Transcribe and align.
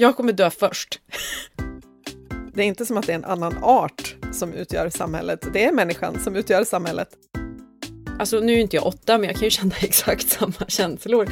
Jag 0.00 0.16
kommer 0.16 0.32
dö 0.32 0.50
först. 0.50 1.00
Det 2.52 2.62
är 2.62 2.66
inte 2.66 2.86
som 2.86 2.96
att 2.96 3.06
det 3.06 3.12
är 3.12 3.16
en 3.16 3.24
annan 3.24 3.58
art 3.62 4.16
som 4.32 4.52
utgör 4.52 4.90
samhället. 4.90 5.52
Det 5.52 5.64
är 5.64 5.72
människan 5.72 6.20
som 6.20 6.36
utgör 6.36 6.64
samhället. 6.64 7.08
Alltså 8.18 8.40
nu 8.40 8.52
är 8.52 8.58
inte 8.58 8.76
jag 8.76 8.86
åtta, 8.86 9.18
men 9.18 9.26
jag 9.26 9.36
kan 9.36 9.44
ju 9.44 9.50
känna 9.50 9.74
exakt 9.80 10.28
samma 10.28 10.66
känslor. 10.68 11.28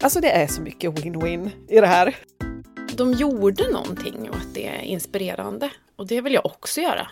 Alltså 0.00 0.20
det 0.20 0.30
är 0.30 0.46
så 0.46 0.62
mycket 0.62 0.90
win-win 0.90 1.50
i 1.68 1.80
det 1.80 1.86
här. 1.86 2.16
De 2.96 3.12
gjorde 3.12 3.70
någonting 3.70 4.30
och 4.30 4.36
att 4.36 4.54
det 4.54 4.66
är 4.66 4.82
inspirerande. 4.82 5.70
Och 5.96 6.06
det 6.06 6.20
vill 6.20 6.34
jag 6.34 6.46
också 6.46 6.80
göra. 6.80 7.10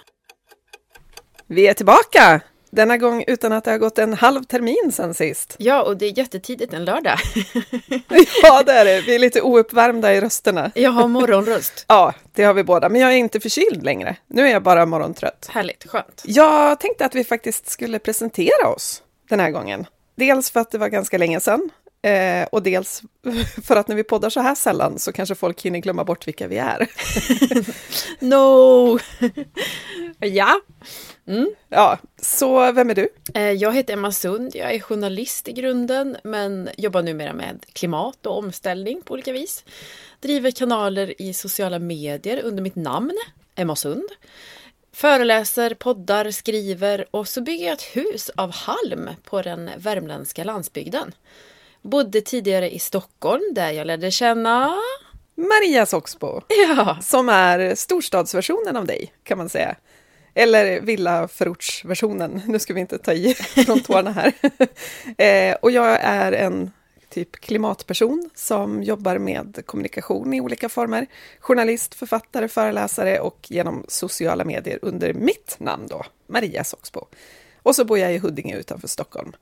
Vi 1.46 1.66
är 1.68 1.74
tillbaka! 1.74 2.40
Denna 2.70 2.96
gång 2.96 3.24
utan 3.26 3.52
att 3.52 3.64
det 3.64 3.70
har 3.70 3.78
gått 3.78 3.98
en 3.98 4.14
halv 4.14 4.44
termin 4.44 4.92
sen 4.92 5.14
sist. 5.14 5.56
Ja, 5.58 5.82
och 5.82 5.96
det 5.96 6.06
är 6.06 6.18
jättetidigt 6.18 6.72
en 6.72 6.84
lördag. 6.84 7.18
ja, 8.42 8.62
det 8.62 8.72
är 8.72 8.84
det. 8.84 9.00
Vi 9.00 9.14
är 9.14 9.18
lite 9.18 9.42
ouppvärmda 9.42 10.14
i 10.14 10.20
rösterna. 10.20 10.70
Jag 10.74 10.90
har 10.90 11.08
morgonröst. 11.08 11.84
ja, 11.88 12.14
det 12.32 12.44
har 12.44 12.54
vi 12.54 12.64
båda. 12.64 12.88
Men 12.88 13.00
jag 13.00 13.12
är 13.12 13.16
inte 13.16 13.40
förkyld 13.40 13.82
längre. 13.82 14.16
Nu 14.26 14.46
är 14.46 14.52
jag 14.52 14.62
bara 14.62 14.86
morgontrött. 14.86 15.48
Härligt, 15.50 15.86
skönt. 15.86 16.22
Jag 16.26 16.80
tänkte 16.80 17.06
att 17.06 17.14
vi 17.14 17.24
faktiskt 17.24 17.68
skulle 17.68 17.98
presentera 17.98 18.68
oss 18.68 19.02
den 19.28 19.40
här 19.40 19.50
gången. 19.50 19.86
Dels 20.14 20.50
för 20.50 20.60
att 20.60 20.70
det 20.70 20.78
var 20.78 20.88
ganska 20.88 21.18
länge 21.18 21.40
sedan. 21.40 21.70
Eh, 22.06 22.46
och 22.52 22.62
dels 22.62 23.02
för 23.64 23.76
att 23.76 23.88
när 23.88 23.96
vi 23.96 24.04
poddar 24.04 24.30
så 24.30 24.40
här 24.40 24.54
sällan 24.54 24.98
så 24.98 25.12
kanske 25.12 25.34
folk 25.34 25.62
hinner 25.62 25.78
glömma 25.78 26.04
bort 26.04 26.28
vilka 26.28 26.48
vi 26.48 26.58
är. 26.58 26.88
no! 28.24 28.98
ja. 30.26 30.60
Mm. 31.26 31.50
Ja, 31.68 31.98
så 32.22 32.72
vem 32.72 32.90
är 32.90 32.94
du? 32.94 33.08
Eh, 33.34 33.52
jag 33.52 33.74
heter 33.74 33.92
Emma 33.92 34.12
Sund, 34.12 34.50
jag 34.54 34.74
är 34.74 34.80
journalist 34.80 35.48
i 35.48 35.52
grunden 35.52 36.16
men 36.24 36.68
jobbar 36.76 37.02
numera 37.02 37.32
med 37.32 37.64
klimat 37.72 38.26
och 38.26 38.38
omställning 38.38 39.02
på 39.02 39.14
olika 39.14 39.32
vis. 39.32 39.64
Driver 40.20 40.50
kanaler 40.50 41.22
i 41.22 41.32
sociala 41.32 41.78
medier 41.78 42.40
under 42.44 42.62
mitt 42.62 42.76
namn, 42.76 43.18
Emma 43.54 43.76
Sund. 43.76 44.08
Föreläser, 44.92 45.74
poddar, 45.74 46.30
skriver 46.30 47.06
och 47.10 47.28
så 47.28 47.40
bygger 47.40 47.66
jag 47.66 47.74
ett 47.74 47.96
hus 47.96 48.30
av 48.36 48.52
halm 48.52 49.10
på 49.24 49.42
den 49.42 49.70
värmländska 49.76 50.44
landsbygden. 50.44 51.12
Bodde 51.86 52.20
tidigare 52.20 52.74
i 52.74 52.78
Stockholm 52.78 53.54
där 53.54 53.70
jag 53.70 53.86
lärde 53.86 54.10
känna 54.10 54.74
Maria 55.34 55.86
Soxbo, 55.86 56.40
ja. 56.48 56.98
som 57.02 57.28
är 57.28 57.74
storstadsversionen 57.74 58.76
av 58.76 58.86
dig 58.86 59.12
kan 59.22 59.38
man 59.38 59.48
säga. 59.48 59.76
Eller 60.34 60.80
villaförortsversionen. 60.80 62.42
Nu 62.46 62.58
ska 62.58 62.74
vi 62.74 62.80
inte 62.80 62.98
ta 62.98 63.12
i 63.12 63.34
från 63.66 63.80
tårna 63.80 64.10
här. 64.10 64.32
eh, 65.50 65.56
och 65.62 65.70
jag 65.70 66.00
är 66.00 66.32
en 66.32 66.70
typ 67.08 67.32
klimatperson 67.32 68.30
som 68.34 68.82
jobbar 68.82 69.18
med 69.18 69.62
kommunikation 69.66 70.34
i 70.34 70.40
olika 70.40 70.68
former. 70.68 71.06
Journalist, 71.40 71.94
författare, 71.94 72.48
föreläsare 72.48 73.20
och 73.20 73.46
genom 73.48 73.84
sociala 73.88 74.44
medier 74.44 74.78
under 74.82 75.12
mitt 75.12 75.56
namn 75.58 75.86
då, 75.86 76.04
Maria 76.26 76.64
Soxbo. 76.64 77.06
Och 77.62 77.76
så 77.76 77.84
bor 77.84 77.98
jag 77.98 78.14
i 78.14 78.18
Huddinge 78.18 78.56
utanför 78.56 78.88
Stockholm. 78.88 79.32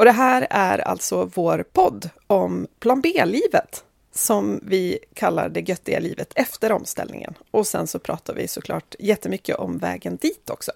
Och 0.00 0.06
det 0.06 0.12
här 0.12 0.46
är 0.50 0.78
alltså 0.78 1.30
vår 1.34 1.64
podd 1.72 2.10
om 2.26 2.66
plan 2.78 3.00
B-livet 3.00 3.84
som 4.14 4.60
vi 4.62 4.98
kallar 5.14 5.48
det 5.48 5.60
göttiga 5.60 5.98
livet 5.98 6.32
efter 6.34 6.72
omställningen. 6.72 7.34
Och 7.50 7.66
sen 7.66 7.86
så 7.86 7.98
pratar 7.98 8.34
vi 8.34 8.48
såklart 8.48 8.94
jättemycket 8.98 9.56
om 9.56 9.78
vägen 9.78 10.16
dit 10.16 10.50
också. 10.50 10.72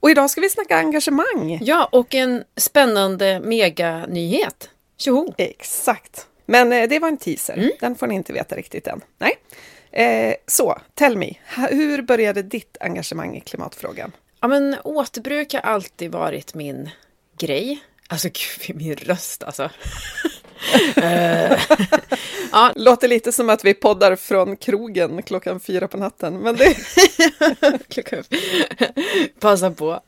Och 0.00 0.10
idag 0.10 0.30
ska 0.30 0.40
vi 0.40 0.50
snacka 0.50 0.76
engagemang. 0.76 1.58
Ja, 1.62 1.88
och 1.92 2.14
en 2.14 2.44
spännande 2.56 3.40
meganyhet. 3.40 4.70
Tjoho! 4.96 5.34
Exakt. 5.38 6.26
Men 6.46 6.72
eh, 6.72 6.88
det 6.88 6.98
var 6.98 7.08
en 7.08 7.16
teaser. 7.16 7.54
Mm. 7.54 7.70
Den 7.80 7.94
får 7.94 8.06
ni 8.06 8.14
inte 8.14 8.32
veta 8.32 8.56
riktigt 8.56 8.86
än. 8.86 9.00
Nej. 9.18 9.38
Eh, 9.90 10.34
så, 10.46 10.78
tell 10.94 11.16
me. 11.16 11.34
Hur 11.70 12.02
började 12.02 12.42
ditt 12.42 12.76
engagemang 12.80 13.36
i 13.36 13.40
klimatfrågan? 13.40 14.12
Ja, 14.40 14.48
men 14.48 14.76
återbruk 14.84 15.54
har 15.54 15.60
alltid 15.60 16.12
varit 16.12 16.54
min 16.54 16.90
grej. 17.38 17.82
Alltså 18.12 18.28
gud, 18.28 18.76
min 18.76 18.96
röst 18.96 19.42
alltså. 19.42 19.70
Eh, 20.96 21.60
ja. 22.52 22.72
Låter 22.76 23.08
lite 23.08 23.32
som 23.32 23.50
att 23.50 23.64
vi 23.64 23.74
poddar 23.74 24.16
från 24.16 24.56
krogen 24.56 25.22
klockan 25.22 25.60
fyra 25.60 25.88
på 25.88 25.96
natten. 25.96 26.38
Men 26.38 26.56
det... 26.56 26.76
Passa 29.40 29.70
på. 29.70 30.00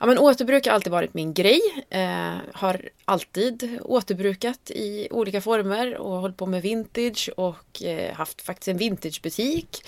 Ja, 0.00 0.06
men 0.06 0.18
återbruk 0.18 0.66
har 0.66 0.74
alltid 0.74 0.92
varit 0.92 1.14
min 1.14 1.34
grej. 1.34 1.60
Eh, 1.90 2.34
har 2.52 2.88
alltid 3.04 3.78
återbrukat 3.82 4.70
i 4.70 5.08
olika 5.10 5.40
former 5.40 5.96
och 5.96 6.20
hållit 6.20 6.36
på 6.36 6.46
med 6.46 6.62
vintage 6.62 7.30
och 7.36 7.82
eh, 7.82 8.14
haft 8.14 8.42
faktiskt 8.42 8.68
en 8.68 8.78
vintagebutik 8.78 9.84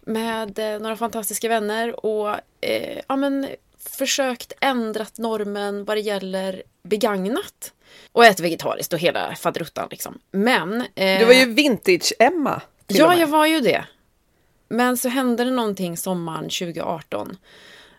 med 0.00 0.58
eh, 0.58 0.80
några 0.80 0.96
fantastiska 0.96 1.48
vänner 1.48 2.06
och 2.06 2.28
eh, 2.60 3.00
ja, 3.08 3.16
men 3.16 3.46
försökt 3.78 4.52
ändra 4.60 5.06
normen 5.18 5.84
vad 5.84 5.96
det 5.96 6.00
gäller 6.00 6.62
begagnat. 6.84 7.72
Och 8.12 8.24
äter 8.24 8.44
vegetariskt 8.44 8.92
och 8.92 8.98
hela 8.98 9.34
faderuttan 9.34 9.88
liksom. 9.90 10.18
Men... 10.30 10.80
Eh, 10.94 11.18
du 11.18 11.24
var 11.24 11.32
ju 11.32 11.54
vintage-Emma. 11.54 12.60
Ja, 12.86 13.16
jag 13.16 13.26
var 13.26 13.46
ju 13.46 13.60
det. 13.60 13.84
Men 14.68 14.96
så 14.96 15.08
hände 15.08 15.44
det 15.44 15.50
någonting 15.50 15.96
sommaren 15.96 16.44
2018. 16.44 17.36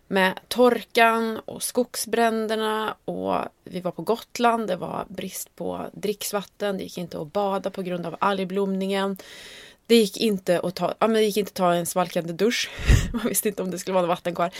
Med 0.07 0.39
torkan 0.47 1.39
och 1.45 1.63
skogsbränderna 1.63 2.95
och 3.05 3.35
vi 3.63 3.79
var 3.79 3.91
på 3.91 4.01
Gotland. 4.01 4.67
Det 4.67 4.75
var 4.75 5.05
brist 5.09 5.55
på 5.55 5.85
dricksvatten. 5.93 6.77
Det 6.77 6.83
gick 6.83 6.97
inte 6.97 7.21
att 7.21 7.33
bada 7.33 7.69
på 7.69 7.81
grund 7.81 8.05
av 8.05 8.15
algblomningen. 8.19 9.17
Det 9.87 9.95
gick 9.95 10.17
inte 10.17 10.59
att 10.59 10.75
ta, 10.75 10.93
ja, 10.99 11.07
men 11.07 11.13
det 11.13 11.23
gick 11.23 11.37
inte 11.37 11.49
att 11.49 11.53
ta 11.53 11.73
en 11.73 11.85
svalkande 11.85 12.33
dusch. 12.33 12.69
Man 13.13 13.27
visste 13.27 13.49
inte 13.49 13.63
om 13.63 13.71
det 13.71 13.79
skulle 13.79 13.95
vara 13.95 14.05
vatten 14.05 14.35
kvar. 14.35 14.51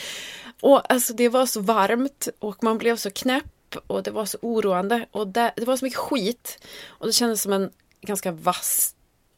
Och 0.60 0.92
alltså 0.92 1.12
det 1.12 1.28
var 1.28 1.46
så 1.46 1.60
varmt 1.60 2.28
och 2.38 2.64
man 2.64 2.78
blev 2.78 2.96
så 2.96 3.10
knäpp 3.10 3.44
och 3.86 4.02
det 4.02 4.10
var 4.10 4.24
så 4.24 4.38
oroande 4.42 5.06
och 5.10 5.26
det, 5.26 5.52
det 5.56 5.64
var 5.64 5.76
så 5.76 5.84
mycket 5.84 5.98
skit. 5.98 6.58
Och 6.86 7.06
det 7.06 7.12
kändes 7.12 7.42
som 7.42 7.52
en 7.52 7.70
ganska 8.00 8.32
vass 8.32 8.96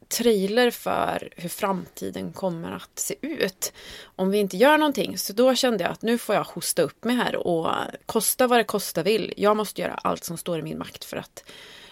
trailer 0.09 0.71
för 0.71 1.29
hur 1.37 1.49
framtiden 1.49 2.33
kommer 2.33 2.73
att 2.73 2.99
se 2.99 3.15
ut 3.21 3.73
om 4.17 4.31
vi 4.31 4.39
inte 4.39 4.57
gör 4.57 4.79
någonting. 4.79 5.19
Så 5.19 5.33
då 5.33 5.55
kände 5.55 5.85
jag 5.85 5.93
att 5.93 6.03
nu 6.03 6.19
får 6.19 6.35
jag 6.35 6.45
hosta 6.45 6.83
upp 6.83 7.05
mig 7.05 7.17
här 7.17 7.37
och 7.37 7.71
kosta 8.07 8.47
vad 8.47 8.59
det 8.59 8.65
kosta 8.65 9.03
vill. 9.03 9.35
Jag 9.37 9.57
måste 9.57 9.81
göra 9.83 9.95
allt 9.95 10.25
som 10.25 10.37
står 10.37 10.59
i 10.59 10.63
min 10.63 10.79
makt 10.79 11.05
för 11.05 11.17
att 11.17 11.45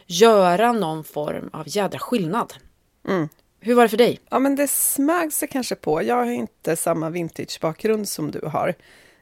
göra 0.07 0.73
någon 0.73 1.05
form 1.05 1.51
av 1.53 1.65
jädra 1.67 1.99
skillnad. 1.99 2.55
Mm. 3.09 3.29
Hur 3.61 3.75
var 3.75 3.83
det 3.83 3.89
för 3.89 3.97
dig? 3.97 4.21
Ja, 4.31 4.39
men 4.39 4.57
det 4.57 4.69
smög 4.69 5.33
sig 5.33 5.49
kanske 5.49 5.75
på. 5.75 6.03
Jag 6.03 6.15
har 6.15 6.33
inte 6.33 6.77
samma 6.77 7.11
vintagebakgrund 7.11 8.09
som 8.09 8.31
du 8.31 8.41
har. 8.47 8.75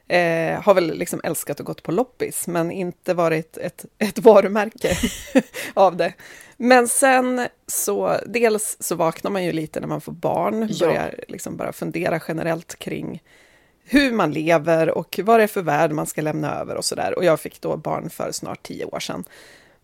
Eh, 0.07 0.61
har 0.61 0.73
väl 0.73 0.97
liksom 0.97 1.21
älskat 1.23 1.59
och 1.59 1.65
gått 1.65 1.83
på 1.83 1.91
loppis, 1.91 2.47
men 2.47 2.71
inte 2.71 3.13
varit 3.13 3.57
ett, 3.57 3.85
ett 3.97 4.19
varumärke 4.19 4.97
av 5.73 5.97
det. 5.97 6.13
Men 6.57 6.87
sen 6.87 7.47
så, 7.67 8.17
dels 8.25 8.77
så 8.79 8.95
vaknar 8.95 9.31
man 9.31 9.43
ju 9.43 9.51
lite 9.51 9.79
när 9.79 9.87
man 9.87 10.01
får 10.01 10.11
barn, 10.11 10.67
ja. 10.71 10.87
börjar 10.87 11.15
liksom 11.27 11.57
bara 11.57 11.73
fundera 11.73 12.19
generellt 12.27 12.79
kring 12.79 13.21
hur 13.83 14.11
man 14.11 14.31
lever 14.31 14.89
och 14.89 15.19
vad 15.23 15.39
det 15.39 15.43
är 15.43 15.47
för 15.47 15.61
värld 15.61 15.91
man 15.91 16.05
ska 16.05 16.21
lämna 16.21 16.55
över 16.55 16.75
och 16.75 16.85
sådär. 16.85 17.17
Och 17.17 17.25
jag 17.25 17.39
fick 17.39 17.61
då 17.61 17.77
barn 17.77 18.09
för 18.09 18.31
snart 18.31 18.63
tio 18.63 18.85
år 18.85 18.99
sedan. 18.99 19.23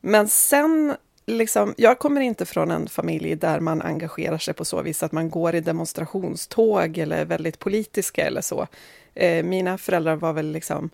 Men 0.01 0.27
sen 0.27 0.95
liksom, 1.25 1.73
jag 1.77 1.99
kommer 1.99 2.21
inte 2.21 2.45
från 2.45 2.71
en 2.71 2.87
familj 2.87 3.35
där 3.35 3.59
man 3.59 3.81
engagerar 3.81 4.37
sig 4.37 4.53
på 4.53 4.65
så 4.65 4.81
vis 4.81 5.03
att 5.03 5.11
man 5.11 5.29
går 5.29 5.55
i 5.55 5.61
demonstrationståg 5.61 6.97
eller 6.97 7.17
är 7.17 7.25
väldigt 7.25 7.59
politiska 7.59 8.25
eller 8.25 8.41
så. 8.41 8.67
Eh, 9.15 9.43
mina 9.43 9.77
föräldrar 9.77 10.15
var 10.15 10.33
väl 10.33 10.51
liksom 10.51 10.89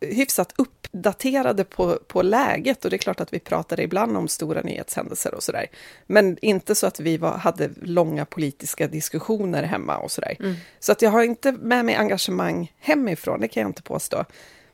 hyfsat 0.00 0.52
uppdaterade 0.58 1.64
på, 1.64 1.98
på 2.06 2.22
läget 2.22 2.84
och 2.84 2.90
det 2.90 2.96
är 2.96 2.98
klart 2.98 3.20
att 3.20 3.32
vi 3.32 3.38
pratade 3.38 3.82
ibland 3.82 4.16
om 4.16 4.28
stora 4.28 4.60
nyhetshändelser 4.62 5.34
och 5.34 5.42
sådär. 5.42 5.66
Men 6.06 6.38
inte 6.42 6.74
så 6.74 6.86
att 6.86 7.00
vi 7.00 7.16
var, 7.16 7.38
hade 7.38 7.70
långa 7.82 8.24
politiska 8.24 8.88
diskussioner 8.88 9.62
hemma 9.62 9.96
och 9.98 10.10
sådär. 10.10 10.36
Mm. 10.40 10.54
Så 10.80 10.92
att 10.92 11.02
jag 11.02 11.10
har 11.10 11.22
inte 11.22 11.52
med 11.52 11.84
mig 11.84 11.94
engagemang 11.94 12.72
hemifrån, 12.78 13.40
det 13.40 13.48
kan 13.48 13.60
jag 13.60 13.70
inte 13.70 13.82
påstå. 13.82 14.24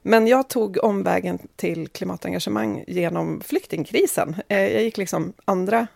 Men 0.02 0.26
jag 0.26 0.48
tog 0.48 0.84
omvägen 0.84 1.38
till 1.56 1.88
klimatengagemang 1.88 2.84
genom 2.86 3.40
flyktingkrisen. 3.40 4.36
Eh, 4.48 4.72
jag 4.72 4.82
gick 4.82 4.96
liksom 4.96 5.32
andra 5.44 5.86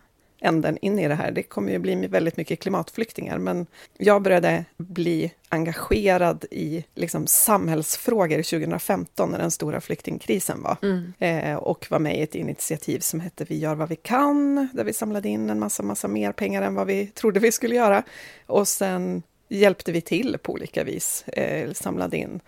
änden 0.40 0.78
in 0.82 0.98
i 0.98 1.08
det 1.08 1.14
här. 1.14 1.30
Det 1.30 1.42
kommer 1.42 1.72
ju 1.72 1.78
bli 1.78 2.06
väldigt 2.06 2.36
mycket 2.36 2.60
klimatflyktingar, 2.60 3.38
men 3.38 3.66
jag 3.98 4.22
började 4.22 4.64
bli 4.76 5.32
engagerad 5.48 6.44
i 6.50 6.84
liksom 6.94 7.26
samhällsfrågor 7.26 8.42
2015 8.42 9.30
när 9.30 9.38
den 9.38 9.50
stora 9.50 9.80
flyktingkrisen 9.80 10.62
var. 10.62 10.76
Mm. 10.82 11.12
Eh, 11.18 11.56
och 11.56 11.86
var 11.90 11.98
med 11.98 12.18
i 12.18 12.22
ett 12.22 12.34
initiativ 12.34 12.98
som 12.98 13.20
hette 13.20 13.44
Vi 13.44 13.58
gör 13.58 13.74
vad 13.74 13.88
vi 13.88 13.96
kan, 13.96 14.68
där 14.72 14.84
vi 14.84 14.92
samlade 14.92 15.28
in 15.28 15.50
en 15.50 15.58
massa, 15.58 15.82
massa 15.82 16.08
mer 16.08 16.32
pengar 16.32 16.62
än 16.62 16.74
vad 16.74 16.86
vi 16.86 17.06
trodde 17.06 17.40
vi 17.40 17.52
skulle 17.52 17.74
göra. 17.74 18.02
Och 18.46 18.68
sen 18.68 19.22
hjälpte 19.48 19.92
vi 19.92 20.00
till 20.00 20.36
på 20.42 20.52
olika 20.52 20.84
vis, 20.84 21.28
eh, 21.28 21.72
samlade 21.72 22.16
in 22.16 22.40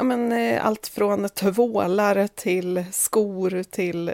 ja, 0.00 0.04
men, 0.04 0.32
eh, 0.32 0.66
allt 0.66 0.86
från 0.86 1.28
tvålar 1.28 2.26
till 2.26 2.84
skor 2.92 3.62
till 3.62 4.10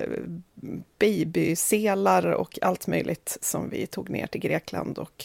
babyselar 0.99 2.27
och 2.27 2.59
allt 2.63 2.87
möjligt 2.87 3.39
som 3.41 3.69
vi 3.71 3.87
tog 3.87 4.11
ner 4.11 4.27
till 4.27 4.41
Grekland. 4.41 4.99
Och 4.99 5.25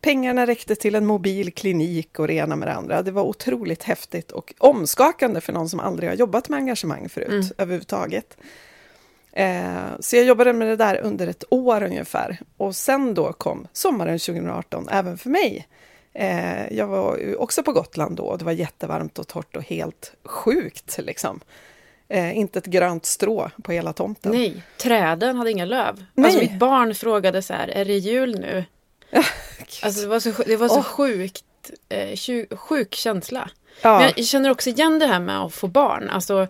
pengarna 0.00 0.46
räckte 0.46 0.74
till 0.74 0.94
en 0.94 1.06
mobil 1.06 1.52
klinik 1.52 2.18
och 2.18 2.26
det 2.26 2.34
ena 2.34 2.56
med 2.56 2.68
det 2.68 2.72
andra. 2.72 3.02
Det 3.02 3.10
var 3.10 3.22
otroligt 3.22 3.82
häftigt 3.82 4.32
och 4.32 4.54
omskakande 4.58 5.40
för 5.40 5.52
någon 5.52 5.68
som 5.68 5.80
aldrig 5.80 6.10
har 6.10 6.16
jobbat 6.16 6.48
med 6.48 6.56
engagemang 6.56 7.08
förut 7.08 7.28
mm. 7.28 7.46
överhuvudtaget. 7.58 8.36
Eh, 9.32 10.00
så 10.00 10.16
jag 10.16 10.24
jobbade 10.24 10.52
med 10.52 10.68
det 10.68 10.76
där 10.76 11.00
under 11.02 11.26
ett 11.26 11.44
år 11.50 11.82
ungefär. 11.82 12.38
Och 12.56 12.76
sen 12.76 13.14
då 13.14 13.32
kom 13.32 13.66
sommaren 13.72 14.18
2018 14.18 14.88
även 14.88 15.18
för 15.18 15.30
mig. 15.30 15.66
Eh, 16.18 16.72
jag 16.76 16.86
var 16.86 17.36
också 17.36 17.62
på 17.62 17.72
Gotland 17.72 18.16
då 18.16 18.24
och 18.24 18.38
det 18.38 18.44
var 18.44 18.52
jättevarmt 18.52 19.18
och 19.18 19.28
torrt 19.28 19.56
och 19.56 19.62
helt 19.62 20.12
sjukt 20.24 20.98
liksom. 20.98 21.40
Eh, 22.08 22.38
inte 22.38 22.58
ett 22.58 22.66
grönt 22.66 23.06
strå 23.06 23.50
på 23.62 23.72
hela 23.72 23.92
tomten. 23.92 24.32
Nej, 24.32 24.62
träden 24.76 25.36
hade 25.36 25.50
inga 25.50 25.64
löv. 25.64 26.04
Nej. 26.14 26.24
Alltså 26.26 26.40
mitt 26.40 26.58
barn 26.58 26.94
frågade 26.94 27.42
så 27.42 27.54
här, 27.54 27.68
är 27.68 27.84
det 27.84 27.98
jul 27.98 28.40
nu? 28.40 28.64
alltså 29.82 30.00
det 30.00 30.06
var 30.06 30.20
så, 30.20 30.30
det 30.46 30.56
var 30.56 30.68
så 30.68 30.78
oh. 30.78 30.82
sjukt, 30.82 31.44
eh, 31.88 32.56
sjuk 32.56 32.94
känsla. 32.94 33.50
Ja. 33.82 33.98
Men 33.98 34.12
jag 34.16 34.26
känner 34.26 34.50
också 34.50 34.70
igen 34.70 34.98
det 34.98 35.06
här 35.06 35.20
med 35.20 35.40
att 35.40 35.54
få 35.54 35.66
barn. 35.66 36.10
Alltså, 36.10 36.46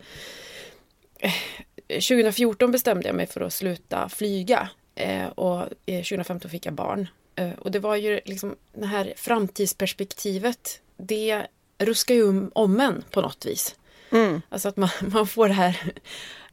2014 1.88 2.72
bestämde 2.72 3.06
jag 3.06 3.16
mig 3.16 3.26
för 3.26 3.40
att 3.40 3.52
sluta 3.52 4.08
flyga. 4.08 4.68
Eh, 4.94 5.26
och 5.26 5.68
2015 5.86 6.50
fick 6.50 6.66
jag 6.66 6.74
barn. 6.74 7.08
Eh, 7.36 7.52
och 7.58 7.70
det 7.70 7.78
var 7.78 7.96
ju 7.96 8.20
liksom 8.24 8.56
det 8.72 8.86
här 8.86 9.14
framtidsperspektivet. 9.16 10.80
Det 10.96 11.46
ruskar 11.78 12.14
ju 12.14 12.48
om 12.52 12.80
en 12.80 13.04
på 13.10 13.20
något 13.20 13.46
vis. 13.46 13.76
Mm. 14.12 14.42
Alltså 14.48 14.68
att 14.68 14.76
man, 14.76 14.88
man 15.12 15.26
får 15.26 15.48
det 15.48 15.54
här... 15.54 15.92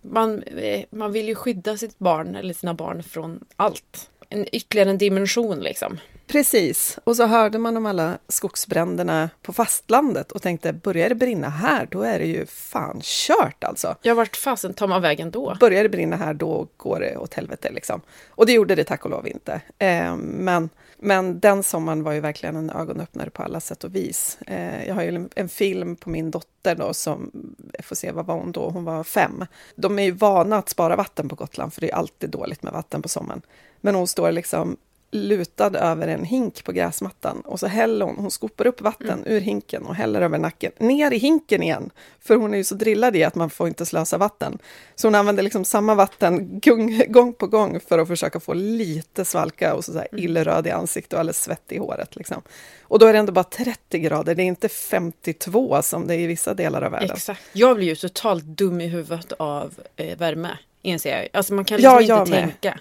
Man, 0.01 0.43
eh, 0.43 0.85
man 0.89 1.11
vill 1.11 1.27
ju 1.27 1.35
skydda 1.35 1.77
sitt 1.77 1.99
barn 1.99 2.35
eller 2.35 2.53
sina 2.53 2.73
barn 2.73 3.03
från 3.03 3.45
allt. 3.55 4.09
En 4.33 4.45
ytterligare 4.51 4.89
en 4.89 4.97
dimension 4.97 5.59
liksom. 5.59 5.97
Precis, 6.27 6.99
och 7.03 7.15
så 7.15 7.25
hörde 7.25 7.57
man 7.57 7.77
om 7.77 7.85
alla 7.85 8.17
skogsbränderna 8.27 9.29
på 9.41 9.53
fastlandet 9.53 10.31
och 10.31 10.41
tänkte, 10.41 10.73
börjar 10.73 11.09
det 11.09 11.15
brinna 11.15 11.49
här, 11.49 11.87
då 11.91 12.01
är 12.01 12.19
det 12.19 12.25
ju 12.25 12.45
fan 12.45 12.99
kört 13.03 13.63
alltså. 13.63 13.95
Ja, 14.01 14.13
vart 14.13 14.35
fasen 14.35 14.73
tar 14.73 14.87
man 14.87 15.01
vägen 15.01 15.31
då? 15.31 15.57
Börjar 15.59 15.83
det 15.83 15.89
brinna 15.89 16.15
här, 16.15 16.33
då 16.33 16.67
går 16.77 16.99
det 16.99 17.17
åt 17.17 17.33
helvete 17.33 17.71
liksom. 17.71 18.01
Och 18.27 18.45
det 18.45 18.53
gjorde 18.53 18.75
det 18.75 18.83
tack 18.83 19.05
och 19.05 19.11
lov 19.11 19.27
inte. 19.27 19.61
Eh, 19.77 20.15
men, 20.15 20.69
men 20.97 21.39
den 21.39 21.63
sommaren 21.63 22.03
var 22.03 22.11
ju 22.11 22.19
verkligen 22.19 22.55
en 22.55 22.69
ögonöppnare 22.69 23.29
på 23.29 23.43
alla 23.43 23.59
sätt 23.59 23.83
och 23.83 23.95
vis. 23.95 24.37
Eh, 24.47 24.87
jag 24.87 24.95
har 24.95 25.03
ju 25.03 25.29
en, 25.35 25.49
film 25.49 25.95
på 25.95 26.09
min 26.09 26.31
dotter 26.31 26.75
då 26.75 26.93
som, 26.93 27.31
jag 27.73 27.85
får 27.85 27.95
se, 27.95 28.11
vad 28.11 28.25
var 28.25 28.35
hon 28.35 28.51
då? 28.51 28.69
Hon 28.69 28.83
var 28.83 29.03
fem. 29.03 29.45
De 29.75 29.99
är 29.99 30.03
ju 30.03 30.11
vana 30.11 30.57
att 30.57 30.69
spara 30.69 30.95
vatten 30.95 31.29
på 31.29 31.35
Gotland, 31.35 31.73
för 31.73 31.81
det 31.81 31.89
är 31.89 31.95
alltid 31.95 32.29
dåligt 32.29 32.63
med 32.63 32.73
vatten 32.73 33.01
på 33.01 33.09
sommaren. 33.09 33.41
Men 33.85 33.95
hon 33.95 34.07
står 34.07 34.31
liksom 34.31 34.77
lutad 35.13 35.77
över 35.77 36.07
en 36.07 36.23
hink 36.23 36.63
på 36.63 36.71
gräsmattan 36.71 37.41
och 37.41 37.59
så 37.59 37.67
häller 37.67 38.05
hon, 38.05 38.15
hon 38.17 38.31
skopar 38.31 38.67
upp 38.67 38.81
vatten 38.81 39.09
mm. 39.09 39.23
ur 39.25 39.39
hinken 39.39 39.85
och 39.85 39.95
häller 39.95 40.21
över 40.21 40.37
nacken, 40.37 40.71
ner 40.77 41.11
i 41.11 41.17
hinken 41.17 41.63
igen. 41.63 41.89
För 42.19 42.35
hon 42.35 42.53
är 42.53 42.57
ju 42.57 42.63
så 42.63 42.75
drillad 42.75 43.15
i 43.15 43.23
att 43.23 43.35
man 43.35 43.49
får 43.49 43.67
inte 43.67 43.85
slösa 43.85 44.17
vatten. 44.17 44.57
Så 44.95 45.07
hon 45.07 45.15
använder 45.15 45.43
liksom 45.43 45.65
samma 45.65 45.95
vatten 45.95 46.59
gång, 46.63 47.01
gång 47.07 47.33
på 47.33 47.47
gång 47.47 47.79
för 47.79 47.99
att 47.99 48.07
försöka 48.07 48.39
få 48.39 48.53
lite 48.53 49.25
svalka 49.25 49.73
och 49.75 49.85
så, 49.85 49.93
här 49.93 50.07
mm. 50.11 50.23
illröd 50.23 50.67
i 50.67 50.71
ansiktet 50.71 51.13
och 51.13 51.19
alldeles 51.19 51.43
svett 51.43 51.71
i 51.71 51.77
håret. 51.77 52.15
Liksom. 52.15 52.41
Och 52.81 52.99
då 52.99 53.05
är 53.05 53.13
det 53.13 53.19
ändå 53.19 53.31
bara 53.31 53.43
30 53.43 53.99
grader, 53.99 54.35
det 54.35 54.43
är 54.43 54.45
inte 54.45 54.69
52 54.69 55.81
som 55.81 56.07
det 56.07 56.15
är 56.15 56.19
i 56.19 56.27
vissa 56.27 56.53
delar 56.53 56.81
av 56.81 56.91
världen. 56.91 57.15
Exakt. 57.15 57.41
Jag 57.53 57.75
blir 57.75 57.87
ju 57.87 57.95
totalt 57.95 58.43
dum 58.43 58.81
i 58.81 58.87
huvudet 58.87 59.31
av 59.31 59.73
eh, 59.95 60.17
värme, 60.17 60.57
inser 60.81 61.17
jag. 61.17 61.27
Alltså 61.33 61.53
man 61.53 61.65
kan 61.65 61.77
liksom 61.77 62.01
ja, 62.07 62.19
inte 62.19 62.31
tänka. 62.31 62.79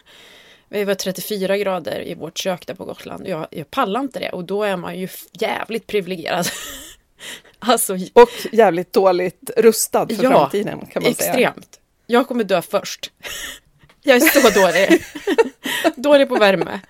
Det 0.73 0.85
var 0.85 0.95
34 0.95 1.59
grader 1.59 2.09
i 2.09 2.15
vårt 2.15 2.39
kök 2.39 2.67
där 2.67 2.75
på 2.75 2.85
Gotland. 2.85 3.29
Jag, 3.29 3.47
jag 3.51 3.71
pallar 3.71 4.01
inte 4.01 4.19
det 4.19 4.31
och 4.31 4.45
då 4.45 4.63
är 4.63 4.77
man 4.77 4.99
ju 4.99 5.09
jävligt 5.33 5.87
privilegierad. 5.87 6.47
alltså, 7.59 7.99
och 8.13 8.29
jävligt 8.53 8.93
dåligt 8.93 9.51
rustad 9.57 10.09
för 10.09 10.25
ja, 10.25 10.31
framtiden 10.31 10.87
kan 10.87 11.03
man 11.03 11.11
extremt. 11.11 11.35
säga. 11.35 11.49
extremt. 11.49 11.81
Jag 12.07 12.29
kommer 12.29 12.45
dö 12.45 12.63
först. 12.63 13.13
jag 14.03 14.17
är 14.17 14.21
så 14.21 14.61
dålig. 14.61 15.05
dålig 16.03 16.29
på 16.29 16.35
värme. 16.35 16.81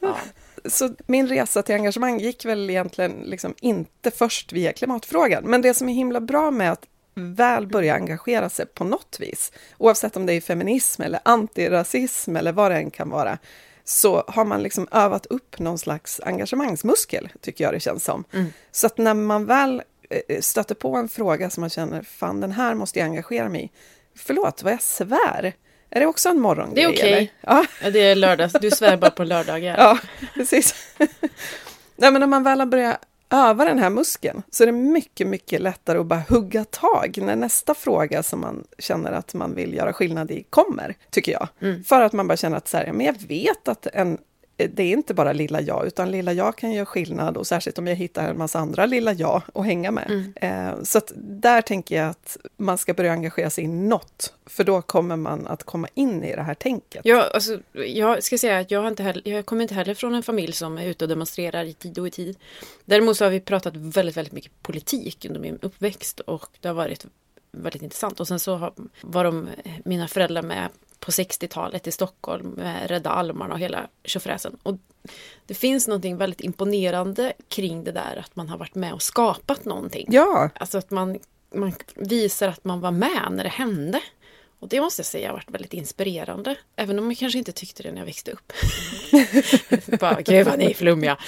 Ja. 0.00 0.16
Så 0.64 0.94
min 1.06 1.28
resa 1.28 1.62
till 1.62 1.74
engagemang 1.74 2.20
gick 2.20 2.44
väl 2.44 2.70
egentligen 2.70 3.12
liksom 3.24 3.54
inte 3.60 4.10
först 4.10 4.52
via 4.52 4.72
klimatfrågan. 4.72 5.44
Men 5.44 5.62
det 5.62 5.74
som 5.74 5.88
är 5.88 5.94
himla 5.94 6.20
bra 6.20 6.50
med 6.50 6.72
att 6.72 6.86
väl 7.16 7.66
börja 7.66 7.94
engagera 7.94 8.48
sig 8.48 8.66
på 8.66 8.84
något 8.84 9.16
vis, 9.20 9.52
oavsett 9.78 10.16
om 10.16 10.26
det 10.26 10.32
är 10.32 10.40
feminism 10.40 11.02
eller 11.02 11.20
antirasism 11.24 12.36
eller 12.36 12.52
vad 12.52 12.70
det 12.70 12.76
än 12.76 12.90
kan 12.90 13.10
vara, 13.10 13.38
så 13.84 14.24
har 14.28 14.44
man 14.44 14.62
liksom 14.62 14.88
övat 14.90 15.26
upp 15.26 15.58
någon 15.58 15.78
slags 15.78 16.20
engagemangsmuskel, 16.20 17.28
tycker 17.40 17.64
jag 17.64 17.74
det 17.74 17.80
känns 17.80 18.04
som. 18.04 18.24
Mm. 18.32 18.52
Så 18.70 18.86
att 18.86 18.98
när 18.98 19.14
man 19.14 19.46
väl 19.46 19.82
eh, 20.10 20.40
stöter 20.40 20.74
på 20.74 20.96
en 20.96 21.08
fråga 21.08 21.50
som 21.50 21.60
man 21.60 21.70
känner, 21.70 22.02
fan 22.02 22.40
den 22.40 22.52
här 22.52 22.74
måste 22.74 22.98
jag 22.98 23.06
engagera 23.06 23.48
mig 23.48 23.64
i. 23.64 23.70
Förlåt, 24.18 24.62
vad 24.62 24.72
jag 24.72 24.82
svär. 24.82 25.52
Är 25.90 26.00
det 26.00 26.06
också 26.06 26.28
en 26.28 26.40
morgongrej? 26.40 26.74
Det 26.74 26.82
är 26.82 26.88
okej. 26.88 27.12
Okay. 27.12 27.28
Ja. 27.40 27.66
ja. 27.82 27.90
det 27.90 28.00
är 28.00 28.14
lördag. 28.14 28.50
Du 28.60 28.70
svär 28.70 28.96
bara 28.96 29.10
på 29.10 29.24
lördagar. 29.24 29.76
ja, 29.78 29.98
precis. 30.34 30.74
Nej, 31.96 32.12
men 32.12 32.20
när 32.20 32.26
man 32.26 32.42
väl 32.42 32.58
har 32.58 32.66
börjat 32.66 33.00
öva 33.30 33.64
den 33.64 33.78
här 33.78 33.90
muskeln 33.90 34.42
så 34.50 34.62
är 34.62 34.66
det 34.66 34.72
mycket, 34.72 35.26
mycket 35.26 35.60
lättare 35.60 35.98
att 35.98 36.06
bara 36.06 36.22
hugga 36.28 36.64
tag 36.64 37.18
när 37.22 37.36
nästa 37.36 37.74
fråga 37.74 38.22
som 38.22 38.40
man 38.40 38.64
känner 38.78 39.12
att 39.12 39.34
man 39.34 39.54
vill 39.54 39.74
göra 39.74 39.92
skillnad 39.92 40.30
i 40.30 40.42
kommer, 40.50 40.96
tycker 41.10 41.32
jag. 41.32 41.48
Mm. 41.60 41.84
För 41.84 42.02
att 42.02 42.12
man 42.12 42.28
bara 42.28 42.36
känner 42.36 42.56
att 42.56 42.68
så 42.68 42.76
här, 42.76 42.92
men 42.92 43.06
jag 43.06 43.16
vet 43.28 43.68
att 43.68 43.86
en 43.86 44.18
det 44.56 44.82
är 44.82 44.92
inte 44.92 45.14
bara 45.14 45.32
lilla 45.32 45.60
jag, 45.60 45.86
utan 45.86 46.10
lilla 46.10 46.32
jag 46.32 46.56
kan 46.56 46.72
göra 46.72 46.86
skillnad 46.86 47.36
och 47.36 47.46
särskilt 47.46 47.78
om 47.78 47.86
jag 47.86 47.96
hittar 47.96 48.30
en 48.30 48.38
massa 48.38 48.58
andra 48.58 48.86
lilla 48.86 49.12
jag 49.12 49.42
att 49.54 49.64
hänga 49.64 49.90
med. 49.90 50.10
Mm. 50.10 50.32
Eh, 50.36 50.82
så 50.82 50.98
att 50.98 51.12
där 51.16 51.62
tänker 51.62 51.96
jag 51.96 52.08
att 52.08 52.36
man 52.56 52.78
ska 52.78 52.94
börja 52.94 53.12
engagera 53.12 53.50
sig 53.50 53.64
i 53.64 53.68
något, 53.68 54.34
för 54.46 54.64
då 54.64 54.82
kommer 54.82 55.16
man 55.16 55.46
att 55.46 55.62
komma 55.62 55.88
in 55.94 56.24
i 56.24 56.36
det 56.36 56.42
här 56.42 56.54
tänket. 56.54 57.00
Ja, 57.04 57.30
alltså, 57.34 57.58
jag 57.72 58.22
ska 58.22 58.38
säga 58.38 58.58
att 58.58 58.70
jag, 58.70 58.88
inte 58.88 59.02
heller, 59.02 59.28
jag 59.28 59.46
kommer 59.46 59.62
inte 59.62 59.74
heller 59.74 59.94
från 59.94 60.14
en 60.14 60.22
familj 60.22 60.52
som 60.52 60.78
är 60.78 60.86
ute 60.86 61.04
och 61.04 61.08
demonstrerar 61.08 61.64
i 61.64 61.72
tid 61.72 61.98
och 61.98 62.06
i 62.06 62.10
tid. 62.10 62.38
Däremot 62.84 63.16
så 63.16 63.24
har 63.24 63.30
vi 63.30 63.40
pratat 63.40 63.76
väldigt, 63.76 64.16
väldigt 64.16 64.34
mycket 64.34 64.62
politik 64.62 65.24
under 65.28 65.40
min 65.40 65.58
uppväxt 65.62 66.20
och 66.20 66.48
det 66.60 66.68
har 66.68 66.74
varit 66.74 67.06
väldigt 67.52 67.82
intressant. 67.82 68.20
Och 68.20 68.28
sen 68.28 68.40
så 68.40 68.56
har, 68.56 68.72
var 69.00 69.24
de, 69.24 69.48
mina 69.84 70.08
föräldrar 70.08 70.42
med 70.42 70.68
på 71.00 71.10
60-talet 71.10 71.86
i 71.86 71.92
Stockholm 71.92 72.48
med 72.48 72.90
Rädda 72.90 73.10
Almarna 73.10 73.54
och 73.54 73.60
hela 73.60 73.86
tjofräsen. 74.04 74.56
Och 74.62 74.76
det 75.46 75.54
finns 75.54 75.88
någonting 75.88 76.16
väldigt 76.16 76.40
imponerande 76.40 77.32
kring 77.48 77.84
det 77.84 77.92
där 77.92 78.16
att 78.24 78.36
man 78.36 78.48
har 78.48 78.58
varit 78.58 78.74
med 78.74 78.92
och 78.92 79.02
skapat 79.02 79.64
någonting. 79.64 80.06
Ja. 80.10 80.50
Alltså 80.54 80.78
att 80.78 80.90
man, 80.90 81.18
man 81.54 81.72
visar 81.94 82.48
att 82.48 82.64
man 82.64 82.80
var 82.80 82.90
med 82.90 83.28
när 83.30 83.44
det 83.44 83.50
hände. 83.50 84.00
Och 84.58 84.68
det 84.68 84.80
måste 84.80 85.00
jag 85.00 85.06
säga 85.06 85.28
har 85.28 85.34
varit 85.34 85.50
väldigt 85.50 85.74
inspirerande. 85.74 86.56
Även 86.76 86.98
om 86.98 87.10
jag 87.10 87.18
kanske 87.18 87.38
inte 87.38 87.52
tyckte 87.52 87.82
det 87.82 87.92
när 87.92 87.98
jag 87.98 88.06
växte 88.06 88.30
upp. 88.30 88.52
bara, 90.00 90.20
gud 90.20 90.46
vad 90.46 90.58
ni 90.58 90.64
är 90.64 90.74
flummiga. 90.74 91.18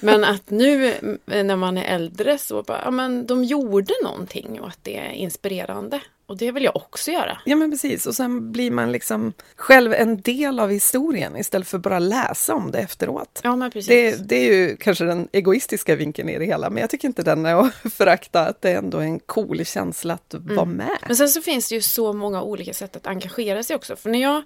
Men 0.00 0.24
att 0.24 0.50
nu 0.50 0.94
när 1.26 1.56
man 1.56 1.78
är 1.78 1.94
äldre 1.94 2.38
så 2.38 2.62
bara, 2.62 2.80
ja 2.84 2.90
men 2.90 3.26
de 3.26 3.44
gjorde 3.44 3.94
någonting 4.04 4.60
och 4.60 4.68
att 4.68 4.78
det 4.82 4.98
är 4.98 5.10
inspirerande. 5.10 6.00
Och 6.32 6.38
det 6.38 6.52
vill 6.52 6.64
jag 6.64 6.76
också 6.76 7.10
göra. 7.10 7.38
Ja 7.44 7.56
men 7.56 7.70
precis, 7.70 8.06
och 8.06 8.14
sen 8.14 8.52
blir 8.52 8.70
man 8.70 8.92
liksom 8.92 9.32
själv 9.56 9.94
en 9.94 10.20
del 10.20 10.60
av 10.60 10.70
historien 10.70 11.36
istället 11.36 11.68
för 11.68 11.78
bara 11.78 11.98
läsa 11.98 12.54
om 12.54 12.70
det 12.70 12.78
efteråt. 12.78 13.40
Ja 13.44 13.56
men 13.56 13.70
precis. 13.70 14.18
Det, 14.18 14.28
det 14.28 14.36
är 14.36 14.54
ju 14.54 14.76
kanske 14.76 15.04
den 15.04 15.28
egoistiska 15.32 15.96
vinkeln 15.96 16.28
i 16.28 16.38
det 16.38 16.44
hela, 16.44 16.70
men 16.70 16.80
jag 16.80 16.90
tycker 16.90 17.08
inte 17.08 17.22
den 17.22 17.46
är 17.46 17.54
att 17.54 17.74
förakta, 17.92 18.40
att 18.40 18.62
det 18.62 18.70
är 18.70 18.78
ändå 18.78 18.98
en 18.98 19.18
cool 19.18 19.64
känsla 19.64 20.14
att 20.14 20.34
mm. 20.34 20.56
vara 20.56 20.66
med. 20.66 20.98
Men 21.06 21.16
sen 21.16 21.28
så 21.28 21.42
finns 21.42 21.68
det 21.68 21.74
ju 21.74 21.82
så 21.82 22.12
många 22.12 22.42
olika 22.42 22.74
sätt 22.74 22.96
att 22.96 23.06
engagera 23.06 23.62
sig 23.62 23.76
också. 23.76 23.96
För 23.96 24.10
när 24.10 24.22
jag, 24.22 24.42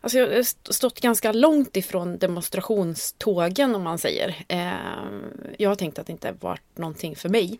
alltså 0.00 0.18
jag 0.18 0.26
har 0.36 0.72
stått 0.72 1.00
ganska 1.00 1.32
långt 1.32 1.76
ifrån 1.76 2.18
demonstrationstågen 2.18 3.74
om 3.74 3.82
man 3.82 3.98
säger. 3.98 4.44
Eh, 4.48 4.72
jag 5.58 5.70
har 5.70 5.76
tänkt 5.76 5.98
att 5.98 6.06
det 6.06 6.12
inte 6.12 6.34
varit 6.40 6.78
någonting 6.78 7.16
för 7.16 7.28
mig. 7.28 7.58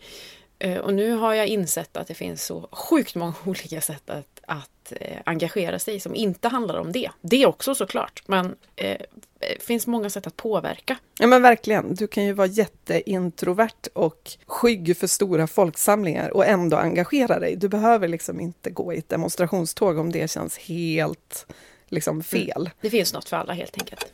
Eh, 0.63 0.79
och 0.79 0.95
nu 0.95 1.13
har 1.13 1.35
jag 1.35 1.47
insett 1.47 1.97
att 1.97 2.09
det 2.09 2.15
finns 2.15 2.45
så 2.45 2.69
sjukt 2.73 3.15
många 3.15 3.35
olika 3.47 3.81
sätt 3.81 4.11
att, 4.11 4.41
att 4.47 4.93
eh, 5.01 5.17
engagera 5.25 5.79
sig 5.79 6.01
som 6.01 6.15
inte 6.15 6.49
handlar 6.49 6.79
om 6.79 6.93
det. 6.93 7.11
Det 7.21 7.47
också 7.47 7.75
såklart, 7.75 8.23
men 8.27 8.47
eh, 8.47 8.99
det 9.39 9.53
eh, 9.53 9.59
finns 9.61 9.87
många 9.87 10.11
sätt 10.11 10.27
att 10.27 10.37
påverka. 10.37 10.97
Ja 11.19 11.27
men 11.27 11.43
verkligen, 11.43 11.95
du 11.95 12.07
kan 12.07 12.25
ju 12.25 12.33
vara 12.33 12.47
jätteintrovert 12.47 13.87
och 13.93 14.31
skygg 14.47 14.97
för 14.97 15.07
stora 15.07 15.47
folksamlingar 15.47 16.37
och 16.37 16.47
ändå 16.47 16.77
engagera 16.77 17.39
dig. 17.39 17.57
Du 17.57 17.69
behöver 17.69 18.09
liksom 18.09 18.41
inte 18.41 18.71
gå 18.71 18.93
i 18.93 18.99
ett 18.99 19.09
demonstrationståg 19.09 19.99
om 19.99 20.13
det 20.13 20.31
känns 20.31 20.59
helt 20.59 21.47
liksom 21.89 22.15
mm. 22.15 22.25
fel. 22.25 22.63
Mm. 22.63 22.73
Det 22.81 22.91
finns 22.91 23.13
något 23.13 23.29
för 23.29 23.37
alla 23.37 23.53
helt 23.53 23.79
enkelt. 23.79 24.07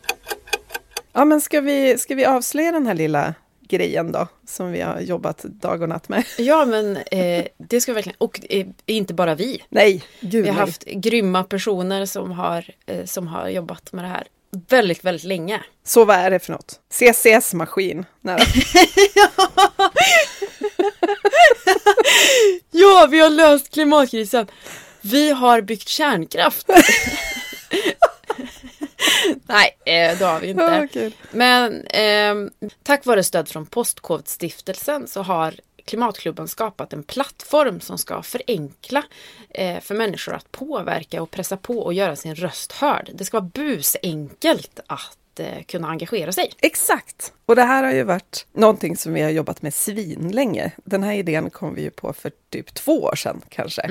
Ja 1.13 1.25
men 1.25 1.41
ska 1.41 1.61
vi, 1.61 1.99
ska 1.99 2.15
vi 2.15 2.25
avslöja 2.25 2.73
den 2.73 2.87
här 2.87 2.95
lilla 2.95 3.35
grejen 3.69 4.13
då, 4.13 4.29
som 4.47 4.73
vi 4.73 4.81
har 4.81 5.01
jobbat 5.01 5.43
dag 5.43 5.83
och 5.83 5.89
natt 5.89 6.09
med. 6.09 6.25
Ja, 6.39 6.65
men 6.65 6.97
eh, 6.97 7.45
det 7.59 7.81
ska 7.81 7.93
vi 7.93 7.95
verkligen... 7.95 8.17
Och 8.19 8.41
eh, 8.51 8.67
inte 8.87 9.15
bara 9.15 9.35
vi. 9.35 9.63
Nej, 9.69 10.05
gud 10.21 10.45
Vi 10.45 10.49
har 10.49 10.57
nej. 10.57 10.67
haft 10.67 10.85
grymma 10.85 11.45
personer 11.45 12.07
som 12.07 12.31
har, 12.33 12.65
eh, 12.87 13.05
som 13.05 13.27
har 13.27 13.49
jobbat 13.49 13.93
med 13.93 14.05
det 14.05 14.09
här 14.09 14.27
väldigt, 14.69 15.05
väldigt 15.05 15.25
länge. 15.25 15.63
Så 15.85 16.05
vad 16.05 16.17
är 16.17 16.31
det 16.31 16.39
för 16.39 16.53
något? 16.53 16.81
CCS-maskin? 16.91 18.05
Ja, 22.71 23.09
vi 23.11 23.21
har 23.21 23.31
löst 23.31 23.73
klimatkrisen! 23.73 24.47
Vi 25.01 25.31
har 25.31 25.61
byggt 25.61 25.89
kärnkraft! 25.89 26.67
Nej, 29.47 29.77
eh, 29.85 30.19
det 30.19 30.25
har 30.25 30.41
vi 30.41 30.49
inte. 30.49 30.89
Kul. 30.93 31.13
Men 31.31 31.87
ehm, 31.91 32.51
tack 32.83 33.07
vare 33.07 33.25
stöd 33.25 33.49
från 33.49 33.67
Postkodstiftelsen 33.67 35.09
så 35.09 35.23
har 35.23 35.55
Klimatklubben 35.89 36.49
skapat 36.49 36.93
en 36.93 37.03
plattform 37.03 37.81
som 37.81 37.99
ska 37.99 38.23
förenkla 38.23 39.03
eh, 39.51 39.81
för 39.81 39.95
människor 39.95 40.35
att 40.35 40.53
påverka 40.53 41.23
och 41.23 41.31
pressa 41.31 41.57
på 41.57 41.79
och 41.79 41.95
göra 41.95 42.17
sin 42.17 42.35
röst 42.35 42.73
hörd. 42.73 43.11
Det 43.15 43.25
ska 43.25 43.41
vara 43.41 43.51
busenkelt 43.55 44.81
att 44.87 45.41
eh, 45.41 45.63
kunna 45.67 45.89
engagera 45.89 46.33
sig. 46.33 46.53
Exakt! 46.61 47.33
Och 47.47 47.57
det 47.57 47.63
här 47.63 47.83
har 47.83 47.93
ju 47.93 48.03
varit 48.03 48.47
någonting 48.53 48.97
som 48.97 49.13
vi 49.13 49.23
har 49.23 49.31
jobbat 49.31 49.63
med 49.63 49.75
svinlänge. 49.75 50.73
Den 50.85 51.03
här 51.03 51.13
idén 51.13 51.51
kom 51.51 51.75
vi 51.75 51.83
ju 51.83 51.91
på 51.91 52.13
för 52.13 52.33
typ 52.51 52.75
två 52.75 53.03
år 53.03 53.15
sedan 53.15 53.43
kanske. 53.49 53.83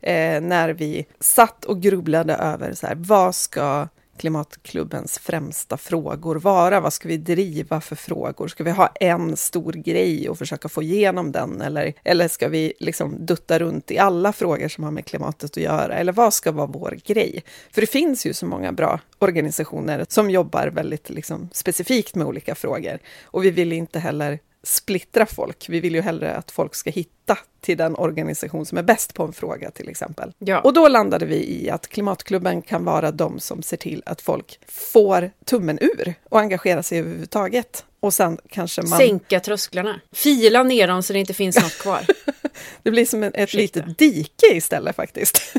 Eh, 0.00 0.40
när 0.40 0.68
vi 0.68 1.06
satt 1.20 1.64
och 1.64 1.82
grubblade 1.82 2.34
över 2.34 2.74
så 2.74 2.86
här, 2.86 2.94
vad 2.94 3.34
ska 3.34 3.88
Klimatklubbens 4.18 5.18
främsta 5.18 5.76
frågor 5.76 6.36
vara? 6.36 6.80
Vad 6.80 6.92
ska 6.92 7.08
vi 7.08 7.16
driva 7.16 7.80
för 7.80 7.96
frågor? 7.96 8.48
Ska 8.48 8.64
vi 8.64 8.70
ha 8.70 8.86
en 8.86 9.36
stor 9.36 9.72
grej 9.72 10.28
och 10.28 10.38
försöka 10.38 10.68
få 10.68 10.82
igenom 10.82 11.32
den? 11.32 11.60
Eller, 11.60 11.94
eller 12.04 12.28
ska 12.28 12.48
vi 12.48 12.72
liksom 12.80 13.26
dutta 13.26 13.58
runt 13.58 13.90
i 13.90 13.98
alla 13.98 14.32
frågor 14.32 14.68
som 14.68 14.84
har 14.84 14.90
med 14.90 15.06
klimatet 15.06 15.50
att 15.50 15.56
göra? 15.56 15.94
Eller 15.94 16.12
vad 16.12 16.34
ska 16.34 16.52
vara 16.52 16.66
vår 16.66 16.98
grej? 17.04 17.44
För 17.70 17.80
det 17.80 17.86
finns 17.86 18.26
ju 18.26 18.34
så 18.34 18.46
många 18.46 18.72
bra 18.72 19.00
organisationer 19.18 20.06
som 20.08 20.30
jobbar 20.30 20.66
väldigt 20.66 21.10
liksom, 21.10 21.48
specifikt 21.52 22.14
med 22.14 22.26
olika 22.26 22.54
frågor. 22.54 22.98
Och 23.24 23.44
vi 23.44 23.50
vill 23.50 23.72
inte 23.72 23.98
heller 23.98 24.38
splittra 24.62 25.26
folk. 25.26 25.68
Vi 25.68 25.80
vill 25.80 25.94
ju 25.94 26.00
hellre 26.00 26.34
att 26.34 26.50
folk 26.50 26.74
ska 26.74 26.90
hitta 26.90 27.38
till 27.60 27.78
den 27.78 27.96
organisation 27.96 28.66
som 28.66 28.78
är 28.78 28.82
bäst 28.82 29.14
på 29.14 29.22
en 29.22 29.32
fråga 29.32 29.70
till 29.70 29.88
exempel. 29.88 30.32
Ja. 30.38 30.60
Och 30.60 30.72
då 30.72 30.88
landade 30.88 31.26
vi 31.26 31.62
i 31.62 31.70
att 31.70 31.88
Klimatklubben 31.88 32.62
kan 32.62 32.84
vara 32.84 33.10
de 33.10 33.40
som 33.40 33.62
ser 33.62 33.76
till 33.76 34.02
att 34.06 34.20
folk 34.20 34.60
får 34.68 35.30
tummen 35.44 35.78
ur 35.80 36.14
och 36.24 36.40
engagerar 36.40 36.82
sig 36.82 36.98
överhuvudtaget. 36.98 37.84
Och 38.00 38.14
sen 38.14 38.38
kanske 38.48 38.82
man... 38.82 38.98
Sänka 38.98 39.40
trösklarna. 39.40 40.00
Fila 40.12 40.62
ner 40.62 40.88
dem 40.88 41.02
så 41.02 41.12
det 41.12 41.18
inte 41.18 41.34
finns 41.34 41.56
något 41.56 41.78
kvar. 41.78 42.00
Det 42.82 42.90
blir 42.90 43.06
som 43.06 43.22
en, 43.22 43.34
ett 43.34 43.54
Ursäkta. 43.54 43.80
litet 43.80 43.98
dike 43.98 44.46
istället 44.52 44.96
faktiskt. 44.96 45.54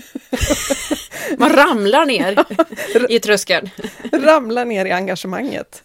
Man 1.38 1.50
ramlar 1.54 2.06
ner 2.06 2.46
i 3.10 3.20
tröskeln. 3.20 3.70
Ramlar 4.12 4.66
ner 4.66 4.86
i 4.86 4.92
engagemanget. 4.92 5.84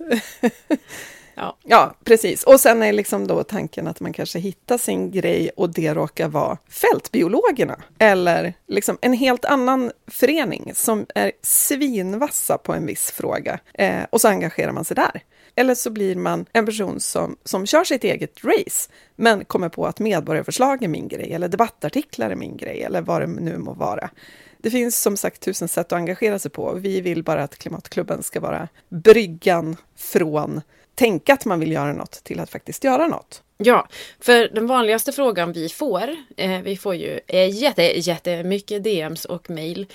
Ja. 1.35 1.57
Ja, 1.63 1.95
precis. 2.05 2.43
Och 2.43 2.61
sen 2.61 2.83
är 2.83 2.93
liksom 2.93 3.27
då 3.27 3.43
tanken 3.43 3.89
att 3.89 4.01
man 4.01 4.13
kanske 4.13 4.39
hittar 4.39 4.79
sin 4.79 5.11
grej 5.11 5.51
och 5.57 5.71
det 5.71 5.95
råkar 5.95 6.29
vara 6.29 6.59
fältbiologerna. 6.69 7.77
Eller 7.99 8.55
liksom 8.67 8.99
en 9.01 9.13
helt 9.13 9.45
annan 9.45 9.93
förening 10.07 10.73
som 10.75 11.07
är 11.15 11.33
svinvassa 11.43 12.59
på 12.59 12.73
en 12.73 12.87
viss 12.87 13.11
fråga. 13.11 13.59
Eh, 13.75 14.03
och 14.11 14.21
så 14.21 14.29
engagerar 14.29 14.73
man 14.73 14.85
sig 14.85 14.95
där. 14.95 15.23
Eller 15.57 15.75
så 15.75 15.91
blir 15.91 16.17
man 16.17 16.47
en 16.53 16.67
person 16.67 17.01
som, 17.01 17.37
som 17.45 17.67
kör 17.67 17.85
sitt 17.85 18.05
eget 18.05 18.45
race, 18.45 18.91
men 19.17 19.45
kommer 19.45 19.69
på 19.69 19.87
att 19.87 20.01
medborgarförslag 20.01 20.83
är 20.83 20.89
min 20.89 21.09
grej, 21.09 21.33
eller 21.33 21.49
debattartiklar 21.49 22.31
är 22.31 22.35
min 22.35 22.57
grej, 22.57 22.83
eller 22.83 23.03
vad 23.03 23.21
det 23.23 23.27
nu 23.27 23.59
må 23.59 23.73
vara. 23.73 24.11
Det 24.59 24.71
finns 24.71 25.03
som 25.03 25.17
sagt 25.17 25.43
tusen 25.43 25.69
sätt 25.69 25.87
att 25.87 25.97
engagera 25.97 26.39
sig 26.39 26.51
på. 26.51 26.75
Vi 26.75 27.01
vill 27.01 27.23
bara 27.23 27.43
att 27.43 27.59
Klimatklubben 27.59 28.23
ska 28.23 28.41
vara 28.41 28.69
bryggan 28.89 29.77
från 29.97 30.61
tänka 30.95 31.33
att 31.35 31.45
man 31.45 31.61
vill 31.61 31.73
göra 31.73 31.93
något 31.93 32.25
till 32.25 32.41
att 32.41 32.51
faktiskt 32.51 32.85
göra 32.85 33.07
något. 33.07 33.43
Ja, 33.57 33.89
för 34.21 34.49
den 34.49 34.67
vanligaste 34.67 35.13
frågan 35.13 35.53
vi 35.53 35.69
får, 35.69 36.17
eh, 36.37 36.61
vi 36.61 36.77
får 36.77 36.95
ju 36.95 37.21
eh, 37.27 37.51
jätte, 37.51 37.83
jättemycket 37.83 38.85
DMs 38.85 39.25
och 39.25 39.51
mail 39.51 39.87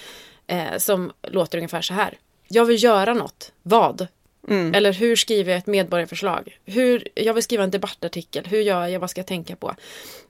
eh, 0.47 0.77
som 0.77 1.11
låter 1.23 1.57
ungefär 1.57 1.81
så 1.81 1.93
här. 1.93 2.17
Jag 2.47 2.65
vill 2.65 2.83
göra 2.83 3.13
något. 3.13 3.51
Vad? 3.63 4.07
Eller 4.75 4.93
hur 4.93 5.15
skriver 5.15 5.51
jag 5.51 5.59
ett 5.59 5.67
medborgarförslag? 5.67 6.59
Hur, 6.65 7.07
jag 7.15 7.33
vill 7.33 7.43
skriva 7.43 7.63
en 7.63 7.71
debattartikel. 7.71 8.45
Hur 8.45 8.61
gör 8.61 8.87
jag? 8.87 8.99
Vad 8.99 9.09
ska 9.09 9.19
jag 9.19 9.27
tänka 9.27 9.55
på? 9.55 9.75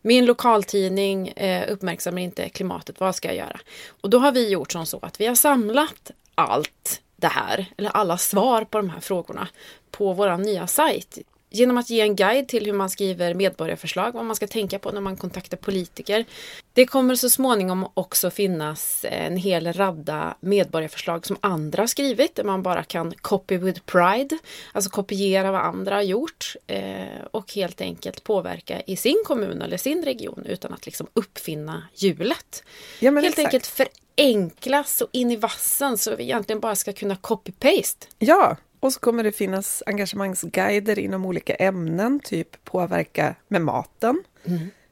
Min 0.02 0.26
lokaltidning 0.26 1.28
eh, 1.28 1.72
uppmärksammar 1.72 2.22
inte 2.22 2.50
klimatet. 2.50 3.00
Vad 3.00 3.16
ska 3.16 3.28
jag 3.28 3.38
göra? 3.38 3.60
Och 4.02 4.10
då 4.10 4.20
har 4.20 4.32
vi 4.32 4.50
gjort 4.50 4.72
som 4.72 4.86
så 4.86 5.00
att 5.02 5.22
vi 5.22 5.26
har 5.26 5.36
samlat 5.36 6.12
allt 6.36 7.02
det 7.20 7.28
här, 7.28 7.66
eller 7.78 7.90
alla 7.90 8.18
svar 8.18 8.64
på 8.64 8.78
de 8.78 8.90
här 8.90 9.00
frågorna, 9.00 9.48
på 9.92 10.14
vår 10.14 10.38
nya 10.38 10.68
sajt. 10.68 11.18
Genom 11.52 11.78
att 11.78 11.90
ge 11.90 12.02
en 12.02 12.16
guide 12.16 12.48
till 12.48 12.66
hur 12.66 12.74
man 12.74 12.90
skriver 12.90 13.34
medborgarförslag, 13.34 14.12
vad 14.12 14.26
man 14.26 14.36
ska 14.36 14.48
tänka 14.48 14.80
på 14.80 14.92
när 14.92 15.02
man 15.02 15.18
kontaktar 15.18 15.58
politiker. 15.58 16.26
Det 16.74 16.86
kommer 16.86 17.16
så 17.16 17.30
småningom 17.30 17.88
också 17.94 18.32
finnas 18.32 19.06
en 19.10 19.38
hel 19.38 19.74
radda 19.74 20.36
medborgarförslag 20.40 21.26
som 21.26 21.38
andra 21.42 21.82
har 21.82 21.88
skrivit, 21.88 22.36
där 22.36 22.44
man 22.44 22.64
bara 22.64 22.84
kan 22.84 23.14
copy 23.22 23.58
with 23.58 23.82
pride, 23.82 24.38
alltså 24.72 24.90
kopiera 24.90 25.52
vad 25.52 25.62
andra 25.62 25.96
har 25.96 26.02
gjort 26.02 26.56
eh, 26.68 27.26
och 27.32 27.54
helt 27.54 27.82
enkelt 27.82 28.24
påverka 28.24 28.82
i 28.82 28.96
sin 28.96 29.24
kommun 29.26 29.62
eller 29.62 29.78
sin 29.78 30.04
region 30.04 30.46
utan 30.46 30.74
att 30.74 30.86
liksom 30.86 31.08
uppfinna 31.14 31.84
hjulet. 31.96 32.64
Ja, 33.00 33.12
helt 33.12 33.26
exakt. 33.26 33.46
enkelt 33.46 33.66
förenkla 34.24 34.84
så 34.84 35.08
in 35.12 35.32
i 35.32 35.36
vassen 35.36 35.98
så 35.98 36.16
vi 36.16 36.24
egentligen 36.24 36.60
bara 36.60 36.76
ska 36.76 36.94
kunna 36.94 37.16
copy-paste. 37.16 38.08
Ja, 38.20 38.58
och 38.80 38.94
så 38.94 39.00
kommer 39.00 39.24
det 39.24 39.32
finnas 39.32 39.84
engagemangsguider 39.86 41.00
inom 41.00 41.26
olika 41.26 41.56
ämnen, 41.56 42.20
typ 42.24 42.64
påverka 42.64 43.36
med 43.48 43.62
maten. 43.62 44.24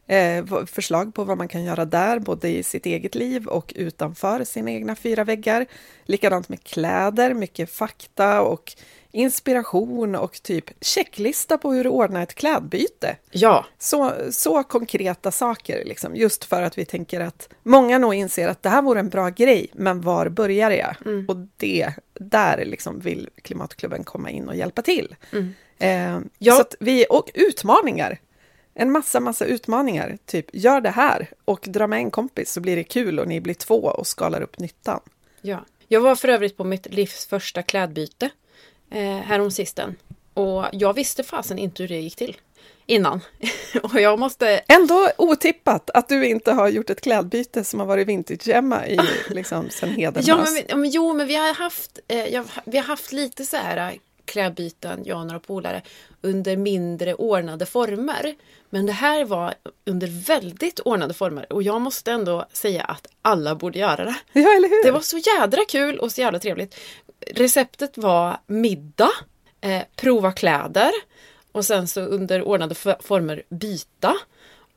Eh, 0.10 0.44
v- 0.44 0.66
förslag 0.68 1.14
på 1.14 1.24
vad 1.24 1.38
man 1.38 1.48
kan 1.48 1.64
göra 1.64 1.86
där, 1.86 2.20
både 2.20 2.50
i 2.50 2.64
sitt 2.64 2.86
eget 2.86 3.16
liv 3.16 3.48
och 3.48 3.74
utanför 3.76 4.44
sina 4.44 4.72
egna 4.72 4.96
fyra 4.96 5.24
väggar. 5.24 5.66
Likadant 6.06 6.50
med 6.50 6.64
kläder, 6.64 7.34
mycket 7.34 7.72
fakta 7.72 8.42
och 8.42 8.74
inspiration 9.12 10.16
och 10.16 10.44
typ 10.44 10.66
checklista 10.82 11.58
på 11.58 11.72
hur 11.72 11.84
du 11.84 11.90
ordnar 11.90 12.24
ett 12.24 12.36
klädbyte. 12.36 13.18
Ja, 13.32 13.66
Så, 13.78 14.14
så 14.32 14.64
konkreta 14.64 15.32
saker, 15.32 15.86
liksom, 15.86 16.16
just 16.16 16.44
för 16.46 16.62
att 16.62 16.78
vi 16.78 16.86
tänker 16.86 17.20
att 17.20 17.50
många 17.64 17.98
nog 17.98 18.14
inser 18.14 18.48
att 18.48 18.64
det 18.64 18.70
här 18.70 18.82
vore 18.82 19.00
en 19.00 19.10
bra 19.10 19.30
grej, 19.30 19.68
men 19.74 20.02
var 20.02 20.30
börjar 20.30 20.72
jag? 20.72 20.96
Mm. 21.06 21.26
Och 21.30 21.36
det, 21.58 21.94
där 22.14 22.66
liksom 22.66 23.00
vill 23.00 23.30
Klimatklubben 23.42 24.04
komma 24.04 24.30
in 24.30 24.50
och 24.50 24.56
hjälpa 24.56 24.82
till. 24.82 25.16
Eh, 25.32 25.38
Mm. 25.88 26.30
Ja. 26.38 26.56
så 26.56 26.64
vi, 26.80 27.06
och 27.10 27.32
utmaningar. 27.34 28.18
En 28.74 28.92
massa, 28.92 29.20
massa 29.20 29.46
utmaningar. 29.46 30.18
Typ, 30.26 30.46
gör 30.54 30.82
det 30.82 30.90
här 30.90 31.30
och 31.46 31.66
dra 31.68 31.88
med 31.88 32.00
en 32.00 32.12
kompis 32.12 32.52
så 32.52 32.62
blir 32.62 32.76
det 32.76 32.84
kul 32.84 33.20
och 33.20 33.28
ni 33.28 33.42
blir 33.42 33.54
två 33.54 33.76
och 33.84 34.08
skalar 34.08 34.42
upp 34.42 34.60
nyttan. 34.60 35.00
ja. 35.42 35.66
Jag 35.90 36.02
var 36.02 36.16
för 36.16 36.28
övrigt 36.28 36.58
på 36.58 36.64
mitt 36.64 36.86
livs 36.94 37.26
första 37.26 37.64
klädbyte 37.64 38.30
eh, 38.92 39.18
häromsisten. 39.18 39.96
Och 40.34 40.66
jag 40.72 40.94
visste 40.94 41.24
fasen 41.24 41.60
inte 41.60 41.84
hur 41.84 41.88
det 41.88 42.00
gick 42.00 42.16
till 42.16 42.38
innan. 42.88 43.22
och 43.84 44.02
jag 44.02 44.20
måste... 44.20 44.62
Ändå 44.68 45.10
otippat 45.18 45.90
att 45.94 46.10
du 46.10 46.26
inte 46.28 46.52
har 46.52 46.68
gjort 46.68 46.90
ett 46.90 47.02
klädbyte 47.02 47.64
som 47.64 47.80
har 47.80 47.88
varit 47.88 48.08
vintage-Emma 48.08 48.88
i 48.88 49.00
liksom 49.30 49.70
sen 49.70 49.90
Hedenhös. 49.90 50.28
Ja, 50.28 50.38
men, 50.38 50.64
ja, 50.68 50.76
men, 50.76 50.90
jo, 50.90 51.14
men 51.14 51.28
vi 51.28 51.36
har 51.36 51.54
haft, 51.54 52.00
eh, 52.08 52.26
jag, 52.26 52.46
vi 52.66 52.78
har 52.78 52.86
haft 52.86 53.12
lite 53.12 53.46
så 53.46 53.58
här 53.58 53.92
eh, 53.92 53.98
klädbyten, 54.26 55.02
jag 55.06 55.20
och 55.20 55.26
några 55.26 55.40
polare, 55.40 55.82
under 56.22 56.58
mindre 56.58 57.14
ordnade 57.14 57.66
former. 57.66 58.36
Men 58.70 58.86
det 58.86 58.92
här 58.92 59.26
var 59.26 59.54
under 59.86 60.08
väldigt 60.08 60.80
ordnade 60.80 61.14
former 61.14 61.54
och 61.54 61.64
jag 61.64 61.82
måste 61.82 62.12
ändå 62.12 62.46
säga 62.54 62.84
att 62.84 63.08
alla 63.22 63.56
borde 63.56 63.80
göra 63.80 64.06
det. 64.06 64.16
Ja, 64.34 64.56
eller 64.56 64.70
hur? 64.70 64.84
Det 64.84 64.92
var 64.92 65.02
så 65.02 65.18
jädra 65.18 65.62
kul 65.70 66.00
och 66.00 66.12
så 66.12 66.22
jävla 66.22 66.40
trevligt. 66.40 66.76
Receptet 67.36 67.98
var 67.98 68.38
middag, 68.48 69.12
eh, 69.62 69.82
prova 69.96 70.32
kläder 70.32 70.92
och 71.52 71.66
sen 71.66 71.88
så 71.88 72.02
under 72.02 72.42
ordnade 72.42 72.76
former 73.00 73.44
byta. 73.50 74.16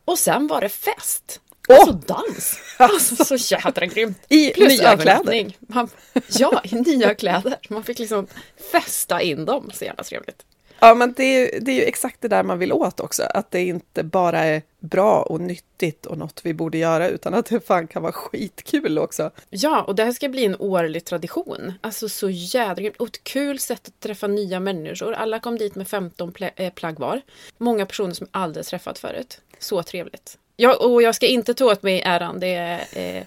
Och 0.05 0.19
sen 0.19 0.47
var 0.47 0.61
det 0.61 0.69
fest. 0.69 1.41
Åh! 1.69 1.77
Alltså 1.77 1.93
dans. 1.93 2.61
Alltså 2.77 3.25
så 3.25 3.37
jädra 3.55 3.87
grymt. 3.87 4.19
I 4.29 4.51
Plus 4.51 4.79
nya 4.79 4.93
övernattning. 4.93 5.57
Man, 5.61 5.89
ja, 6.29 6.63
i 6.65 6.75
nya 6.75 7.15
kläder. 7.15 7.57
Man 7.69 7.85
fick 7.85 7.99
liksom 7.99 8.27
festa 8.73 9.23
in 9.23 9.45
dem. 9.45 9.71
Så 9.75 9.85
jävla 9.85 10.05
trevligt. 10.05 10.45
Ja, 10.81 10.95
men 10.95 11.13
det 11.17 11.25
är, 11.25 11.61
det 11.61 11.73
är 11.73 11.77
ju 11.77 11.83
exakt 11.83 12.21
det 12.21 12.29
där 12.29 12.43
man 12.43 12.59
vill 12.59 12.73
åt 12.73 13.01
också, 13.01 13.23
att 13.23 13.51
det 13.51 13.61
inte 13.61 14.03
bara 14.03 14.45
är 14.45 14.63
bra 14.81 15.23
och 15.23 15.41
nyttigt 15.41 16.07
och 16.07 16.19
något 16.19 16.41
vi 16.45 16.55
borde 16.55 16.79
göra 16.79 17.09
utan 17.09 17.35
att 17.35 17.47
det 17.47 17.61
fan 17.61 17.87
kan 17.87 18.03
vara 18.03 18.13
skitkul 18.13 18.99
också. 18.99 19.31
Ja, 19.51 19.83
och 19.83 19.95
det 19.95 20.05
här 20.05 20.13
ska 20.13 20.29
bli 20.29 20.45
en 20.45 20.57
årlig 20.59 21.05
tradition. 21.05 21.73
Alltså 21.81 22.09
så 22.09 22.31
jädra 22.31 22.83
grymt. 22.83 22.97
Och 22.97 23.07
ett 23.07 23.25
kul 23.25 23.59
sätt 23.59 23.89
att 23.89 24.01
träffa 24.01 24.27
nya 24.27 24.61
människor. 24.61 25.13
Alla 25.13 25.41
kom 25.41 25.59
dit 25.59 25.75
med 25.75 25.89
15 25.89 26.33
pl 26.33 26.45
äh, 26.57 26.73
plagg 26.73 26.99
var. 26.99 27.21
Många 27.59 27.87
personer 27.87 28.15
som 28.15 28.27
aldrig 28.31 28.67
träffat 28.67 28.99
förut. 28.99 29.41
Så 29.59 29.83
trevligt. 29.83 30.39
Ja, 30.57 30.77
och 30.77 31.03
jag 31.03 31.15
ska 31.15 31.27
inte 31.27 31.55
ta 31.55 31.65
åt 31.65 31.83
mig 31.83 32.03
äran. 32.05 32.41
Det 32.41 32.55
är 32.55 32.81
eh, 32.93 33.25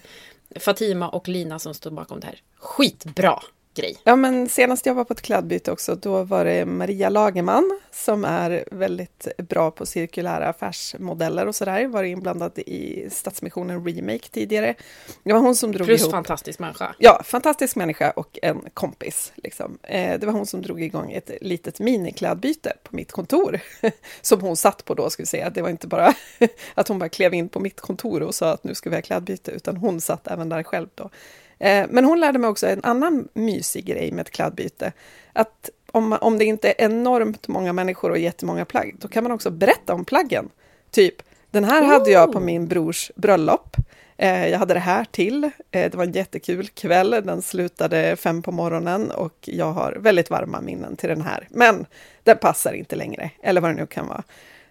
Fatima 0.60 1.08
och 1.08 1.28
Lina 1.28 1.58
som 1.58 1.74
står 1.74 1.90
bakom 1.90 2.20
det 2.20 2.26
här. 2.26 2.40
Skitbra! 2.58 3.42
Grej. 3.74 3.96
Ja, 4.04 4.16
men 4.16 4.48
senast 4.48 4.86
jag 4.86 4.94
var 4.94 5.04
på 5.04 5.12
ett 5.12 5.22
klädbyte 5.22 5.72
också, 5.72 5.94
då 5.94 6.22
var 6.22 6.44
det 6.44 6.66
Maria 6.66 7.08
Lagerman 7.08 7.80
som 7.94 8.24
är 8.24 8.64
väldigt 8.70 9.28
bra 9.36 9.70
på 9.70 9.86
cirkulära 9.86 10.48
affärsmodeller 10.48 11.46
och 11.46 11.54
sådär. 11.54 11.86
Var 11.86 12.02
inblandad 12.02 12.58
i 12.58 13.08
Stadsmissionen 13.10 13.86
Remake 13.86 14.28
tidigare. 14.28 14.74
Det 15.22 15.32
var 15.32 15.40
hon 15.40 15.56
som 15.56 15.72
drog 15.72 15.86
Plus 15.86 16.00
ihop... 16.00 16.12
fantastisk 16.12 16.58
människa. 16.58 16.94
Ja, 16.98 17.22
fantastisk 17.24 17.76
människa 17.76 18.10
och 18.10 18.38
en 18.42 18.60
kompis. 18.74 19.32
Liksom. 19.34 19.78
Eh, 19.82 20.18
det 20.20 20.26
var 20.26 20.32
hon 20.32 20.46
som 20.46 20.62
drog 20.62 20.82
igång 20.82 21.12
ett 21.12 21.30
litet 21.40 21.80
miniklädbyte 21.80 22.72
på 22.82 22.96
mitt 22.96 23.12
kontor. 23.12 23.60
som 24.22 24.40
hon 24.40 24.56
satt 24.56 24.84
på 24.84 24.94
då, 24.94 25.10
ska 25.10 25.22
vi 25.22 25.26
säga. 25.26 25.50
Det 25.50 25.62
var 25.62 25.70
inte 25.70 25.86
bara 25.86 26.14
att 26.74 26.88
hon 26.88 26.98
bara 26.98 27.08
klev 27.08 27.34
in 27.34 27.48
på 27.48 27.60
mitt 27.60 27.80
kontor 27.80 28.22
och 28.22 28.34
sa 28.34 28.50
att 28.50 28.64
nu 28.64 28.74
ska 28.74 28.90
vi 28.90 28.96
ha 28.96 29.02
klädbyte, 29.02 29.50
utan 29.50 29.76
hon 29.76 30.00
satt 30.00 30.28
även 30.28 30.48
där 30.48 30.62
själv 30.62 30.88
då. 30.94 31.10
Eh, 31.58 31.86
men 31.90 32.04
hon 32.04 32.20
lärde 32.20 32.38
mig 32.38 32.50
också 32.50 32.66
en 32.66 32.84
annan 32.84 33.28
mysig 33.34 33.84
grej 33.84 34.12
med 34.12 34.22
ett 34.22 34.30
klädbyte. 34.30 34.92
Att 35.32 35.70
om, 35.92 36.18
om 36.20 36.38
det 36.38 36.44
inte 36.44 36.68
är 36.68 36.74
enormt 36.78 37.48
många 37.48 37.72
människor 37.72 38.10
och 38.10 38.18
jättemånga 38.18 38.64
plagg, 38.64 38.96
då 38.98 39.08
kan 39.08 39.22
man 39.22 39.32
också 39.32 39.50
berätta 39.50 39.94
om 39.94 40.04
plaggen. 40.04 40.48
Typ, 40.90 41.14
den 41.50 41.64
här 41.64 41.82
oh. 41.82 41.86
hade 41.86 42.10
jag 42.10 42.32
på 42.32 42.40
min 42.40 42.66
brors 42.66 43.10
bröllop. 43.16 43.76
Eh, 44.16 44.48
jag 44.48 44.58
hade 44.58 44.74
det 44.74 44.80
här 44.80 45.04
till. 45.04 45.44
Eh, 45.44 45.50
det 45.90 45.94
var 45.94 46.04
en 46.04 46.12
jättekul 46.12 46.68
kväll. 46.68 47.10
Den 47.10 47.42
slutade 47.42 48.16
fem 48.16 48.42
på 48.42 48.52
morgonen 48.52 49.10
och 49.10 49.34
jag 49.42 49.72
har 49.72 49.92
väldigt 50.00 50.30
varma 50.30 50.60
minnen 50.60 50.96
till 50.96 51.08
den 51.08 51.22
här. 51.22 51.48
Men 51.50 51.86
den 52.22 52.38
passar 52.38 52.72
inte 52.72 52.96
längre, 52.96 53.30
eller 53.42 53.60
vad 53.60 53.70
det 53.70 53.74
nu 53.74 53.86
kan 53.86 54.06
vara 54.06 54.22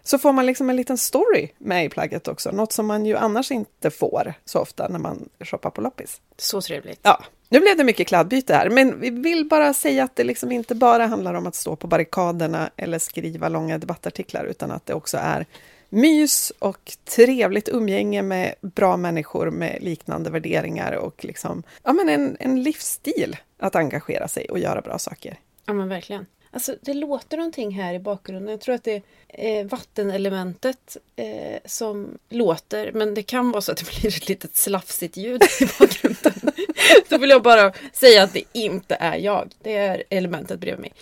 så 0.04 0.18
får 0.18 0.34
man 0.34 0.46
liksom 0.46 0.70
en 0.70 0.76
liten 0.76 0.98
story 0.98 1.50
med 1.58 1.86
i 1.86 1.90
plagget 1.90 2.28
också, 2.28 2.52
något 2.52 2.72
som 2.72 2.86
man 2.86 3.06
ju 3.06 3.18
annars 3.18 3.52
inte 3.52 3.92
får 3.92 4.34
så 4.46 4.60
ofta 4.60 4.88
när 4.88 5.00
man 5.00 5.30
shoppar 5.40 5.70
på 5.70 5.82
loppis. 5.82 6.22
Så 6.38 6.62
trevligt. 6.62 7.00
Ja, 7.04 7.24
nu 7.50 7.60
blev 7.60 7.78
det 7.78 7.84
mycket 7.84 8.08
klädbyte 8.08 8.56
här, 8.56 8.70
men 8.70 9.00
vi 9.00 9.10
vill 9.10 9.46
bara 9.46 9.74
säga 9.74 10.04
att 10.04 10.16
det 10.16 10.24
liksom 10.24 10.52
inte 10.52 10.76
bara 10.76 11.06
handlar 11.06 11.34
om 11.34 11.48
att 11.48 11.56
stå 11.56 11.76
på 11.76 11.88
barrikaderna 11.88 12.70
eller 12.76 13.00
skriva 13.00 13.50
långa 13.50 13.78
debattartiklar, 13.78 14.46
utan 14.46 14.72
att 14.72 14.86
det 14.86 14.94
också 14.94 15.18
är 15.18 15.46
mys 15.90 16.52
och 16.60 16.92
trevligt 17.16 17.70
umgänge 17.70 18.22
med 18.22 18.56
bra 18.62 18.98
människor 18.98 19.52
med 19.52 19.78
liknande 19.82 20.30
värderingar 20.30 20.94
och 20.94 21.26
liksom, 21.26 21.64
ja, 21.84 21.94
men 21.94 22.10
en, 22.10 22.38
en 22.40 22.64
livsstil 22.64 23.38
att 23.58 23.76
engagera 23.76 24.28
sig 24.28 24.46
och 24.50 24.60
göra 24.60 24.82
bra 24.82 25.00
saker. 25.00 25.40
Ja, 25.66 25.74
men 25.74 25.90
verkligen. 25.90 26.26
Alltså 26.54 26.76
det 26.82 26.94
låter 26.94 27.38
någonting 27.38 27.72
här 27.72 27.94
i 27.94 28.00
bakgrunden. 28.00 28.52
Jag 28.52 28.62
tror 28.62 28.76
att 28.76 28.84
det 28.84 29.02
är 29.28 29.60
eh, 29.60 29.66
vattenelementet 29.66 30.98
eh, 31.16 31.60
som 31.66 32.18
låter. 32.30 32.92
Men 32.92 33.14
det 33.14 33.24
kan 33.24 33.52
vara 33.52 33.62
så 33.62 33.72
att 33.72 33.78
det 33.78 33.90
blir 34.02 34.08
ett 34.08 34.30
litet 34.30 34.56
slafsigt 34.56 35.18
ljud 35.18 35.44
i 35.62 35.66
bakgrunden. 35.80 36.34
Då 37.10 37.18
vill 37.18 37.30
jag 37.30 37.44
bara 37.44 37.74
säga 37.94 38.24
att 38.24 38.34
det 38.34 38.44
inte 38.54 38.96
är 39.00 39.18
jag. 39.18 39.54
Det 39.62 39.78
är 39.78 40.04
elementet 40.10 40.60
bredvid 40.60 40.82
mig. 40.82 40.94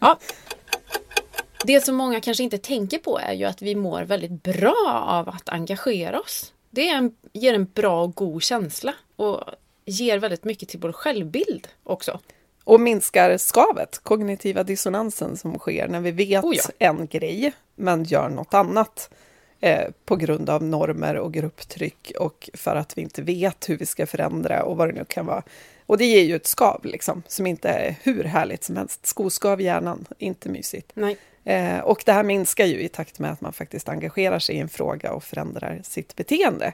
Ja. 0.00 0.18
Det 1.64 1.80
som 1.80 1.96
många 1.96 2.20
kanske 2.20 2.42
inte 2.42 2.58
tänker 2.58 2.98
på 2.98 3.18
är 3.18 3.32
ju 3.32 3.44
att 3.44 3.62
vi 3.62 3.74
mår 3.74 4.02
väldigt 4.02 4.42
bra 4.42 5.04
av 5.08 5.28
att 5.28 5.48
engagera 5.48 6.20
oss. 6.20 6.52
Det 6.70 6.88
en, 6.88 7.16
ger 7.32 7.54
en 7.54 7.64
bra 7.64 8.02
och 8.02 8.14
god 8.14 8.42
känsla 8.42 8.94
och 9.16 9.40
ger 9.84 10.18
väldigt 10.18 10.44
mycket 10.44 10.68
till 10.68 10.80
vår 10.80 10.92
självbild 10.92 11.68
också. 11.84 12.20
Och 12.64 12.80
minskar 12.80 13.36
skavet, 13.36 13.98
kognitiva 14.02 14.62
dissonansen 14.62 15.36
som 15.36 15.58
sker 15.58 15.88
när 15.88 16.00
vi 16.00 16.10
vet 16.10 16.44
oh 16.44 16.54
ja. 16.54 16.62
en 16.78 17.06
grej 17.06 17.52
men 17.74 18.04
gör 18.04 18.28
något 18.28 18.54
annat 18.54 19.10
eh, 19.60 19.88
på 20.04 20.16
grund 20.16 20.50
av 20.50 20.62
normer 20.62 21.16
och 21.16 21.32
grupptryck 21.32 22.12
och 22.18 22.50
för 22.54 22.76
att 22.76 22.98
vi 22.98 23.02
inte 23.02 23.22
vet 23.22 23.68
hur 23.68 23.78
vi 23.78 23.86
ska 23.86 24.06
förändra 24.06 24.62
och 24.62 24.76
vad 24.76 24.88
det 24.88 24.92
nu 24.92 25.04
kan 25.04 25.26
vara. 25.26 25.42
Och 25.86 25.98
det 25.98 26.04
ger 26.04 26.22
ju 26.22 26.36
ett 26.36 26.46
skav 26.46 26.80
liksom, 26.84 27.22
som 27.26 27.46
inte 27.46 27.68
är 27.68 27.94
hur 28.02 28.24
härligt 28.24 28.64
som 28.64 28.76
helst. 28.76 29.06
Skoskav 29.06 29.60
i 29.60 29.64
hjärnan, 29.64 30.06
inte 30.18 30.48
mysigt. 30.48 30.92
Eh, 31.44 31.78
och 31.78 32.02
det 32.06 32.12
här 32.12 32.22
minskar 32.22 32.66
ju 32.66 32.80
i 32.80 32.88
takt 32.88 33.18
med 33.18 33.32
att 33.32 33.40
man 33.40 33.52
faktiskt 33.52 33.88
engagerar 33.88 34.38
sig 34.38 34.54
i 34.54 34.58
en 34.58 34.68
fråga 34.68 35.12
och 35.12 35.24
förändrar 35.24 35.80
sitt 35.84 36.16
beteende. 36.16 36.72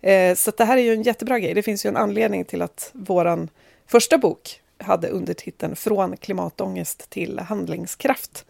Eh, 0.00 0.34
så 0.34 0.50
det 0.56 0.64
här 0.64 0.76
är 0.76 0.82
ju 0.82 0.92
en 0.92 1.02
jättebra 1.02 1.38
grej. 1.38 1.54
Det 1.54 1.62
finns 1.62 1.86
ju 1.86 1.88
en 1.88 1.96
anledning 1.96 2.44
till 2.44 2.62
att 2.62 2.90
våran 2.92 3.48
första 3.86 4.18
bok 4.18 4.60
hade 4.80 5.08
undertiteln 5.08 5.76
Från 5.76 6.16
klimatångest 6.16 7.10
till 7.10 7.38
handlingskraft. 7.38 8.44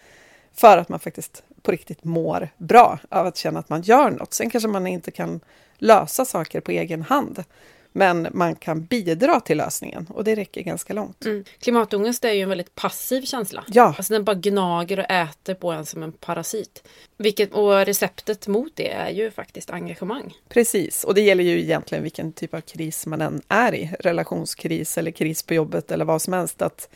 För 0.54 0.78
att 0.78 0.88
man 0.88 1.00
faktiskt 1.00 1.42
på 1.62 1.72
riktigt 1.72 2.04
mår 2.04 2.48
bra 2.56 2.98
av 3.08 3.26
att 3.26 3.36
känna 3.36 3.60
att 3.60 3.68
man 3.68 3.82
gör 3.82 4.10
något. 4.10 4.34
Sen 4.34 4.50
kanske 4.50 4.68
man 4.68 4.86
inte 4.86 5.10
kan 5.10 5.40
lösa 5.78 6.24
saker 6.24 6.60
på 6.60 6.70
egen 6.70 7.02
hand. 7.02 7.44
Men 7.92 8.28
man 8.32 8.54
kan 8.54 8.84
bidra 8.84 9.40
till 9.40 9.56
lösningen 9.56 10.06
och 10.10 10.24
det 10.24 10.34
räcker 10.34 10.60
ganska 10.60 10.92
långt. 10.92 11.24
Mm. 11.24 11.44
Klimatångest 11.58 12.24
är 12.24 12.32
ju 12.32 12.40
en 12.40 12.48
väldigt 12.48 12.74
passiv 12.74 13.22
känsla. 13.22 13.64
Ja. 13.68 13.94
Alltså 13.96 14.12
den 14.12 14.24
bara 14.24 14.34
gnager 14.34 14.98
och 14.98 15.10
äter 15.10 15.54
på 15.54 15.72
en 15.72 15.86
som 15.86 16.02
en 16.02 16.12
parasit. 16.12 16.82
Vilket, 17.16 17.52
och 17.52 17.86
receptet 17.86 18.46
mot 18.46 18.72
det 18.76 18.92
är 18.92 19.10
ju 19.10 19.30
faktiskt 19.30 19.70
engagemang. 19.70 20.34
Precis, 20.48 21.04
och 21.04 21.14
det 21.14 21.20
gäller 21.20 21.44
ju 21.44 21.60
egentligen 21.60 22.02
vilken 22.02 22.32
typ 22.32 22.54
av 22.54 22.60
kris 22.60 23.06
man 23.06 23.20
än 23.20 23.42
är 23.48 23.74
i. 23.74 23.90
Relationskris 24.00 24.98
eller 24.98 25.10
kris 25.10 25.42
på 25.42 25.54
jobbet 25.54 25.90
eller 25.90 26.04
vad 26.04 26.22
som 26.22 26.32
helst. 26.32 26.62
Att 26.62 26.88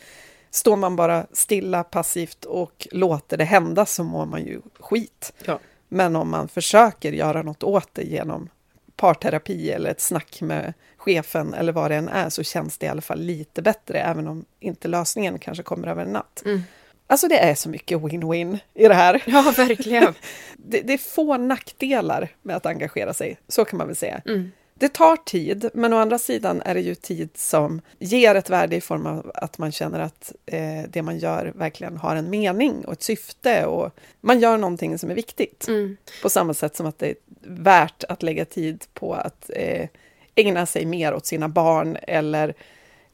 står 0.51 0.75
man 0.75 0.95
bara 0.95 1.27
stilla 1.31 1.83
passivt 1.83 2.45
och 2.45 2.87
låter 2.91 3.37
det 3.37 3.43
hända 3.43 3.85
så 3.85 4.03
mår 4.03 4.25
man 4.25 4.45
ju 4.45 4.61
skit. 4.79 5.33
Ja. 5.45 5.59
Men 5.87 6.15
om 6.15 6.29
man 6.29 6.47
försöker 6.47 7.11
göra 7.11 7.41
något 7.41 7.63
åt 7.63 7.89
det 7.93 8.03
genom 8.03 8.49
parterapi 8.95 9.71
eller 9.71 9.89
ett 9.89 10.01
snack 10.01 10.41
med 10.41 10.73
chefen 10.97 11.53
eller 11.53 11.73
vad 11.73 11.91
det 11.91 11.95
än 11.95 12.09
är 12.09 12.29
så 12.29 12.43
känns 12.43 12.77
det 12.77 12.85
i 12.85 12.89
alla 12.89 13.01
fall 13.01 13.19
lite 13.19 13.61
bättre 13.61 13.99
även 13.99 14.27
om 14.27 14.45
inte 14.59 14.87
lösningen 14.87 15.39
kanske 15.39 15.63
kommer 15.63 15.87
över 15.87 16.03
en 16.03 16.13
natt. 16.13 16.41
Mm. 16.45 16.61
Alltså 17.07 17.27
det 17.27 17.37
är 17.37 17.55
så 17.55 17.69
mycket 17.69 17.99
win-win 17.99 18.59
i 18.73 18.87
det 18.87 18.93
här. 18.93 19.23
Ja, 19.25 19.53
verkligen. 19.57 20.13
det, 20.57 20.81
det, 20.81 20.93
är 20.93 20.97
få 20.97 21.37
nackdelar 21.37 22.29
med 22.41 22.55
att 22.55 22.65
engagera 22.65 23.13
sig, 23.13 23.37
så 23.47 23.65
kan 23.65 23.77
man 23.77 23.87
väl 23.87 23.95
säga. 23.95 24.21
Mm. 24.25 24.51
Det 24.79 24.93
tar 24.93 25.15
tid, 25.15 25.69
men 25.73 25.93
å 25.93 25.97
andra 25.97 26.17
sidan 26.17 26.61
är 26.61 26.73
det 26.73 26.81
ju 26.81 26.95
tid 26.95 27.29
som 27.35 27.81
ger 27.99 28.35
ett 28.35 28.49
värde 28.49 28.75
i 28.75 28.81
form 28.81 29.05
av 29.05 29.31
att 29.35 29.57
man 29.57 29.71
känner 29.71 29.99
att 29.99 30.33
eh, 30.45 30.89
det 30.89 31.01
man 31.01 31.17
gör 31.17 31.51
verkligen 31.55 31.97
har 31.97 32.15
en 32.15 32.29
mening 32.29 32.85
och 32.85 32.93
ett 32.93 33.03
syfte 33.03 33.65
och 33.65 33.91
man 34.21 34.39
gör 34.39 34.57
någonting 34.57 34.97
som 34.97 35.09
är 35.11 35.15
viktigt. 35.15 35.67
Mm. 35.67 35.97
På 36.21 36.29
samma 36.29 36.53
sätt 36.53 36.75
som 36.75 36.85
att 36.85 36.99
det 36.99 37.13
värt 37.45 38.03
att 38.03 38.23
lägga 38.23 38.45
tid 38.45 38.83
på 38.93 39.13
att 39.13 39.49
eh, 39.55 39.87
ägna 40.35 40.65
sig 40.65 40.85
mer 40.85 41.13
åt 41.13 41.25
sina 41.25 41.49
barn 41.49 41.97
eller 42.01 42.53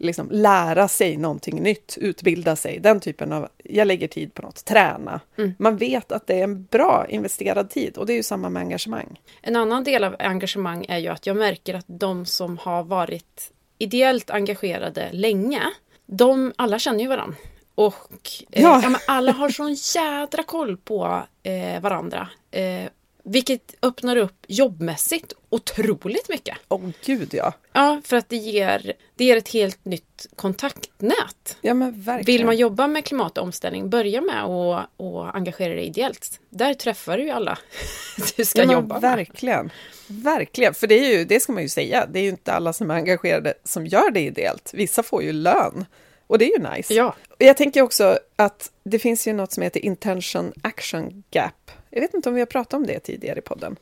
liksom 0.02 0.28
lära 0.32 0.88
sig 0.88 1.18
någonting 1.18 1.64
nytt, 1.64 1.98
utbilda 2.02 2.56
sig, 2.56 2.80
den 2.80 3.00
typen 3.00 3.34
av, 3.34 3.48
jag 3.64 3.88
lägger 3.88 4.08
tid 4.08 4.34
på 4.34 4.42
något, 4.42 4.66
träna. 4.66 5.20
Mm. 5.38 5.54
Man 5.60 5.78
vet 5.78 6.12
att 6.12 6.28
det 6.28 6.40
är 6.40 6.44
en 6.44 6.64
bra 6.64 7.06
investerad 7.10 7.70
tid 7.70 7.98
och 7.98 8.06
det 8.06 8.14
är 8.14 8.18
ju 8.18 8.24
samma 8.24 8.50
med 8.50 8.62
engagemang. 8.62 9.20
En 9.42 9.56
annan 9.56 9.84
del 9.84 10.04
av 10.04 10.16
engagemang 10.20 10.86
är 10.90 10.98
ju 10.98 11.08
att 11.08 11.26
jag 11.26 11.38
märker 11.38 11.74
att 11.74 11.86
de 11.88 12.26
som 12.26 12.58
har 12.58 12.84
varit 12.84 13.52
ideellt 13.78 14.30
engagerade 14.30 15.10
länge, 15.12 15.62
de 16.06 16.54
alla 16.56 16.80
känner 16.80 17.00
ju 17.00 17.08
varandra. 17.08 17.38
Och 17.76 18.30
eh, 18.52 18.64
ja. 18.64 18.96
alla 19.08 19.32
har 19.32 19.50
sån 19.50 19.74
jädra 19.74 20.44
koll 20.44 20.78
på 20.78 21.24
eh, 21.44 21.82
varandra. 21.82 22.30
Eh, 22.52 22.86
vilket 23.24 23.76
öppnar 23.82 24.16
upp 24.16 24.46
jobbmässigt 24.48 25.34
otroligt 25.50 26.30
mycket. 26.30 26.58
Åh 26.68 26.80
oh, 26.80 26.90
gud 27.06 27.34
ja. 27.34 27.54
Ja, 27.74 28.02
för 28.04 28.18
att 28.18 28.30
det 28.30 28.36
ger, 28.36 28.94
det 29.16 29.26
ger 29.26 29.38
ett 29.38 29.50
helt 29.50 29.86
nytt 29.86 30.28
kontaktnät. 30.36 31.58
Ja, 31.62 31.74
men 31.74 32.02
verkligen. 32.02 32.38
Vill 32.38 32.46
man 32.46 32.58
jobba 32.58 32.88
med 32.88 33.06
klimatomställning, 33.06 33.90
börja 33.90 34.22
med 34.22 34.44
att 34.44 34.90
och 34.98 35.36
engagera 35.36 35.74
dig 35.74 35.86
ideellt. 35.86 36.40
Där 36.50 36.74
träffar 36.74 37.18
du 37.18 37.24
ju 37.24 37.30
alla 37.30 37.58
du 38.38 38.46
ska 38.46 38.64
ja, 38.64 38.74
jobba 38.74 39.00
med. 39.00 39.02
Verkligen. 39.02 39.72
Verkligen, 40.08 40.74
för 40.74 40.88
det, 40.88 40.96
är 40.96 41.18
ju, 41.18 41.26
det 41.26 41.40
ska 41.40 41.54
man 41.54 41.64
ju 41.64 41.70
säga, 41.70 42.06
det 42.06 42.20
är 42.20 42.24
ju 42.24 42.30
inte 42.30 42.54
alla 42.54 42.74
som 42.74 42.92
är 42.92 42.96
engagerade 42.96 43.54
som 43.64 43.88
gör 43.88 44.12
det 44.12 44.22
ideellt. 44.22 44.72
Vissa 44.74 45.04
får 45.04 45.24
ju 45.24 45.34
lön. 45.34 45.86
Och 46.28 46.38
det 46.38 46.46
är 46.46 46.60
ju 46.60 46.76
nice. 46.76 46.94
Ja. 46.94 47.16
Och 47.30 47.44
jag 47.46 47.58
tänker 47.58 47.82
också 47.82 48.20
att 48.36 48.72
det 48.84 49.00
finns 49.00 49.28
ju 49.28 49.34
något 49.34 49.52
som 49.52 49.64
heter 49.64 49.86
intention 49.86 50.54
action 50.62 51.24
gap. 51.32 51.72
Jag 51.92 52.02
vet 52.02 52.14
inte 52.14 52.30
om 52.30 52.36
vi 52.36 52.42
har 52.42 52.46
pratat 52.46 52.74
om 52.74 52.88
det 52.88 53.00
tidigare 53.00 53.40
i 53.40 53.42
podden. 53.42 53.76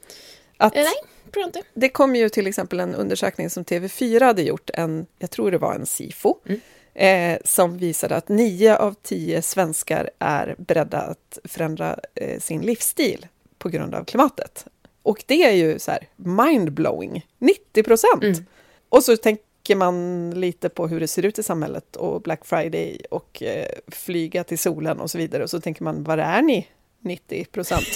Att 0.57 0.75
eh, 0.75 0.83
Nej, 0.83 0.93
tror 1.33 1.45
inte. 1.45 1.61
Det 1.73 1.89
kom 1.89 2.15
ju 2.15 2.29
till 2.29 2.47
exempel 2.47 2.79
en 2.79 2.95
undersökning 2.95 3.49
som 3.49 3.63
TV4 3.63 4.23
hade 4.23 4.41
gjort, 4.41 4.69
en, 4.73 5.05
jag 5.19 5.31
tror 5.31 5.51
det 5.51 5.57
var 5.57 5.75
en 5.75 5.85
SIFO, 5.85 6.37
mm. 6.45 6.59
eh, 6.93 7.39
som 7.45 7.77
visade 7.77 8.15
att 8.15 8.29
nio 8.29 8.77
av 8.77 8.95
tio 9.01 9.41
svenskar 9.41 10.09
är 10.19 10.55
beredda 10.57 10.97
att 10.97 11.39
förändra 11.43 11.99
eh, 12.15 12.39
sin 12.39 12.61
livsstil 12.61 13.27
på 13.57 13.69
grund 13.69 13.95
av 13.95 14.03
klimatet. 14.03 14.65
Och 15.03 15.23
det 15.27 15.43
är 15.43 15.53
ju 15.53 15.79
så 15.79 15.91
här 15.91 16.07
mindblowing, 16.15 17.25
90 17.37 17.83
procent! 17.83 18.23
Mm. 18.23 18.45
Och 18.89 19.03
så 19.03 19.17
tänker 19.17 19.75
man 19.75 20.31
lite 20.31 20.69
på 20.69 20.87
hur 20.87 20.99
det 20.99 21.07
ser 21.07 21.25
ut 21.25 21.39
i 21.39 21.43
samhället 21.43 21.95
och 21.95 22.21
Black 22.21 22.45
Friday 22.45 23.01
och 23.11 23.43
eh, 23.43 23.67
flyga 23.87 24.43
till 24.43 24.59
solen 24.59 24.99
och 24.99 25.11
så 25.11 25.17
vidare. 25.17 25.43
Och 25.43 25.49
så 25.49 25.61
tänker 25.61 25.83
man, 25.83 26.03
var 26.03 26.17
är 26.17 26.41
ni 26.41 26.67
90 27.01 27.45
procent? 27.45 27.87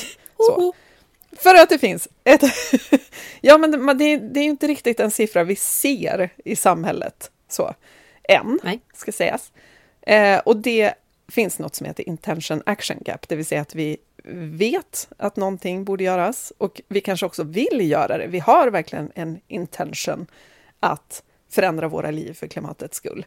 För 1.38 1.56
att 1.56 1.70
det 1.70 1.78
finns 1.78 2.08
ett... 2.24 2.44
ja, 3.42 3.58
men 3.58 3.72
det, 3.72 3.94
det, 3.94 4.18
det 4.18 4.40
är 4.40 4.44
ju 4.44 4.50
inte 4.50 4.68
riktigt 4.68 5.00
en 5.00 5.12
siffra 5.12 5.44
vi 5.44 5.56
ser 5.56 6.30
i 6.46 6.56
samhället. 6.56 7.32
Så. 7.48 7.74
Än, 8.24 8.60
Nej. 8.64 8.80
ska 8.94 9.12
sägas. 9.12 9.52
Eh, 10.02 10.40
och 10.40 10.58
det 10.58 10.94
finns 11.28 11.60
något 11.60 11.76
som 11.76 11.86
heter 11.86 12.08
intention 12.08 12.64
action 12.66 12.98
gap, 13.06 13.28
det 13.28 13.36
vill 13.36 13.46
säga 13.46 13.62
att 13.62 13.76
vi 13.76 13.98
vet 14.34 15.08
att 15.18 15.36
någonting 15.36 15.84
borde 15.84 16.04
göras 16.04 16.54
och 16.58 16.82
vi 16.88 17.02
kanske 17.02 17.26
också 17.26 17.44
vill 17.44 17.92
göra 17.92 18.18
det. 18.18 18.28
Vi 18.28 18.40
har 18.40 18.68
verkligen 18.68 19.12
en 19.16 19.40
intention 19.48 20.28
att 20.80 21.24
förändra 21.50 21.88
våra 21.88 22.12
liv 22.12 22.34
för 22.34 22.48
klimatets 22.48 22.98
skull. 22.98 23.26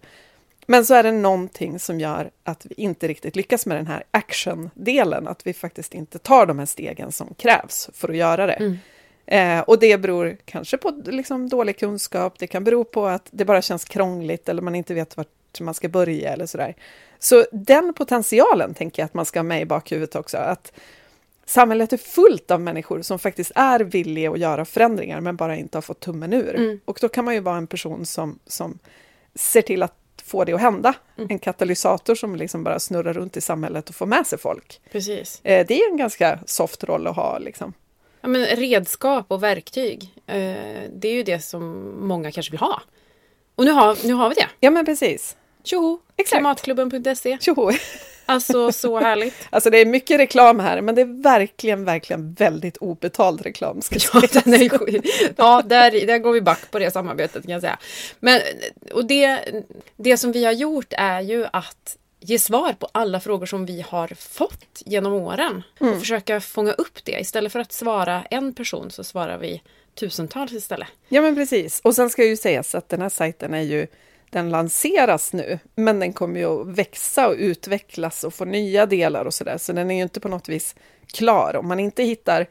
Men 0.67 0.85
så 0.85 0.95
är 0.95 1.03
det 1.03 1.13
någonting 1.13 1.79
som 1.79 2.01
gör 2.01 2.31
att 2.45 2.67
vi 2.67 2.75
inte 2.77 3.09
riktigt 3.09 3.37
lyckas 3.37 3.67
med 3.67 3.77
den 3.77 3.87
här 3.87 4.05
action-delen, 4.11 5.29
att 5.29 5.47
vi 5.47 5.53
faktiskt 5.53 5.95
inte 5.95 6.19
tar 6.19 6.47
de 6.47 6.59
här 6.59 6.67
stegen 6.67 7.13
som 7.13 7.35
krävs 7.35 7.91
för 7.93 8.09
att 8.09 8.17
göra 8.17 8.47
det. 8.47 8.53
Mm. 8.53 8.79
Eh, 9.27 9.61
och 9.61 9.79
det 9.79 9.99
beror 9.99 10.37
kanske 10.45 10.77
på 10.77 11.03
liksom, 11.05 11.49
dålig 11.49 11.79
kunskap, 11.79 12.39
det 12.39 12.47
kan 12.47 12.65
bero 12.65 12.85
på 12.85 13.07
att 13.07 13.29
det 13.31 13.45
bara 13.45 13.63
känns 13.63 13.85
krångligt 13.85 14.49
eller 14.49 14.63
man 14.63 14.75
inte 14.75 14.95
vet 14.95 15.17
vart 15.17 15.29
man 15.61 15.75
ska 15.75 15.89
börja 15.89 16.33
eller 16.33 16.47
sådär. 16.47 16.75
Så 17.19 17.45
den 17.53 17.95
potentialen 17.95 18.75
tänker 18.75 19.03
jag 19.03 19.05
att 19.05 19.15
man 19.15 19.27
ska 19.27 19.39
ha 19.39 19.45
med 19.45 19.61
i 19.61 19.65
bakhuvudet 19.65 20.17
också, 20.17 20.37
att 20.37 20.73
samhället 21.45 21.93
är 21.93 21.97
fullt 21.97 22.51
av 22.51 22.61
människor 22.61 23.03
som 23.03 23.19
faktiskt 23.19 23.53
är 23.55 23.81
villiga 23.81 24.31
att 24.31 24.39
göra 24.39 24.65
förändringar 24.65 25.21
men 25.21 25.37
bara 25.37 25.57
inte 25.57 25.77
har 25.77 25.83
fått 25.83 26.01
tummen 26.01 26.33
ur. 26.33 26.55
Mm. 26.55 26.81
Och 26.85 26.99
då 27.01 27.09
kan 27.09 27.25
man 27.25 27.35
ju 27.35 27.41
vara 27.41 27.57
en 27.57 27.67
person 27.67 28.07
som, 28.07 28.39
som 28.47 28.79
ser 29.35 29.63
till 29.63 29.83
att 29.83 29.95
få 30.27 30.45
det 30.45 30.53
att 30.53 30.61
hända. 30.61 30.95
Mm. 31.17 31.31
En 31.31 31.39
katalysator 31.39 32.15
som 32.15 32.37
liksom 32.37 32.65
bara 32.65 32.79
snurrar 32.79 33.13
runt 33.13 33.37
i 33.37 33.41
samhället 33.41 33.89
och 33.89 33.95
får 33.95 34.07
med 34.07 34.27
sig 34.27 34.39
folk. 34.39 34.81
Precis. 34.93 35.41
Eh, 35.45 35.67
det 35.67 35.81
är 35.83 35.91
en 35.91 35.97
ganska 35.97 36.39
soft 36.47 36.85
roll 36.85 37.07
att 37.07 37.17
ha. 37.17 37.39
Liksom. 37.39 37.73
Ja, 38.21 38.29
men 38.29 38.47
redskap 38.47 39.27
och 39.29 39.43
verktyg, 39.43 40.15
eh, 40.27 40.35
det 40.93 41.09
är 41.09 41.13
ju 41.13 41.23
det 41.23 41.41
som 41.41 41.95
många 42.07 42.33
kanske 42.33 42.51
vill 42.51 42.61
ha. 42.61 42.83
Och 43.55 43.65
nu 43.65 43.71
har, 43.71 44.07
nu 44.07 44.13
har 44.13 44.29
vi 44.29 44.35
det. 44.35 44.49
Ja, 44.61 44.71
men 44.71 44.85
precis. 44.85 45.37
Tjoho! 45.65 45.99
Klimatklubben.se. 46.29 47.39
Tjoho! 47.41 47.71
Alltså 48.27 48.73
så 48.73 49.01
härligt. 49.01 49.35
Alltså 49.51 49.71
det 49.71 49.79
är 49.79 49.87
mycket 49.87 50.19
reklam 50.19 50.61
här, 50.61 50.81
men 50.81 50.95
det 50.95 51.01
är 51.01 51.23
verkligen, 51.23 51.85
verkligen 51.85 52.35
väldigt 52.35 52.77
obetald 52.77 53.41
reklam. 53.41 53.83
Ska 53.83 53.97
Ja, 54.13 54.23
den 54.33 54.55
är 54.55 54.61
ja 55.37 55.63
där, 55.65 56.07
där 56.07 56.19
går 56.19 56.33
vi 56.33 56.41
back 56.41 56.71
på 56.71 56.79
det 56.79 56.91
samarbetet 56.91 57.43
kan 57.43 57.53
jag 57.53 57.61
säga. 57.61 57.79
Men, 58.21 58.41
och 58.93 59.05
det, 59.05 59.39
det 59.97 60.17
som 60.17 60.33
vi 60.33 60.45
har 60.45 60.53
gjort 60.53 60.93
är 60.97 61.21
ju 61.21 61.47
att 61.53 61.97
ge 62.21 62.39
svar 62.39 62.73
på 62.73 62.89
alla 62.93 63.21
frågor 63.21 63.47
som 63.47 63.67
vi 63.67 63.85
har 63.89 64.09
fått 64.09 64.83
genom 64.85 65.13
åren. 65.13 65.63
Och 65.81 65.99
försöka 65.99 66.41
fånga 66.41 66.73
upp 66.73 67.05
det. 67.05 67.21
Istället 67.21 67.53
för 67.53 67.61
att 67.61 67.73
svara 67.73 68.25
en 68.31 68.55
person 68.55 68.91
så 68.91 69.05
svarar 69.05 69.39
vi 69.39 69.63
tusentals 69.95 70.53
istället. 70.53 70.89
Ja, 71.09 71.23
men 71.23 71.35
precis. 71.35 71.81
Och 71.85 71.95
sen 71.95 72.11
ska 72.11 72.25
ju 72.25 72.37
sägas 72.37 72.75
att 72.75 72.89
den 72.89 73.03
här 73.03 73.09
sajten 73.09 73.55
är 73.55 73.63
ju, 73.63 73.87
den 74.31 74.51
lanseras 74.51 75.33
nu, 75.33 75.59
men 75.75 76.01
den 76.01 76.13
kommer 76.13 76.41
ju 76.41 76.61
att 76.61 76.67
växa 76.67 77.29
och 77.29 77.35
utvecklas 77.39 78.25
och 78.25 78.35
få 78.35 78.45
nya 78.45 78.87
delar 78.87 79.25
och 79.25 79.35
sådär, 79.35 79.59
så 79.59 79.73
den 79.73 79.91
är 79.91 79.95
ju 79.95 80.03
inte 80.03 80.21
på 80.21 80.29
något 80.29 80.49
vis 80.49 80.75
klar. 81.13 81.57
Om 81.57 81.69
man 81.69 81.81
inte 81.81 82.03
hittar 82.03 82.47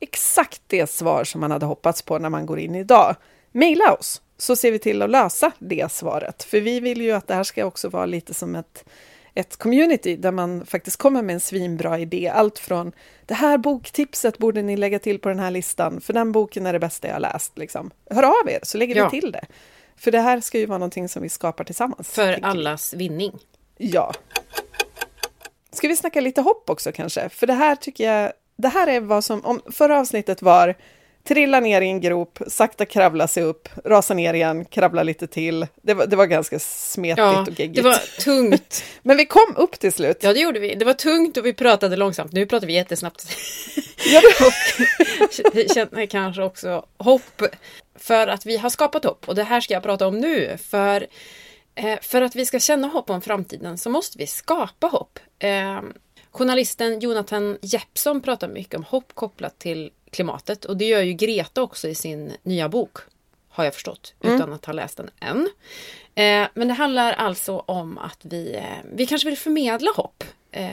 exakt 0.00 0.62
det 0.66 0.90
svar 0.90 1.24
som 1.24 1.40
man 1.40 1.50
hade 1.50 1.66
hoppats 1.66 2.02
på 2.02 2.18
när 2.18 2.28
man 2.28 2.46
går 2.46 2.58
in 2.58 2.74
idag, 2.74 3.16
mejla 3.52 3.92
oss 3.92 4.22
så 4.38 4.56
ser 4.56 4.72
vi 4.72 4.78
till 4.78 5.02
att 5.02 5.10
lösa 5.10 5.52
det 5.58 5.92
svaret. 5.92 6.42
För 6.42 6.60
vi 6.60 6.80
vill 6.80 7.00
ju 7.00 7.12
att 7.12 7.26
det 7.26 7.34
här 7.34 7.44
ska 7.44 7.64
också 7.64 7.88
vara 7.88 8.06
lite 8.06 8.34
som 8.34 8.54
ett, 8.56 8.84
ett 9.34 9.56
community 9.56 10.16
där 10.16 10.30
man 10.32 10.66
faktiskt 10.66 10.96
kommer 10.96 11.22
med 11.22 11.34
en 11.34 11.40
svinbra 11.40 11.98
idé. 11.98 12.32
Allt 12.34 12.58
från 12.58 12.92
det 13.26 13.34
här 13.34 13.58
boktipset 13.58 14.38
borde 14.38 14.62
ni 14.62 14.76
lägga 14.76 14.98
till 14.98 15.18
på 15.18 15.28
den 15.28 15.38
här 15.38 15.50
listan, 15.50 16.00
för 16.00 16.12
den 16.12 16.32
boken 16.32 16.66
är 16.66 16.72
det 16.72 16.78
bästa 16.78 17.08
jag 17.08 17.20
läst. 17.20 17.58
Liksom. 17.58 17.90
Hör 18.10 18.22
av 18.22 18.48
er 18.48 18.58
så 18.62 18.78
lägger 18.78 18.96
Ja. 18.96 19.08
vi 19.12 19.20
till 19.20 19.32
det. 19.32 19.44
För 20.00 20.10
det 20.10 20.20
här 20.20 20.40
ska 20.40 20.58
ju 20.58 20.66
vara 20.66 20.78
någonting 20.78 21.08
som 21.08 21.22
vi 21.22 21.28
skapar 21.28 21.64
tillsammans. 21.64 22.08
För 22.08 22.38
allas 22.42 22.94
vinning. 22.94 23.38
Ja. 23.76 24.12
Ska 25.72 25.88
vi 25.88 25.96
snacka 25.96 26.20
lite 26.20 26.40
hopp 26.40 26.70
också 26.70 26.92
kanske? 26.92 27.28
För 27.28 27.46
det 27.46 27.52
här 27.52 27.76
tycker 27.76 28.12
jag, 28.12 28.32
det 28.56 28.68
här 28.68 28.86
är 28.86 29.00
vad 29.00 29.24
som, 29.24 29.44
om 29.44 29.60
förra 29.72 30.00
avsnittet 30.00 30.42
var 30.42 30.74
trilla 31.24 31.60
ner 31.60 31.80
i 31.80 31.86
en 31.86 32.00
grop, 32.00 32.38
sakta 32.46 32.86
kravla 32.86 33.28
sig 33.28 33.42
upp, 33.42 33.68
rasa 33.84 34.14
ner 34.14 34.34
igen, 34.34 34.64
kravla 34.64 35.02
lite 35.02 35.26
till. 35.26 35.66
Det 35.82 35.94
var, 35.94 36.06
det 36.06 36.16
var 36.16 36.26
ganska 36.26 36.58
smetigt 36.58 37.18
Ja, 37.18 37.40
och 37.40 37.48
geggigt. 37.60 37.76
det 37.76 37.82
var 37.82 38.20
tungt. 38.24 38.84
Men 39.02 39.16
vi 39.16 39.26
kom 39.26 39.54
upp 39.56 39.78
till 39.78 39.92
slut. 39.92 40.18
Ja, 40.20 40.32
det 40.32 40.40
gjorde 40.40 40.60
vi. 40.60 40.74
Det 40.74 40.84
var 40.84 40.94
tungt 40.94 41.36
och 41.36 41.46
vi 41.46 41.52
pratade 41.52 41.96
långsamt. 41.96 42.32
Nu 42.32 42.46
pratar 42.46 42.66
vi 42.66 42.72
jättesnabbt. 42.72 43.26
Ja, 44.06 44.20
och 44.46 45.74
känner 45.74 46.06
kanske 46.06 46.42
också 46.42 46.86
hopp. 46.98 47.42
För 47.98 48.26
att 48.26 48.46
vi 48.46 48.56
har 48.56 48.70
skapat 48.70 49.04
hopp. 49.04 49.28
Och 49.28 49.34
det 49.34 49.42
här 49.44 49.60
ska 49.60 49.74
jag 49.74 49.82
prata 49.82 50.06
om 50.06 50.18
nu. 50.18 50.56
För, 50.68 51.06
eh, 51.74 51.98
för 52.02 52.22
att 52.22 52.36
vi 52.36 52.46
ska 52.46 52.60
känna 52.60 52.86
hopp 52.86 53.10
om 53.10 53.22
framtiden 53.22 53.78
så 53.78 53.90
måste 53.90 54.18
vi 54.18 54.26
skapa 54.26 54.86
hopp. 54.86 55.18
Eh, 55.38 55.80
journalisten 56.30 57.00
Jonathan 57.00 57.58
Jeppsson 57.62 58.20
pratar 58.20 58.48
mycket 58.48 58.74
om 58.74 58.84
hopp 58.84 59.14
kopplat 59.14 59.58
till 59.58 59.90
klimatet. 60.10 60.64
Och 60.64 60.76
det 60.76 60.84
gör 60.84 61.02
ju 61.02 61.12
Greta 61.12 61.62
också 61.62 61.88
i 61.88 61.94
sin 61.94 62.32
nya 62.42 62.68
bok. 62.68 62.98
Har 63.48 63.64
jag 63.64 63.74
förstått, 63.74 64.14
utan 64.20 64.52
att 64.52 64.64
ha 64.64 64.72
läst 64.72 64.96
den 64.96 65.10
än. 65.20 65.48
Eh, 66.14 66.48
men 66.54 66.68
det 66.68 66.74
handlar 66.74 67.12
alltså 67.12 67.58
om 67.58 67.98
att 67.98 68.18
vi, 68.22 68.54
eh, 68.54 68.90
vi 68.92 69.06
kanske 69.06 69.28
vill 69.28 69.38
förmedla 69.38 69.90
hopp. 69.96 70.24
Eh, 70.50 70.70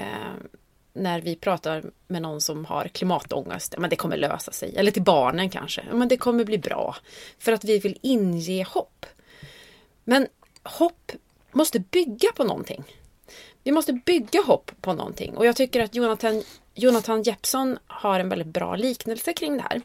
när 0.93 1.21
vi 1.21 1.36
pratar 1.36 1.84
med 2.08 2.21
någon 2.21 2.41
som 2.41 2.65
har 2.65 2.88
klimatångest, 2.88 3.76
men 3.78 3.89
det 3.89 3.95
kommer 3.95 4.17
lösa 4.17 4.52
sig. 4.52 4.76
Eller 4.78 4.91
till 4.91 5.02
barnen 5.02 5.50
kanske, 5.50 5.84
men 5.91 6.08
det 6.08 6.17
kommer 6.17 6.43
bli 6.43 6.58
bra. 6.58 6.95
För 7.39 7.52
att 7.52 7.63
vi 7.63 7.80
vill 7.80 7.97
inge 8.02 8.63
hopp. 8.63 9.06
Men 10.04 10.28
hopp 10.63 11.12
måste 11.52 11.80
bygga 11.80 12.32
på 12.36 12.43
någonting. 12.43 12.84
Vi 13.63 13.71
måste 13.71 13.93
bygga 13.93 14.41
hopp 14.41 14.71
på 14.82 14.93
någonting. 14.93 15.38
Och 15.38 15.45
jag 15.45 15.56
tycker 15.56 15.84
att 15.84 15.95
Jonathan, 15.95 16.43
Jonathan 16.79 17.23
Jeppsson 17.23 17.79
har 17.87 18.19
en 18.19 18.29
väldigt 18.29 18.47
bra 18.47 18.75
liknelse 18.75 19.33
kring 19.33 19.57
det 19.57 19.63
här. 19.69 19.81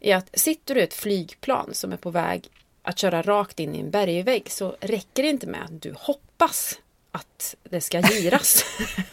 I 0.00 0.12
att 0.12 0.38
sitter 0.38 0.74
du 0.74 0.80
i 0.80 0.84
ett 0.84 0.94
flygplan 0.94 1.74
som 1.74 1.92
är 1.92 1.96
på 1.96 2.10
väg 2.10 2.50
att 2.82 2.98
köra 2.98 3.22
rakt 3.22 3.60
in 3.60 3.74
i 3.74 3.80
en 3.80 3.90
bergvägg 3.90 4.50
så 4.50 4.76
räcker 4.80 5.22
det 5.22 5.28
inte 5.28 5.46
med 5.46 5.64
att 5.64 5.82
du 5.82 5.94
hoppas 5.98 6.78
att 7.12 7.54
det 7.70 7.80
ska 7.80 8.02
giras. 8.02 8.64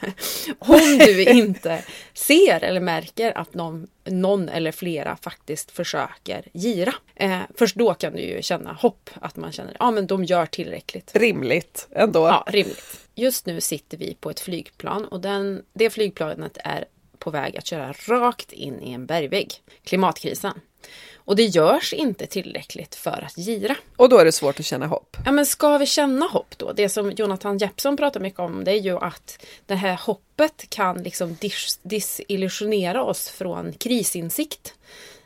Om 0.60 0.98
du 0.98 1.24
inte 1.24 1.84
ser 2.14 2.64
eller 2.64 2.82
märker 2.82 3.38
att 3.38 3.54
någon, 3.54 3.88
någon 4.04 4.50
eller 4.50 4.72
flera 4.72 5.18
faktiskt 5.22 5.72
försöker 5.72 6.48
gira. 6.54 6.94
Eh, 7.16 7.40
först 7.58 7.76
då 7.76 7.94
kan 7.94 8.14
du 8.14 8.22
ju 8.22 8.42
känna 8.42 8.74
hopp, 8.74 9.10
att 9.14 9.36
man 9.36 9.52
känner 9.52 9.78
att 9.80 9.94
men 9.94 10.08
de 10.08 10.24
gör 10.24 10.46
tillräckligt. 10.46 11.12
Rimligt 11.16 11.88
ändå. 11.92 12.20
Ja, 12.20 12.46
rimligt. 12.48 13.00
Just 13.16 13.46
nu 13.46 13.62
sitter 13.62 13.98
vi 13.98 14.18
på 14.20 14.30
ett 14.30 14.40
flygplan 14.40 15.06
och 15.06 15.22
den, 15.22 15.64
det 15.74 15.90
flygplanet 15.90 16.58
är 16.64 16.86
på 17.16 17.32
väg 17.32 17.58
att 17.58 17.66
köra 17.66 17.94
rakt 18.08 18.52
in 18.52 18.82
i 18.82 18.92
en 18.92 19.06
bergvägg. 19.06 19.54
Klimatkrisen. 19.84 20.60
Och 21.16 21.36
det 21.36 21.44
görs 21.44 21.94
inte 21.94 22.26
tillräckligt 22.26 22.96
för 22.96 23.24
att 23.26 23.38
gira. 23.38 23.76
Och 23.96 24.10
då 24.10 24.18
är 24.18 24.26
det 24.26 24.32
svårt 24.32 24.60
att 24.60 24.66
känna 24.66 24.88
hopp. 24.88 25.18
Ja, 25.26 25.32
men 25.32 25.46
ska 25.46 25.78
vi 25.78 25.86
känna 25.86 26.26
hopp 26.26 26.58
då? 26.58 26.74
Det 26.74 26.90
som 26.90 27.12
Jonathan 27.12 27.58
Jeppsson 27.58 27.98
pratar 27.98 28.20
mycket 28.20 28.40
om 28.40 28.64
det 28.64 28.72
är 28.72 28.80
ju 28.80 28.98
att 28.98 29.46
det 29.66 29.76
här 29.76 29.98
hoppet 29.98 30.70
kan 30.70 31.04
liksom 31.04 31.36
dis- 31.36 31.80
disillusionera 31.84 33.04
oss 33.04 33.30
från 33.30 33.74
krisinsikt. 33.74 34.74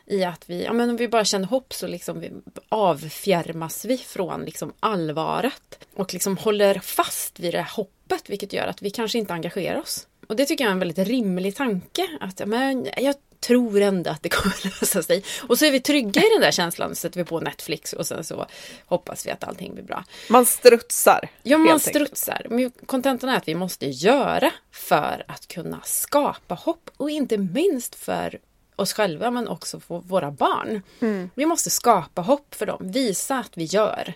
I 0.06 0.24
att 0.24 0.44
vi, 0.46 0.64
ja 0.64 0.72
men 0.72 0.90
om 0.90 0.96
vi 0.96 1.08
bara 1.08 1.24
känner 1.24 1.46
hopp 1.46 1.74
så 1.74 1.86
liksom 1.86 2.20
vi, 2.20 2.30
avfjärmas 2.68 3.84
vi 3.84 3.98
från 3.98 4.44
liksom 4.44 4.72
allvaret. 4.80 5.78
Och 5.94 6.12
liksom 6.12 6.36
håller 6.36 6.78
fast 6.78 7.40
vid 7.40 7.54
det 7.54 7.60
här 7.60 7.76
hoppet 7.76 8.30
vilket 8.30 8.52
gör 8.52 8.66
att 8.66 8.82
vi 8.82 8.90
kanske 8.90 9.18
inte 9.18 9.32
engagerar 9.32 9.80
oss. 9.80 10.06
Och 10.30 10.36
det 10.36 10.46
tycker 10.46 10.64
jag 10.64 10.68
är 10.68 10.72
en 10.72 10.78
väldigt 10.78 11.08
rimlig 11.08 11.56
tanke. 11.56 12.08
Att 12.20 12.42
men 12.46 12.88
jag 12.96 13.14
tror 13.40 13.80
ändå 13.80 14.10
att 14.10 14.22
det 14.22 14.28
kommer 14.28 14.64
lösa 14.80 15.02
sig. 15.02 15.24
Och 15.48 15.58
så 15.58 15.64
är 15.64 15.70
vi 15.70 15.80
trygga 15.80 16.20
i 16.20 16.28
den 16.32 16.40
där 16.40 16.50
känslan, 16.50 16.94
sätter 16.94 17.20
vi 17.20 17.24
på 17.24 17.40
Netflix 17.40 17.92
och 17.92 18.06
sen 18.06 18.24
så 18.24 18.46
hoppas 18.86 19.26
vi 19.26 19.30
att 19.30 19.44
allting 19.44 19.74
blir 19.74 19.84
bra. 19.84 20.04
Man 20.28 20.46
strutsar. 20.46 21.28
Ja, 21.42 21.58
man 21.58 21.80
strutsar. 21.80 22.46
Men 22.50 22.70
kontentan 22.86 23.30
är 23.30 23.36
att 23.36 23.48
vi 23.48 23.54
måste 23.54 23.86
göra 23.86 24.52
för 24.72 25.24
att 25.28 25.48
kunna 25.48 25.80
skapa 25.84 26.54
hopp 26.54 26.90
och 26.96 27.10
inte 27.10 27.38
minst 27.38 27.94
för 27.94 28.38
oss 28.76 28.92
själva 28.92 29.30
men 29.30 29.48
också 29.48 29.80
för 29.80 29.98
våra 29.98 30.30
barn. 30.30 30.82
Vi 31.34 31.46
måste 31.46 31.70
skapa 31.70 32.22
hopp 32.22 32.54
för 32.54 32.66
dem, 32.66 32.92
visa 32.92 33.38
att 33.38 33.52
vi 33.54 33.64
gör. 33.64 34.14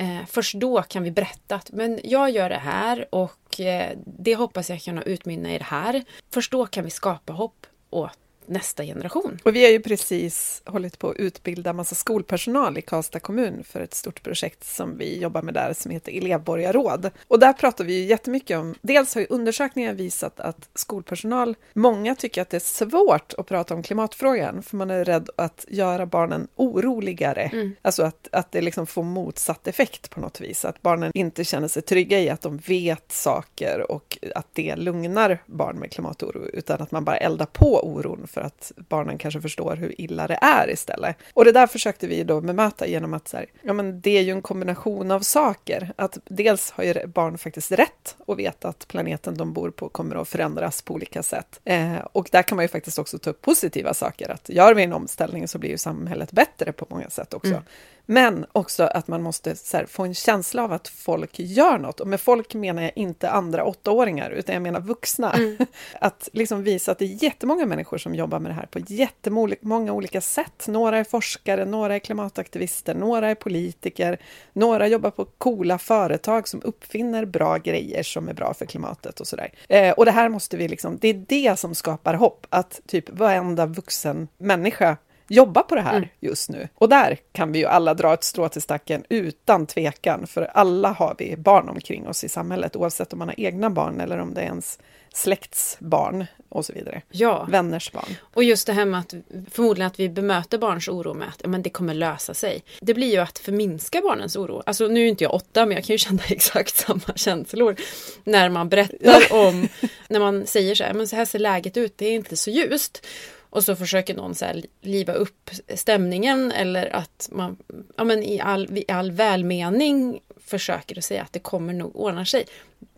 Eh, 0.00 0.26
först 0.26 0.54
då 0.54 0.82
kan 0.82 1.02
vi 1.02 1.10
berätta 1.10 1.54
att 1.54 1.72
men 1.72 2.00
jag 2.04 2.30
gör 2.30 2.48
det 2.48 2.58
här 2.58 3.14
och 3.14 3.60
eh, 3.60 3.98
det 4.04 4.34
hoppas 4.34 4.70
jag 4.70 4.80
kunna 4.80 5.02
utmynna 5.02 5.54
i 5.54 5.58
det 5.58 5.64
här. 5.64 6.04
Först 6.30 6.52
då 6.52 6.66
kan 6.66 6.84
vi 6.84 6.90
skapa 6.90 7.32
hopp 7.32 7.66
åt 7.90 8.18
nästa 8.50 8.84
generation. 8.84 9.38
Och 9.44 9.56
vi 9.56 9.64
har 9.64 9.70
ju 9.70 9.80
precis 9.80 10.62
hållit 10.64 10.98
på 10.98 11.10
att 11.10 11.16
utbilda 11.16 11.72
massa 11.72 11.94
skolpersonal 11.94 12.78
i 12.78 12.82
Karlstad 12.82 13.20
kommun 13.20 13.64
för 13.64 13.80
ett 13.80 13.94
stort 13.94 14.22
projekt 14.22 14.64
som 14.64 14.98
vi 14.98 15.18
jobbar 15.18 15.42
med 15.42 15.54
där 15.54 15.72
som 15.72 15.90
heter 15.90 16.12
elevborgarråd. 16.12 17.10
Och 17.28 17.38
där 17.38 17.52
pratar 17.52 17.84
vi 17.84 17.92
ju 17.92 18.04
jättemycket 18.04 18.58
om, 18.58 18.74
dels 18.82 19.14
har 19.14 19.20
ju 19.20 19.26
undersökningar 19.30 19.94
visat 19.94 20.40
att 20.40 20.68
skolpersonal, 20.74 21.56
många 21.72 22.14
tycker 22.14 22.42
att 22.42 22.50
det 22.50 22.56
är 22.56 22.60
svårt 22.60 23.34
att 23.38 23.46
prata 23.46 23.74
om 23.74 23.82
klimatfrågan 23.82 24.62
för 24.62 24.76
man 24.76 24.90
är 24.90 25.04
rädd 25.04 25.30
att 25.36 25.64
göra 25.68 26.06
barnen 26.06 26.48
oroligare. 26.56 27.42
Mm. 27.42 27.76
Alltså 27.82 28.02
att, 28.02 28.28
att 28.32 28.52
det 28.52 28.60
liksom 28.60 28.86
får 28.86 29.02
motsatt 29.02 29.68
effekt 29.68 30.10
på 30.10 30.20
något 30.20 30.40
vis, 30.40 30.64
att 30.64 30.82
barnen 30.82 31.12
inte 31.14 31.44
känner 31.44 31.68
sig 31.68 31.82
trygga 31.82 32.20
i 32.20 32.30
att 32.30 32.40
de 32.40 32.56
vet 32.56 33.12
saker 33.12 33.90
och 33.90 34.18
att 34.34 34.46
det 34.52 34.76
lugnar 34.76 35.38
barn 35.46 35.76
med 35.76 35.90
klimatoro, 35.90 36.46
utan 36.52 36.82
att 36.82 36.90
man 36.90 37.04
bara 37.04 37.16
eldar 37.16 37.46
på 37.46 37.86
oron 37.86 38.26
för 38.26 38.39
att 38.40 38.72
barnen 38.76 39.18
kanske 39.18 39.40
förstår 39.40 39.76
hur 39.76 40.00
illa 40.00 40.26
det 40.26 40.38
är 40.42 40.70
istället. 40.70 41.16
Och 41.34 41.44
det 41.44 41.52
där 41.52 41.66
försökte 41.66 42.06
vi 42.06 42.24
då 42.24 42.40
bemöta 42.40 42.86
genom 42.86 43.14
att 43.14 43.28
så 43.28 43.36
här, 43.36 43.46
ja 43.62 43.72
men 43.72 44.00
det 44.00 44.18
är 44.18 44.22
ju 44.22 44.32
en 44.32 44.42
kombination 44.42 45.10
av 45.10 45.20
saker. 45.20 45.92
Att 45.96 46.18
dels 46.24 46.70
har 46.70 46.84
ju 46.84 47.06
barn 47.06 47.38
faktiskt 47.38 47.72
rätt 47.72 48.16
att 48.26 48.38
veta 48.38 48.68
att 48.68 48.88
planeten 48.88 49.34
de 49.36 49.52
bor 49.52 49.70
på 49.70 49.88
kommer 49.88 50.16
att 50.16 50.28
förändras 50.28 50.82
på 50.82 50.94
olika 50.94 51.22
sätt. 51.22 51.60
Eh, 51.64 51.96
och 52.12 52.28
där 52.32 52.42
kan 52.42 52.56
man 52.56 52.64
ju 52.64 52.68
faktiskt 52.68 52.98
också 52.98 53.18
ta 53.18 53.30
upp 53.30 53.42
positiva 53.42 53.94
saker, 53.94 54.28
att 54.28 54.48
gör 54.48 54.74
vi 54.74 54.82
en 54.82 54.92
omställning 54.92 55.48
så 55.48 55.58
blir 55.58 55.70
ju 55.70 55.78
samhället 55.78 56.32
bättre 56.32 56.72
på 56.72 56.86
många 56.88 57.10
sätt 57.10 57.34
också. 57.34 57.50
Mm. 57.50 57.62
Men 58.10 58.46
också 58.52 58.82
att 58.82 59.08
man 59.08 59.22
måste 59.22 59.54
här, 59.72 59.86
få 59.86 60.02
en 60.02 60.14
känsla 60.14 60.64
av 60.64 60.72
att 60.72 60.88
folk 60.88 61.38
gör 61.38 61.78
något. 61.78 62.00
Och 62.00 62.06
med 62.06 62.20
folk 62.20 62.54
menar 62.54 62.82
jag 62.82 62.92
inte 62.94 63.30
andra 63.30 63.64
åttaåringar, 63.64 64.30
utan 64.30 64.52
jag 64.52 64.62
menar 64.62 64.80
vuxna. 64.80 65.32
Mm. 65.32 65.56
Att 66.00 66.28
liksom 66.32 66.62
visa 66.62 66.92
att 66.92 66.98
det 66.98 67.04
är 67.04 67.24
jättemånga 67.24 67.66
människor 67.66 67.98
som 67.98 68.14
jobbar 68.14 68.38
med 68.38 68.50
det 68.50 68.54
här 68.54 68.66
på 68.66 68.78
jättemånga 68.78 69.92
olika 69.92 70.20
sätt. 70.20 70.66
Några 70.68 70.98
är 70.98 71.04
forskare, 71.04 71.64
några 71.64 71.94
är 71.94 71.98
klimataktivister, 71.98 72.94
några 72.94 73.30
är 73.30 73.34
politiker, 73.34 74.18
några 74.52 74.88
jobbar 74.88 75.10
på 75.10 75.24
coola 75.24 75.78
företag 75.78 76.48
som 76.48 76.62
uppfinner 76.64 77.24
bra 77.24 77.56
grejer 77.56 78.02
som 78.02 78.28
är 78.28 78.34
bra 78.34 78.54
för 78.54 78.66
klimatet 78.66 79.20
och 79.20 79.26
sådär. 79.26 79.52
Eh, 79.68 79.92
och 79.92 80.04
det 80.04 80.10
här 80.10 80.28
måste 80.28 80.56
vi 80.56 80.68
liksom, 80.68 80.98
det 81.00 81.08
är 81.08 81.24
det 81.28 81.58
som 81.58 81.74
skapar 81.74 82.14
hopp, 82.14 82.46
att 82.50 82.80
typ 82.86 83.10
varenda 83.10 83.66
vuxen 83.66 84.28
människa 84.38 84.96
jobba 85.30 85.62
på 85.62 85.74
det 85.74 85.80
här 85.80 85.96
mm. 85.96 86.08
just 86.20 86.50
nu. 86.50 86.68
Och 86.74 86.88
där 86.88 87.18
kan 87.32 87.52
vi 87.52 87.58
ju 87.58 87.66
alla 87.66 87.94
dra 87.94 88.14
ett 88.14 88.24
strå 88.24 88.48
till 88.48 88.62
stacken 88.62 89.04
utan 89.08 89.66
tvekan, 89.66 90.26
för 90.26 90.42
alla 90.42 90.88
har 90.88 91.14
vi 91.18 91.36
barn 91.36 91.68
omkring 91.68 92.08
oss 92.08 92.24
i 92.24 92.28
samhället, 92.28 92.76
oavsett 92.76 93.12
om 93.12 93.18
man 93.18 93.28
har 93.28 93.40
egna 93.40 93.70
barn 93.70 94.00
eller 94.00 94.18
om 94.18 94.34
det 94.34 94.40
är 94.40 94.44
ens 94.44 94.78
släktsbarn 95.12 96.26
och 96.48 96.66
så 96.66 96.72
vidare. 96.72 97.02
Ja. 97.10 97.46
Vänners 97.50 97.92
barn. 97.92 98.16
Och 98.34 98.44
just 98.44 98.66
det 98.66 98.72
här 98.72 98.84
med 98.84 99.00
att 99.00 99.14
förmodligen 99.50 99.86
att 99.86 100.00
vi 100.00 100.08
bemöter 100.08 100.58
barns 100.58 100.88
oro 100.88 101.14
med 101.14 101.28
att 101.28 101.46
men 101.46 101.62
det 101.62 101.70
kommer 101.70 101.94
lösa 101.94 102.34
sig. 102.34 102.62
Det 102.80 102.94
blir 102.94 103.12
ju 103.12 103.18
att 103.18 103.38
förminska 103.38 104.00
barnens 104.00 104.36
oro. 104.36 104.62
Alltså 104.66 104.86
nu 104.86 105.04
är 105.04 105.08
inte 105.08 105.24
jag 105.24 105.34
åtta 105.34 105.66
men 105.66 105.74
jag 105.74 105.84
kan 105.84 105.94
ju 105.94 105.98
känna 106.08 106.22
exakt 106.28 106.76
samma 106.76 107.16
känslor 107.16 107.76
när 108.24 108.48
man 108.48 108.68
berättar 108.68 109.32
om, 109.32 109.68
när 110.08 110.20
man 110.20 110.46
säger 110.46 110.74
så 110.74 110.84
här, 110.84 110.94
men 110.94 111.08
så 111.08 111.16
här 111.16 111.24
ser 111.24 111.38
läget 111.38 111.76
ut, 111.76 111.98
det 111.98 112.06
är 112.06 112.12
inte 112.12 112.36
så 112.36 112.50
ljust. 112.50 113.06
Och 113.50 113.64
så 113.64 113.76
försöker 113.76 114.14
någon 114.14 114.34
så 114.34 114.44
här 114.44 114.62
liva 114.80 115.12
upp 115.12 115.50
stämningen 115.74 116.52
eller 116.52 116.96
att 116.96 117.28
man 117.32 117.56
ja, 117.96 118.04
men 118.04 118.22
i, 118.22 118.40
all, 118.40 118.78
i 118.78 118.84
all 118.88 119.10
välmening 119.10 120.20
försöker 120.46 120.98
att 120.98 121.04
säga 121.04 121.22
att 121.22 121.32
det 121.32 121.38
kommer 121.38 121.72
nog 121.72 121.96
ordna 121.96 122.24
sig. 122.24 122.44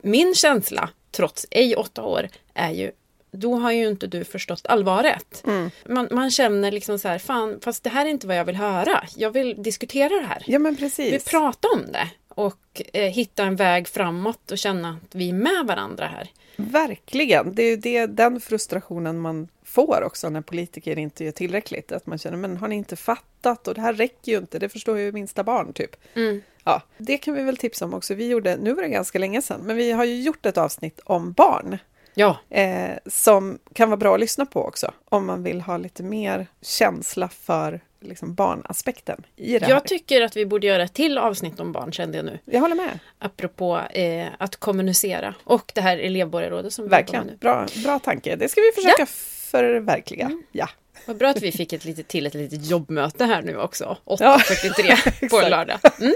Min 0.03 0.35
känsla, 0.35 0.91
trots 1.11 1.47
ej 1.51 1.77
åtta 1.77 2.03
år, 2.03 2.29
är 2.55 2.71
ju 2.71 2.91
då 3.33 3.55
har 3.55 3.73
ju 3.73 3.89
inte 3.89 4.07
du 4.07 4.25
förstått 4.25 4.67
allvaret. 4.67 5.43
Mm. 5.47 5.71
Man, 5.87 6.09
man, 6.11 6.31
känner 6.31 6.73
liksom 6.73 6.99
så 6.99 7.09
här, 7.09 7.19
fan, 7.19 7.59
fast 7.63 7.85
det 7.85 7.91
här 7.91 8.07
är 8.07 8.11
inte 8.11 8.27
vad 8.27 8.37
jag 8.37 8.45
vill 8.45 8.57
höra. 8.57 9.05
Jag 9.17 9.31
vill 9.31 9.63
diskutera 9.63 10.21
det 10.21 10.27
här. 10.27 10.43
Ja, 10.47 10.59
men 10.59 10.77
precis. 10.77 11.13
Vi 11.13 11.21
pratar 11.31 11.69
om 11.75 11.93
det 11.93 12.09
och 12.35 12.83
eh, 12.93 13.11
hitta 13.11 13.43
en 13.43 13.57
väg 13.57 13.89
framåt 13.89 14.51
och 14.51 14.59
känna 14.59 14.99
att 15.05 15.15
vi 15.15 15.29
är 15.29 15.33
med 15.33 15.67
varandra 15.67 16.07
här. 16.07 16.31
Verkligen, 16.57 17.55
det 17.55 17.63
är 17.63 17.77
det, 17.77 18.07
den 18.07 18.41
frustrationen 18.41 19.19
man 19.21 19.49
får 19.65 20.03
också 20.03 20.31
när 20.31 20.41
politiker 20.41 20.99
inte 20.99 21.25
gör 21.25 21.33
tillräckligt. 21.33 21.93
Att 21.93 22.07
man 22.07 22.19
känner, 22.19 22.37
men 22.37 22.57
har 22.57 22.69
ni 22.69 22.77
inte 22.77 22.97
fattat? 22.97 23.69
Och 23.69 23.75
det 23.75 23.81
här 23.81 23.93
räcker 23.93 24.33
ju 24.33 24.39
inte, 24.39 24.59
det 24.59 24.69
förstår 24.69 24.99
ju 24.99 25.13
minsta 25.13 25.45
barn 25.45 25.73
typ. 25.73 25.97
Mm. 26.15 26.43
Ja, 26.65 26.83
det 26.99 27.19
kan 27.19 27.35
vi 27.35 27.43
väl 27.43 27.57
tipsa 27.57 27.85
om 27.85 27.95
också. 27.95 28.15
Vi 28.15 28.29
gjorde, 28.29 28.57
nu 28.57 28.73
var 28.75 28.83
det 28.83 28.89
ganska 28.89 29.19
länge 29.19 29.43
sedan, 29.43 29.61
men 29.65 29.77
vi 29.77 29.93
har 29.93 30.05
ju 30.05 30.23
gjort 30.23 30.47
ett 30.47 30.59
avsnitt 30.59 31.01
om 31.05 31.33
barn. 31.33 31.79
Ja. 32.15 32.39
Eh, 32.51 32.91
som 33.07 33.59
kan 33.73 33.89
vara 33.89 33.97
bra 33.97 34.15
att 34.15 34.21
lyssna 34.21 34.47
på 34.47 34.65
också, 34.65 34.95
om 35.05 35.27
man 35.27 35.43
vill 35.43 35.61
ha 35.61 35.77
lite 35.77 36.03
mer 36.03 36.47
känsla 36.63 37.29
för 37.29 37.81
liksom 38.03 38.35
barnaspekten 38.35 39.25
i 39.37 39.59
det 39.59 39.69
Jag 39.69 39.75
här. 39.75 39.81
tycker 39.81 40.23
att 40.23 40.37
vi 40.37 40.47
borde 40.47 40.67
göra 40.67 40.83
ett 40.83 40.95
till 40.95 41.19
avsnitt 41.19 41.61
om 41.61 41.73
barn, 41.73 41.93
kände 41.93 42.19
jag 42.19 42.25
nu. 42.25 42.39
Jag 42.45 42.61
håller 42.61 42.75
med. 42.75 42.99
Apropå 43.19 43.81
eh, 43.91 44.27
att 44.39 44.57
kommunicera 44.57 45.35
och 45.45 45.73
det 45.75 45.81
här 45.81 45.99
elevborgarrådet 45.99 46.73
som 46.73 46.85
vi 46.85 46.89
Verkligen, 46.89 47.27
nu. 47.27 47.37
Bra, 47.37 47.67
bra 47.85 47.99
tanke. 47.99 48.37
Det 48.37 48.49
ska 48.49 48.61
vi 48.61 48.73
försöka 48.83 49.03
ja. 49.03 49.07
förverkliga. 49.51 50.25
Mm. 50.25 50.43
Ja. 50.53 50.69
Vad 51.07 51.17
bra 51.17 51.29
att 51.29 51.43
vi 51.43 51.53
fick 51.53 51.73
ett 51.73 51.85
litet, 51.85 52.09
till 52.09 52.27
ett 52.27 52.35
litet 52.35 52.67
jobbmöte 52.67 53.25
här 53.25 53.43
nu 53.43 53.57
också. 53.57 53.97
8.43 54.05 54.97
ja, 55.21 55.29
på 55.29 55.49
lördag. 55.49 55.79
Mm, 56.01 56.15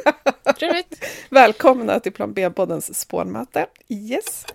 trevligt. 0.59 1.05
Välkomna 1.31 2.01
till 2.01 2.13
Plan 2.13 2.33
B-poddens 2.33 2.99
spånmöte. 3.01 3.67
Yes. 3.89 4.47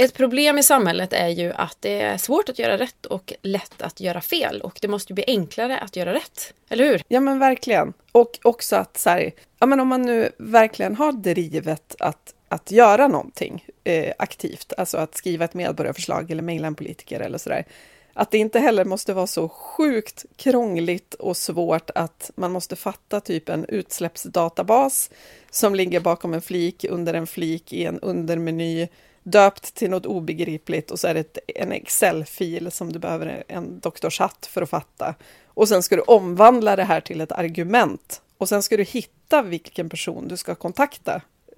Ett 0.00 0.14
problem 0.14 0.58
i 0.58 0.62
samhället 0.62 1.12
är 1.12 1.28
ju 1.28 1.52
att 1.52 1.76
det 1.80 2.00
är 2.00 2.16
svårt 2.16 2.48
att 2.48 2.58
göra 2.58 2.78
rätt 2.78 3.06
och 3.06 3.32
lätt 3.42 3.82
att 3.82 4.00
göra 4.00 4.20
fel. 4.20 4.60
Och 4.60 4.78
det 4.82 4.88
måste 4.88 5.12
ju 5.12 5.14
bli 5.14 5.24
enklare 5.26 5.78
att 5.78 5.96
göra 5.96 6.14
rätt. 6.14 6.54
Eller 6.68 6.84
hur? 6.84 7.02
Ja 7.08 7.20
men 7.20 7.38
verkligen. 7.38 7.92
Och 8.12 8.38
också 8.42 8.76
att 8.76 8.96
så 8.96 9.10
här, 9.10 9.30
ja 9.58 9.66
men 9.66 9.80
om 9.80 9.88
man 9.88 10.02
nu 10.02 10.30
verkligen 10.38 10.96
har 10.96 11.12
drivet 11.12 11.96
att, 11.98 12.34
att 12.48 12.70
göra 12.70 13.08
någonting 13.08 13.64
eh, 13.84 14.12
aktivt, 14.18 14.72
alltså 14.78 14.98
att 14.98 15.16
skriva 15.16 15.44
ett 15.44 15.54
medborgarförslag 15.54 16.30
eller 16.30 16.42
mejla 16.42 16.66
en 16.66 16.74
politiker 16.74 17.20
eller 17.20 17.38
sådär. 17.38 17.64
Att 18.12 18.30
det 18.30 18.38
inte 18.38 18.60
heller 18.60 18.84
måste 18.84 19.14
vara 19.14 19.26
så 19.26 19.48
sjukt 19.48 20.24
krångligt 20.36 21.14
och 21.14 21.36
svårt 21.36 21.90
att 21.94 22.30
man 22.34 22.52
måste 22.52 22.76
fatta 22.76 23.20
typ 23.20 23.48
en 23.48 23.64
utsläppsdatabas 23.64 25.10
som 25.50 25.74
ligger 25.74 26.00
bakom 26.00 26.34
en 26.34 26.42
flik 26.42 26.84
under 26.90 27.14
en 27.14 27.26
flik 27.26 27.72
i 27.72 27.84
en 27.84 28.00
undermeny 28.00 28.88
döpt 29.30 29.74
till 29.74 29.90
något 29.90 30.06
obegripligt 30.06 30.90
och 30.90 31.00
så 31.00 31.08
är 31.08 31.14
det 31.14 31.20
ett, 31.20 31.38
en 31.46 31.72
Excel-fil 31.72 32.70
som 32.70 32.92
du 32.92 32.98
behöver 32.98 33.44
en 33.48 33.80
doktorshatt 33.80 34.48
för 34.50 34.62
att 34.62 34.70
fatta. 34.70 35.14
Och 35.46 35.68
sen 35.68 35.82
ska 35.82 35.96
du 35.96 36.02
omvandla 36.02 36.76
det 36.76 36.84
här 36.84 37.00
till 37.00 37.20
ett 37.20 37.32
argument 37.32 38.22
och 38.38 38.48
sen 38.48 38.62
ska 38.62 38.76
du 38.76 38.82
hitta 38.82 39.42
vilken 39.42 39.88
person 39.88 40.28
du 40.28 40.36
ska 40.36 40.54
kontakta 40.54 41.14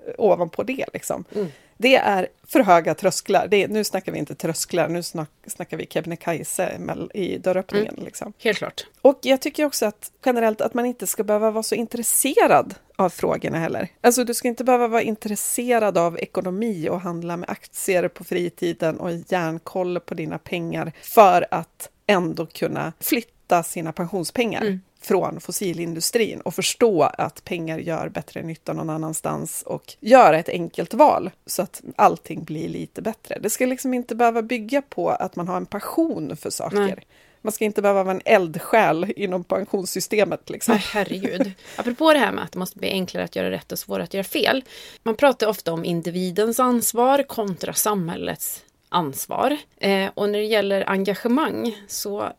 eh, 0.07 0.15
ovanpå 0.19 0.63
det. 0.63 0.85
Liksom. 0.93 1.25
Mm. 1.35 1.49
Det 1.81 1.97
är 1.97 2.29
för 2.47 2.61
höga 2.61 2.95
trösklar. 2.95 3.49
Det 3.51 3.63
är, 3.63 3.69
nu 3.69 3.85
snackar 3.85 4.13
vi 4.13 4.19
inte 4.19 4.35
trösklar, 4.35 4.89
nu 4.89 5.03
snack, 5.03 5.31
snackar 5.47 5.77
vi 5.77 5.87
Kebnekaise 5.87 6.81
i 7.15 7.39
dörröppningen. 7.39 7.95
Mm. 7.95 8.05
Liksom. 8.05 8.33
Helt 8.39 8.59
klart. 8.59 8.87
Och 9.03 9.19
jag 9.23 9.41
tycker 9.41 9.65
också 9.65 9.87
att 9.87 10.13
generellt 10.25 10.61
att 10.61 10.75
man 10.75 10.87
inte 10.87 11.07
ska 11.07 11.25
behöva 11.25 11.51
vara 11.51 11.63
så 11.63 11.75
intresserad 11.75 12.75
av 12.97 13.09
frågorna 13.09 13.59
heller. 13.59 13.89
Alltså 14.01 14.25
du 14.25 14.35
ska 14.35 14.49
inte 14.49 14.65
behöva 14.65 14.89
vara 14.89 15.03
intresserad 15.03 15.99
av 15.99 16.19
ekonomi 16.19 16.89
och 16.89 17.01
handla 17.01 17.37
med 17.37 17.51
aktier 17.51 18.09
på 18.09 18.25
fritiden 18.25 19.01
och 19.01 19.11
järnkoll 19.13 20.01
på 20.01 20.15
dina 20.15 20.39
pengar 20.39 20.93
för 21.03 21.47
att 21.51 21.91
ändå 22.07 22.47
kunna 22.47 22.93
flytta 23.01 23.63
sina 23.63 23.93
pensionspengar. 23.93 24.61
Mm 24.61 24.81
från 25.01 25.41
fossilindustrin 25.41 26.41
och 26.41 26.55
förstå 26.55 27.03
att 27.03 27.45
pengar 27.45 27.79
gör 27.79 28.09
bättre 28.09 28.43
nytta 28.43 28.73
någon 28.73 28.91
annanstans 28.91 29.63
och 29.67 29.97
göra 30.01 30.39
ett 30.39 30.49
enkelt 30.49 30.95
val 30.95 31.31
så 31.47 31.63
att 31.63 31.83
allting 31.97 32.45
blir 32.45 32.69
lite 32.69 33.03
bättre. 33.03 33.39
Det 33.41 33.51
ska 33.51 33.67
liksom 33.67 33.95
inte 33.95 34.15
behöva 34.15 34.43
bygga 34.43 34.83
på 34.83 35.11
att 35.11 35.37
man 35.37 35.49
har 35.49 35.57
en 35.57 35.67
passion 35.67 36.37
för 36.37 36.51
saker. 36.51 36.77
Nej. 36.77 37.07
Man 37.43 37.53
ska 37.53 37.65
inte 37.65 37.83
behöva 37.83 38.03
vara 38.03 38.15
en 38.15 38.23
eldsjäl 38.25 39.13
inom 39.17 39.45
pensionssystemet. 39.45 40.51
Liksom. 40.51 40.75
Nej, 40.75 40.85
herregud. 40.93 41.53
Apropå 41.77 42.13
det 42.13 42.19
här 42.19 42.33
med 42.33 42.45
att 42.45 42.53
det 42.53 42.59
måste 42.59 42.79
bli 42.79 42.91
enklare 42.91 43.25
att 43.25 43.37
göra 43.37 43.51
rätt 43.51 43.73
och 43.73 43.79
svårare 43.79 44.03
att 44.03 44.15
göra 44.15 44.25
fel. 44.25 44.65
Man 45.03 45.17
pratar 45.17 45.47
ofta 45.47 45.73
om 45.73 45.85
individens 45.85 46.61
ansvar 46.61 47.23
kontra 47.23 47.73
samhällets 47.73 48.65
ansvar. 48.89 49.57
Eh, 49.77 50.11
och 50.15 50.31
när 50.31 50.39
det 50.39 50.45
gäller 50.45 50.91
engagemang 50.91 51.77
så 51.89 52.33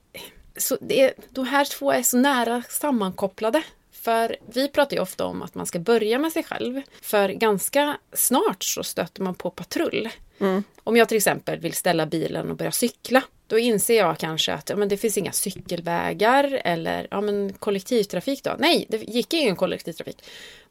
så 0.58 0.78
det 0.82 1.14
de 1.30 1.46
här 1.46 1.66
två 1.66 1.92
är 1.92 2.04
så 2.04 2.18
nära 2.18 2.64
sammankopplade. 2.70 3.64
För 3.92 4.36
vi 4.54 4.68
pratar 4.68 4.96
ju 4.96 5.02
ofta 5.02 5.26
om 5.26 5.42
att 5.42 5.56
man 5.56 5.66
ska 5.66 5.80
börja 5.80 6.20
med 6.20 6.32
sig 6.32 6.44
själv. 6.44 6.82
För 7.02 7.30
ganska 7.30 7.98
snart 8.14 8.64
så 8.64 8.84
stöter 8.84 9.22
man 9.22 9.36
på 9.36 9.50
patrull. 9.50 10.10
Mm. 10.40 10.64
Om 10.84 10.98
jag 10.98 11.08
till 11.08 11.18
exempel 11.18 11.60
vill 11.60 11.74
ställa 11.74 12.06
bilen 12.06 12.50
och 12.50 12.58
börja 12.58 12.72
cykla. 12.72 13.24
Då 13.48 13.60
inser 13.60 13.98
jag 13.98 14.18
kanske 14.18 14.54
att 14.54 14.70
ja, 14.70 14.76
men 14.76 14.90
det 14.90 14.98
finns 14.98 15.18
inga 15.18 15.32
cykelvägar 15.32 16.62
eller 16.64 17.08
ja, 17.12 17.22
men 17.22 17.54
kollektivtrafik 17.54 18.44
då. 18.44 18.56
Nej, 18.60 18.86
det 18.90 18.98
gick 18.98 19.34
ingen 19.34 19.56
kollektivtrafik. 19.56 20.24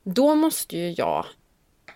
Då 0.02 0.34
måste 0.34 0.76
ju 0.76 0.90
jag 0.90 1.26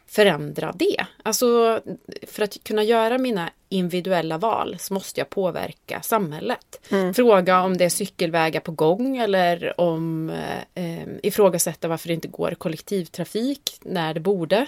förändra 0.07 0.73
det. 0.73 1.07
Alltså 1.23 1.81
för 2.27 2.43
att 2.43 2.65
kunna 2.65 2.83
göra 2.83 3.19
mina 3.19 3.51
individuella 3.69 4.39
val 4.39 4.77
så 4.79 4.95
måste 4.95 5.21
jag 5.21 5.31
påverka 5.31 6.03
samhället. 6.03 6.81
Mm. 6.91 7.15
Fråga 7.15 7.63
om 7.63 7.77
det 7.77 7.85
är 7.85 7.89
cykelvägar 7.89 8.61
på 8.61 8.73
gång 8.73 9.17
eller 9.17 9.81
om 9.81 10.31
eh, 10.31 10.85
eh 10.85 11.09
ifrågasätta 11.23 11.89
varför 11.89 12.09
det 12.09 12.15
inte 12.15 12.29
går 12.29 12.51
kollektivtrafik 12.51 13.79
när 13.83 14.15
det 14.15 14.21
borde. 14.21 14.67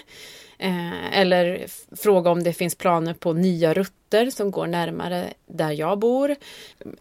Eh, 0.58 1.18
eller 1.18 1.66
fråga 1.96 2.30
om 2.30 2.42
det 2.42 2.52
finns 2.52 2.74
planer 2.74 3.14
på 3.14 3.32
nya 3.32 3.74
rutter 3.74 4.30
som 4.30 4.50
går 4.50 4.66
närmare 4.66 5.32
där 5.46 5.70
jag 5.70 5.98
bor. 5.98 6.36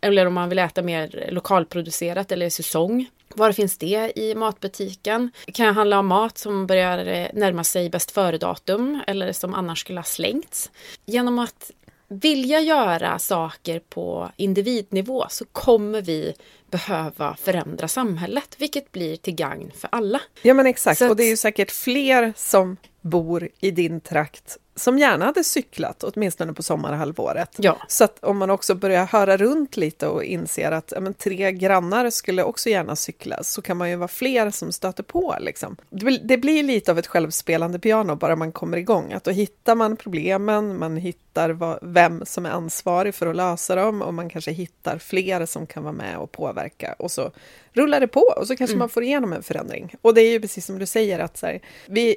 Eller 0.02 0.26
om 0.26 0.34
man 0.34 0.50
vill 0.50 0.60
äta 0.60 0.82
mer 0.82 1.30
lokalproducerat 1.32 2.32
eller 2.32 2.50
säsong. 2.50 3.10
Var 3.36 3.52
finns 3.52 3.78
det 3.78 4.14
i 4.16 4.36
matbutiken? 4.36 5.32
Kan 5.54 5.66
jag 5.66 5.74
handla 5.74 6.00
om 6.00 6.08
mat 6.08 6.38
som 6.38 6.68
börjar 6.68 7.30
närma 7.34 7.64
sig 7.64 7.90
bäst 7.90 8.12
före-datum 8.12 9.02
eller 9.08 9.32
som 9.32 9.54
annars 9.54 9.80
skulle 9.80 10.00
ha 10.00 10.06
slängts? 10.06 10.72
Genom 11.06 11.40
att 11.40 11.72
vilja 12.08 12.60
göra 12.60 13.20
saker 13.20 13.80
på 13.80 14.32
individnivå 14.36 15.26
så 15.30 15.46
kommer 15.46 16.02
vi 16.02 16.34
behöva 16.72 17.36
förändra 17.36 17.88
samhället, 17.88 18.56
vilket 18.58 18.92
blir 18.92 19.16
till 19.16 19.36
gagn 19.36 19.72
för 19.76 19.90
alla. 19.92 20.22
Ja 20.42 20.54
men 20.54 20.66
exakt, 20.66 21.02
att... 21.02 21.10
och 21.10 21.16
det 21.16 21.24
är 21.24 21.30
ju 21.30 21.38
säkert 21.38 21.72
fler 21.72 22.34
som 22.38 22.78
bor 23.06 23.50
i 23.60 23.72
din 23.72 24.02
trakt 24.02 24.58
som 24.76 25.00
gärna 25.00 25.26
hade 25.26 25.44
cyklat, 25.44 26.04
åtminstone 26.04 26.54
på 26.54 26.64
sommarhalvåret. 26.64 27.56
Ja. 27.58 27.78
Så 27.88 28.04
att 28.04 28.24
om 28.24 28.38
man 28.38 28.50
också 28.50 28.76
börjar 28.76 29.06
höra 29.06 29.38
runt 29.38 29.78
lite 29.78 30.08
och 30.08 30.24
inser 30.24 30.72
att 30.72 30.92
ja, 30.96 31.00
men, 31.00 31.14
tre 31.14 31.52
grannar 31.52 32.10
skulle 32.10 32.44
också 32.44 32.70
gärna 32.70 32.96
cykla, 32.96 33.44
så 33.44 33.62
kan 33.62 33.78
man 33.78 33.90
ju 33.90 33.96
vara 33.96 34.08
fler 34.08 34.52
som 34.52 34.72
stöter 34.72 35.04
på. 35.04 35.36
Liksom. 35.40 35.78
Det 36.24 36.38
blir 36.38 36.64
lite 36.64 36.92
av 36.92 37.00
ett 37.00 37.08
självspelande 37.08 37.80
piano 37.80 38.16
bara 38.16 38.36
man 38.36 38.52
kommer 38.52 38.78
igång. 38.78 39.14
Att 39.14 39.24
då 39.24 39.32
hittar 39.32 39.76
man 39.76 39.98
problemen, 39.98 40.80
man 40.80 40.98
hittar 40.98 41.50
vad, 41.50 41.80
vem 41.82 42.26
som 42.26 42.46
är 42.46 42.50
ansvarig 42.50 43.16
för 43.16 43.28
att 43.28 43.36
lösa 43.36 43.76
dem 43.76 44.02
och 44.02 44.14
man 44.14 44.30
kanske 44.30 44.52
hittar 44.52 44.98
fler 44.98 45.46
som 45.46 45.68
kan 45.68 45.84
vara 45.84 45.94
med 45.94 46.18
och 46.18 46.32
påverka. 46.32 46.96
Och 47.00 47.12
så 47.12 47.32
rullar 47.74 48.00
det 48.00 48.08
på 48.08 48.34
och 48.38 48.48
så 48.48 48.56
kanske 48.56 48.74
mm. 48.74 48.80
man 48.80 48.90
får 48.90 49.04
igenom 49.04 49.34
en 49.34 49.44
förändring. 49.44 49.96
Och 50.02 50.14
det 50.14 50.22
är 50.22 50.32
ju 50.32 50.40
precis 50.42 50.66
som 50.66 50.80
du 50.80 50.86
säger 50.86 51.20
att 51.20 51.38
så 51.38 51.46
här, 51.46 51.60
vi 51.88 52.16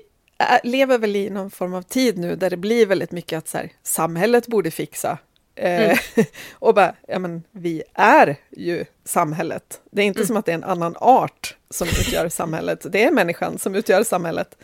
lever 0.62 0.98
väl 0.98 1.16
i 1.16 1.30
någon 1.30 1.50
form 1.50 1.74
av 1.74 1.82
tid 1.82 2.18
nu 2.18 2.36
där 2.36 2.50
det 2.50 2.56
blir 2.56 2.86
väldigt 2.86 3.12
mycket 3.12 3.38
att 3.38 3.48
så 3.48 3.58
här, 3.58 3.72
samhället 3.82 4.46
borde 4.46 4.70
fixa. 4.70 5.18
Eh, 5.54 5.84
mm. 5.84 5.96
och 6.52 6.74
bara, 6.74 6.94
ja 7.08 7.18
men 7.18 7.42
vi 7.50 7.82
är 7.94 8.36
ju 8.50 8.84
samhället. 9.04 9.80
Det 9.90 10.02
är 10.02 10.06
inte 10.06 10.20
mm. 10.20 10.26
som 10.26 10.36
att 10.36 10.46
det 10.46 10.52
är 10.52 10.54
en 10.54 10.64
annan 10.64 10.96
art 10.98 11.56
som 11.70 11.88
utgör 11.88 12.28
samhället, 12.28 12.86
det 12.90 13.04
är 13.04 13.10
människan 13.10 13.58
som 13.58 13.74
utgör 13.74 14.02
samhället. 14.02 14.56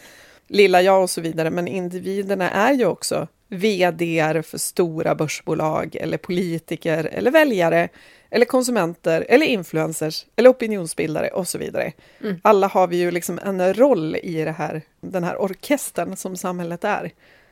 Lilla 0.46 0.82
jag 0.82 1.02
och 1.02 1.10
så 1.10 1.20
vidare, 1.20 1.50
men 1.50 1.68
individerna 1.68 2.50
är 2.50 2.72
ju 2.72 2.86
också 2.86 3.28
vd 3.54 4.42
för 4.42 4.58
stora 4.58 5.14
börsbolag 5.14 5.96
eller 5.96 6.18
politiker 6.18 7.04
eller 7.12 7.30
väljare 7.30 7.88
eller 8.30 8.46
konsumenter, 8.46 9.26
eller 9.28 9.46
influencers, 9.46 10.26
eller 10.36 10.50
opinionsbildare 10.50 11.28
och 11.28 11.48
så 11.48 11.58
vidare. 11.58 11.92
Mm. 12.20 12.40
Alla 12.42 12.66
har 12.66 12.86
vi 12.86 12.96
ju 12.96 13.10
liksom 13.10 13.38
en 13.38 13.74
roll 13.74 14.16
i 14.16 14.44
det 14.44 14.52
här, 14.52 14.82
den 15.00 15.24
här 15.24 15.42
orkestern 15.42 16.16
som 16.16 16.36
samhället 16.36 16.84
är. 16.84 17.10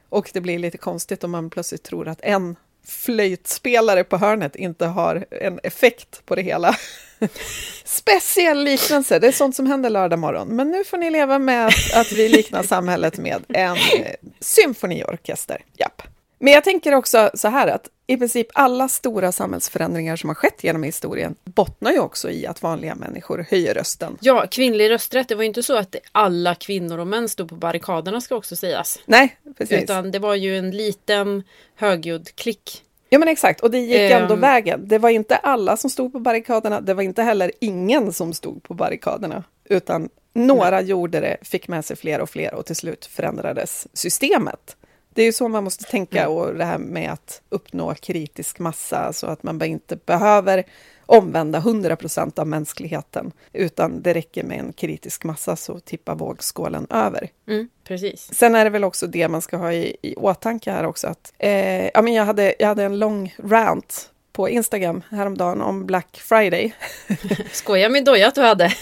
Och 0.09 0.31
det 0.33 0.41
blir 0.41 0.59
lite 0.59 0.79
konstigt 0.79 1.25
om 1.25 1.31
man 1.31 1.51
plötsligt 1.51 1.83
tror 1.83 2.09
att 2.09 2.21
en 2.23 2.57
flöjtspelare 2.87 4.05
på 4.05 4.17
hörnet 4.17 4.57
inte 4.57 4.87
har 4.87 5.25
en 5.31 5.61
effekt 5.63 6.23
på 6.27 6.35
det 6.35 6.43
hela. 6.43 6.77
Speciell 7.85 8.65
liknelse, 8.65 9.19
det 9.19 9.27
är 9.27 9.33
sånt 9.33 9.57
som 9.57 9.67
händer 9.67 9.91
lördag 9.91 10.19
morgon. 10.19 10.49
Men 10.49 10.71
nu 10.71 10.85
får 10.85 10.99
ni 10.99 11.11
leva 11.11 11.39
med 11.39 11.67
att 11.95 12.13
vi 12.13 12.29
liknar 12.29 12.63
samhället 12.63 13.19
med 13.19 13.43
en 13.49 13.77
eh, 13.77 14.15
symfoniorkester. 14.41 15.65
Japp. 15.79 16.03
Men 16.45 16.53
jag 16.53 16.65
tänker 16.65 16.95
också 16.95 17.31
så 17.35 17.49
här 17.49 17.69
att 17.69 17.89
i 18.07 18.17
princip 18.17 18.47
alla 18.55 18.89
stora 18.89 19.33
samhällsförändringar 19.33 20.17
som 20.17 20.31
har 20.31 20.35
skett 20.35 20.65
genom 20.65 20.83
historien 20.83 21.35
bottnar 21.45 21.93
ju 21.93 21.99
också 21.99 22.31
i 22.31 22.47
att 22.47 22.63
vanliga 22.63 22.95
människor 22.95 23.47
höjer 23.51 23.75
rösten. 23.75 24.19
Ja, 24.21 24.47
kvinnlig 24.51 24.91
rösträtt, 24.91 25.29
det 25.29 25.35
var 25.35 25.43
ju 25.43 25.49
inte 25.49 25.63
så 25.63 25.77
att 25.77 25.97
alla 26.13 26.55
kvinnor 26.55 26.99
och 26.99 27.07
män 27.07 27.29
stod 27.29 27.49
på 27.49 27.55
barrikaderna 27.55 28.21
ska 28.21 28.35
också 28.35 28.57
sägas. 28.57 28.99
Nej, 29.07 29.37
precis. 29.59 29.83
Utan 29.83 30.11
det 30.11 30.19
var 30.19 30.35
ju 30.35 30.59
en 30.59 30.71
liten 30.71 31.43
högljudd 31.77 32.29
klick. 32.35 32.85
Ja 33.09 33.19
men 33.19 33.29
exakt, 33.29 33.61
och 33.61 33.71
det 33.71 33.79
gick 33.79 34.11
ändå 34.11 34.35
um, 34.35 34.41
vägen. 34.41 34.89
Det 34.89 34.99
var 34.99 35.11
inte 35.11 35.37
alla 35.37 35.77
som 35.77 35.91
stod 35.91 36.13
på 36.13 36.19
barrikaderna, 36.19 36.81
det 36.81 36.95
var 36.95 37.03
inte 37.03 37.23
heller 37.23 37.53
ingen 37.61 38.13
som 38.13 38.35
stod 38.35 38.63
på 38.63 38.75
barrikaderna, 38.75 39.45
utan 39.65 40.09
några 40.33 40.81
nej. 40.81 40.85
gjorde 40.85 41.21
det, 41.21 41.37
fick 41.43 41.69
med 41.69 41.85
sig 41.85 41.97
fler 41.97 42.21
och 42.21 42.31
fler 42.31 42.55
och 42.55 42.67
till 42.67 42.77
slut 42.77 43.07
förändrades 43.07 43.87
systemet. 43.93 44.77
Det 45.15 45.23
är 45.23 45.27
ju 45.27 45.33
så 45.33 45.49
man 45.49 45.65
måste 45.65 45.85
tänka 45.85 46.23
mm. 46.23 46.33
och 46.33 46.55
det 46.55 46.65
här 46.65 46.79
med 46.79 47.13
att 47.13 47.43
uppnå 47.49 47.95
kritisk 47.95 48.59
massa 48.59 49.13
så 49.13 49.27
att 49.27 49.43
man 49.43 49.63
inte 49.63 49.97
behöver 49.97 50.65
omvända 51.07 51.59
100 51.59 51.97
procent 51.97 52.39
av 52.39 52.47
mänskligheten, 52.47 53.33
utan 53.53 54.03
det 54.03 54.15
räcker 54.15 54.45
med 54.45 54.59
en 54.59 54.73
kritisk 54.73 55.25
massa 55.25 55.57
så 55.57 55.81
tippar 55.81 56.15
vågskålen 56.15 56.87
över. 56.91 57.29
Mm, 57.49 57.69
precis. 57.85 58.35
Sen 58.35 58.55
är 58.55 58.65
det 58.65 58.71
väl 58.71 58.85
också 58.85 59.07
det 59.07 59.29
man 59.29 59.43
ska 59.43 59.57
ha 59.57 59.73
i, 59.73 59.97
i 60.03 60.15
åtanke 60.17 60.71
här 60.71 60.87
också 60.87 61.07
att 61.07 61.33
eh, 61.39 61.87
ja, 61.87 62.03
men 62.03 62.13
jag, 62.13 62.25
hade, 62.25 62.55
jag 62.59 62.69
hade 62.69 62.85
en 62.85 62.99
lång 62.99 63.35
rant 63.39 64.11
på 64.33 64.49
Instagram 64.49 65.03
häromdagen 65.11 65.61
om 65.61 65.87
Black 65.87 66.21
Friday. 66.25 66.75
Skoja 67.53 67.89
med 67.89 68.05
doja 68.05 68.29
att 68.29 68.35
du 68.35 68.41
hade. 68.41 68.73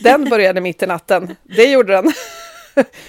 den 0.00 0.30
började 0.30 0.60
mitt 0.60 0.82
i 0.82 0.86
natten. 0.86 1.36
Det 1.42 1.64
gjorde 1.64 1.92
den. 1.92 2.12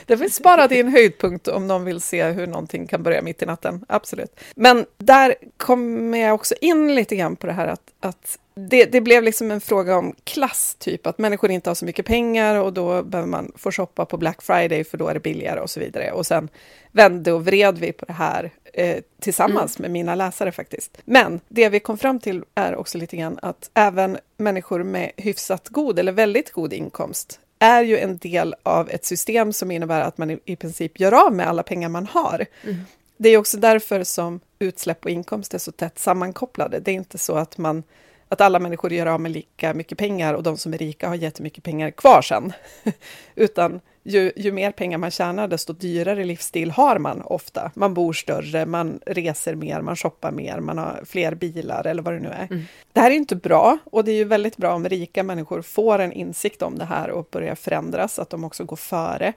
det 0.05 0.17
finns 0.17 0.35
sparat 0.35 0.71
i 0.71 0.79
en 0.79 0.87
höjdpunkt 0.87 1.47
om 1.47 1.67
någon 1.67 1.85
vill 1.85 2.01
se 2.01 2.23
hur 2.23 2.47
någonting 2.47 2.87
kan 2.87 3.03
börja 3.03 3.21
mitt 3.21 3.41
i 3.41 3.45
natten. 3.45 3.85
Absolut. 3.87 4.39
Men 4.55 4.85
där 4.97 5.35
kommer 5.57 6.17
jag 6.17 6.35
också 6.35 6.55
in 6.61 6.95
lite 6.95 7.15
grann 7.15 7.35
på 7.35 7.47
det 7.47 7.53
här 7.53 7.67
att, 7.67 7.93
att 7.99 8.39
det, 8.53 8.85
det, 8.85 9.01
blev 9.01 9.23
liksom 9.23 9.51
en 9.51 9.61
fråga 9.61 9.97
om 9.97 10.15
klass, 10.23 10.75
typ 10.79 11.07
att 11.07 11.17
människor 11.17 11.51
inte 11.51 11.69
har 11.69 11.75
så 11.75 11.85
mycket 11.85 12.05
pengar 12.05 12.55
och 12.55 12.73
då 12.73 13.03
behöver 13.03 13.29
man 13.29 13.51
få 13.55 13.71
shoppa 13.71 14.05
på 14.05 14.17
Black 14.17 14.41
Friday 14.41 14.83
för 14.83 14.97
då 14.97 15.07
är 15.07 15.13
det 15.13 15.19
billigare 15.19 15.59
och 15.59 15.69
så 15.69 15.79
vidare. 15.79 16.11
Och 16.11 16.25
sen 16.25 16.49
vände 16.91 17.31
och 17.31 17.45
vred 17.45 17.77
vi 17.77 17.91
på 17.91 18.05
det 18.05 18.13
här 18.13 18.51
eh, 18.73 18.97
tillsammans 19.19 19.79
mm. 19.79 19.81
med 19.81 19.91
mina 19.91 20.15
läsare 20.15 20.51
faktiskt. 20.51 20.97
Men 21.05 21.39
det 21.47 21.69
vi 21.69 21.79
kom 21.79 21.97
fram 21.97 22.19
till 22.19 22.43
är 22.55 22.75
också 22.75 22.97
lite 22.97 23.17
grann 23.17 23.39
att 23.41 23.69
även 23.73 24.17
människor 24.37 24.83
med 24.83 25.11
hyfsat 25.17 25.69
god 25.69 25.99
eller 25.99 26.11
väldigt 26.11 26.51
god 26.51 26.73
inkomst 26.73 27.39
är 27.61 27.83
ju 27.83 27.97
en 27.97 28.17
del 28.17 28.55
av 28.63 28.89
ett 28.89 29.05
system 29.05 29.53
som 29.53 29.71
innebär 29.71 30.01
att 30.01 30.17
man 30.17 30.39
i, 30.45 30.55
princip 30.55 30.99
gör 30.99 31.25
av 31.25 31.33
med 31.33 31.47
alla 31.47 31.63
pengar 31.63 31.89
man 31.89 32.05
har. 32.05 32.45
Mm. 32.63 32.81
Det 33.17 33.29
är 33.29 33.37
också 33.37 33.57
därför 33.57 34.03
som 34.03 34.39
utsläpp 34.59 35.05
och 35.05 35.11
inkomst 35.11 35.53
är 35.53 35.57
så 35.57 35.71
tätt 35.71 35.99
sammankopplade. 35.99 36.79
Det 36.79 36.91
är 36.91 36.95
inte 36.95 37.17
så 37.17 37.35
att, 37.35 37.57
man, 37.57 37.83
att 38.27 38.41
alla 38.41 38.59
människor 38.59 38.93
gör 38.93 39.05
av 39.05 39.21
med 39.21 39.31
lika 39.31 39.73
mycket 39.73 39.97
pengar 39.97 40.33
och 40.33 40.43
de 40.43 40.57
som 40.57 40.73
är 40.73 40.77
rika 40.77 41.07
har 41.07 41.15
jättemycket 41.15 41.63
pengar 41.63 41.91
kvar 41.91 42.21
sen. 42.21 42.53
Utan 43.35 43.79
ju, 44.03 44.31
ju 44.35 44.51
mer 44.51 44.71
pengar 44.71 44.97
man 44.97 45.11
tjänar, 45.11 45.47
desto 45.47 45.73
dyrare 45.73 46.23
livsstil 46.23 46.71
har 46.71 46.97
man 46.97 47.21
ofta. 47.21 47.71
Man 47.73 47.93
bor 47.93 48.13
större, 48.13 48.65
man 48.65 48.99
reser 49.05 49.55
mer, 49.55 49.81
man 49.81 49.95
shoppar 49.95 50.31
mer, 50.31 50.59
man 50.59 50.77
har 50.77 51.01
fler 51.05 51.35
bilar 51.35 51.87
eller 51.87 52.03
vad 52.03 52.13
det 52.13 52.19
nu 52.19 52.29
är. 52.29 52.47
Mm. 52.51 52.63
Det 52.93 52.99
här 52.99 53.11
är 53.11 53.15
inte 53.15 53.35
bra 53.35 53.77
och 53.85 54.03
det 54.03 54.11
är 54.11 54.15
ju 54.15 54.23
väldigt 54.23 54.57
bra 54.57 54.73
om 54.73 54.89
rika 54.89 55.23
människor 55.23 55.61
får 55.61 55.99
en 55.99 56.11
insikt 56.11 56.61
om 56.61 56.77
det 56.77 56.85
här 56.85 57.09
och 57.09 57.27
börjar 57.31 57.55
förändras, 57.55 58.19
att 58.19 58.29
de 58.29 58.43
också 58.43 58.63
går 58.63 58.75
före. 58.75 59.33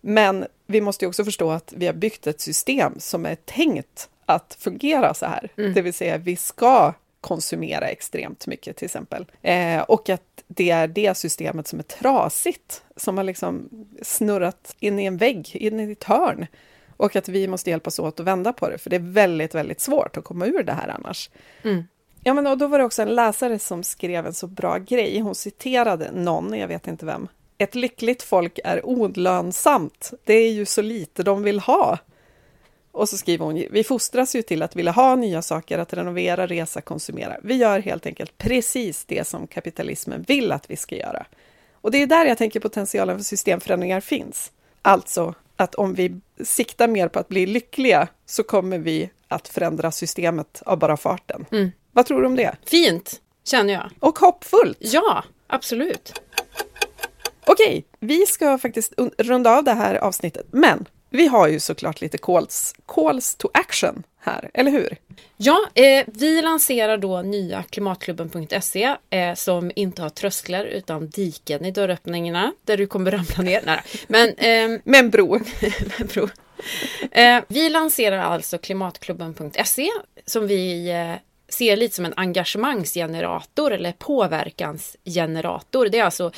Men 0.00 0.46
vi 0.66 0.80
måste 0.80 1.06
också 1.06 1.24
förstå 1.24 1.50
att 1.50 1.72
vi 1.76 1.86
har 1.86 1.94
byggt 1.94 2.26
ett 2.26 2.40
system 2.40 2.94
som 2.98 3.26
är 3.26 3.34
tänkt 3.34 4.08
att 4.26 4.56
fungera 4.60 5.14
så 5.14 5.26
här. 5.26 5.48
Mm. 5.56 5.74
Det 5.74 5.82
vill 5.82 5.94
säga, 5.94 6.18
vi 6.18 6.36
ska 6.36 6.92
konsumera 7.20 7.88
extremt 7.88 8.46
mycket 8.46 8.76
till 8.76 8.84
exempel. 8.84 9.26
Eh, 9.42 9.80
och 9.80 10.08
att 10.08 10.33
det 10.56 10.70
är 10.70 10.88
det 10.88 11.16
systemet 11.16 11.68
som 11.68 11.78
är 11.78 11.82
trasigt, 11.82 12.82
som 12.96 13.16
har 13.16 13.24
liksom 13.24 13.68
snurrat 14.02 14.76
in 14.78 14.98
i 14.98 15.04
en 15.04 15.16
vägg, 15.16 15.56
in 15.56 15.80
i 15.80 15.92
ett 15.92 16.04
hörn. 16.04 16.46
Och 16.96 17.16
att 17.16 17.28
vi 17.28 17.48
måste 17.48 17.70
hjälpas 17.70 17.98
åt 17.98 18.20
att 18.20 18.26
vända 18.26 18.52
på 18.52 18.68
det, 18.68 18.78
för 18.78 18.90
det 18.90 18.96
är 18.96 19.12
väldigt, 19.12 19.54
väldigt 19.54 19.80
svårt 19.80 20.16
att 20.16 20.24
komma 20.24 20.46
ur 20.46 20.62
det 20.62 20.72
här 20.72 20.88
annars. 20.88 21.30
Mm. 21.62 21.84
Ja, 22.22 22.34
men 22.34 22.46
och 22.46 22.58
då 22.58 22.66
var 22.66 22.78
det 22.78 22.84
också 22.84 23.02
en 23.02 23.14
läsare 23.14 23.58
som 23.58 23.82
skrev 23.82 24.26
en 24.26 24.34
så 24.34 24.46
bra 24.46 24.78
grej. 24.78 25.20
Hon 25.20 25.34
citerade 25.34 26.10
någon, 26.12 26.58
jag 26.58 26.68
vet 26.68 26.86
inte 26.86 27.06
vem. 27.06 27.28
Ett 27.58 27.74
lyckligt 27.74 28.22
folk 28.22 28.58
är 28.64 28.86
olönsamt. 28.86 30.12
Det 30.24 30.34
är 30.34 30.52
ju 30.52 30.66
så 30.66 30.82
lite 30.82 31.22
de 31.22 31.42
vill 31.42 31.60
ha. 31.60 31.98
Och 32.94 33.08
så 33.08 33.18
skriver 33.18 33.44
hon, 33.44 33.64
vi 33.70 33.84
fostras 33.84 34.36
ju 34.36 34.42
till 34.42 34.62
att 34.62 34.76
vilja 34.76 34.92
ha 34.92 35.14
nya 35.14 35.42
saker, 35.42 35.78
att 35.78 35.92
renovera, 35.92 36.46
resa, 36.46 36.80
konsumera. 36.80 37.36
Vi 37.42 37.54
gör 37.54 37.80
helt 37.80 38.06
enkelt 38.06 38.38
precis 38.38 39.04
det 39.04 39.26
som 39.26 39.46
kapitalismen 39.46 40.24
vill 40.28 40.52
att 40.52 40.70
vi 40.70 40.76
ska 40.76 40.96
göra. 40.96 41.26
Och 41.72 41.90
det 41.90 42.02
är 42.02 42.06
där 42.06 42.26
jag 42.26 42.38
tänker 42.38 42.60
potentialen 42.60 43.16
för 43.18 43.24
systemförändringar 43.24 44.00
finns. 44.00 44.52
Alltså 44.82 45.34
att 45.56 45.74
om 45.74 45.94
vi 45.94 46.20
siktar 46.44 46.88
mer 46.88 47.08
på 47.08 47.18
att 47.18 47.28
bli 47.28 47.46
lyckliga 47.46 48.08
så 48.26 48.42
kommer 48.42 48.78
vi 48.78 49.10
att 49.28 49.48
förändra 49.48 49.92
systemet 49.92 50.62
av 50.66 50.78
bara 50.78 50.96
farten. 50.96 51.46
Mm. 51.52 51.72
Vad 51.92 52.06
tror 52.06 52.20
du 52.20 52.26
om 52.26 52.36
det? 52.36 52.56
Fint, 52.66 53.20
känner 53.44 53.72
jag. 53.72 53.90
Och 54.00 54.18
hoppfullt. 54.18 54.78
Ja, 54.80 55.24
absolut. 55.46 56.20
Okej, 57.46 57.84
vi 58.00 58.26
ska 58.26 58.58
faktiskt 58.58 58.92
runda 59.18 59.58
av 59.58 59.64
det 59.64 59.72
här 59.72 59.94
avsnittet, 59.94 60.46
men 60.50 60.86
Vi 61.14 61.26
har 61.26 61.48
ju 61.48 61.60
såklart 61.60 62.00
lite 62.00 62.18
calls, 62.18 62.74
calls 62.86 63.34
to 63.34 63.48
action 63.54 64.02
här, 64.20 64.50
eller 64.54 64.70
hur? 64.70 64.96
Ja, 65.36 65.68
eh, 65.74 66.04
vi 66.06 66.42
lanserar 66.42 66.98
då 66.98 67.22
nya 67.22 67.62
klimatklubben.se 67.62 68.96
eh, 69.10 69.34
som 69.34 69.72
inte 69.76 70.02
har 70.02 70.08
trösklar 70.08 70.64
utan 70.64 71.08
diken 71.08 71.64
i 71.64 71.70
dörröppningarna 71.70 72.52
där 72.64 72.76
du 72.76 72.86
kommer 72.86 73.10
ramla 73.10 73.42
ner. 73.42 73.62
Nej, 73.66 73.80
men, 74.06 74.28
eh, 74.74 74.80
Med 74.84 75.00
en 75.00 75.10
bro. 75.10 75.38
med 75.98 76.08
bro. 76.14 76.28
Eh, 77.10 77.42
vi 77.48 77.68
lanserar 77.68 78.18
alltså 78.18 78.58
klimatklubben.se 78.58 79.90
som 80.26 80.46
vi 80.46 80.90
eh, 80.90 81.14
ser 81.48 81.76
lite 81.76 81.94
som 81.94 82.04
en 82.04 82.14
engagemangsgenerator 82.16 83.72
eller 83.72 83.92
påverkansgenerator. 83.92 85.88
Det 85.88 85.98
är 85.98 86.04
alltså 86.04 86.32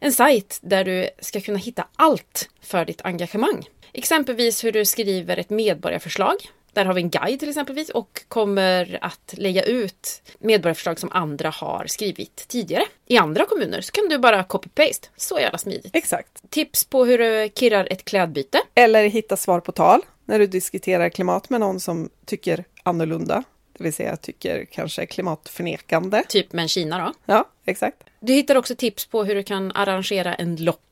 en 0.00 0.12
sajt 0.12 0.58
där 0.62 0.84
du 0.84 1.08
ska 1.20 1.40
kunna 1.40 1.58
hitta 1.58 1.86
allt 1.96 2.48
för 2.60 2.84
ditt 2.84 3.00
engagemang. 3.04 3.68
Exempelvis 3.92 4.64
hur 4.64 4.72
du 4.72 4.84
skriver 4.84 5.36
ett 5.36 5.50
medborgarförslag. 5.50 6.36
Där 6.72 6.84
har 6.84 6.94
vi 6.94 7.02
en 7.02 7.10
guide 7.10 7.40
till 7.40 7.48
exempelvis 7.48 7.90
och 7.90 8.24
kommer 8.28 8.98
att 9.02 9.34
lägga 9.36 9.62
ut 9.62 10.22
medborgarförslag 10.38 10.98
som 10.98 11.12
andra 11.12 11.50
har 11.50 11.86
skrivit 11.86 12.48
tidigare. 12.48 12.84
I 13.06 13.18
andra 13.18 13.44
kommuner 13.44 13.80
så 13.80 13.92
kan 13.92 14.08
du 14.08 14.18
bara 14.18 14.42
copy-paste. 14.42 15.08
Så 15.16 15.38
jävla 15.38 15.58
smidigt. 15.58 15.90
Exakt. 15.96 16.50
Tips 16.50 16.84
på 16.84 17.04
hur 17.04 17.18
du 17.18 17.50
kirrar 17.54 17.88
ett 17.90 18.04
klädbyte. 18.04 18.60
Eller 18.74 19.04
hitta 19.04 19.36
svar 19.36 19.60
på 19.60 19.72
tal 19.72 20.00
när 20.24 20.38
du 20.38 20.46
diskuterar 20.46 21.08
klimat 21.08 21.50
med 21.50 21.60
någon 21.60 21.80
som 21.80 22.10
tycker 22.26 22.64
annorlunda. 22.82 23.44
Det 23.78 23.84
vill 23.84 23.92
säga 23.92 24.16
tycker 24.16 24.64
kanske 24.64 25.06
klimatförnekande. 25.06 26.22
Typ 26.28 26.52
med 26.52 26.70
Kina 26.70 26.98
då. 26.98 27.12
Ja, 27.26 27.44
exakt. 27.64 27.96
Du 28.20 28.32
hittar 28.32 28.56
också 28.56 28.74
tips 28.74 29.06
på 29.06 29.24
hur 29.24 29.34
du 29.34 29.42
kan 29.42 29.72
arrangera 29.72 30.34
en 30.34 30.56
loppis. 30.56 30.87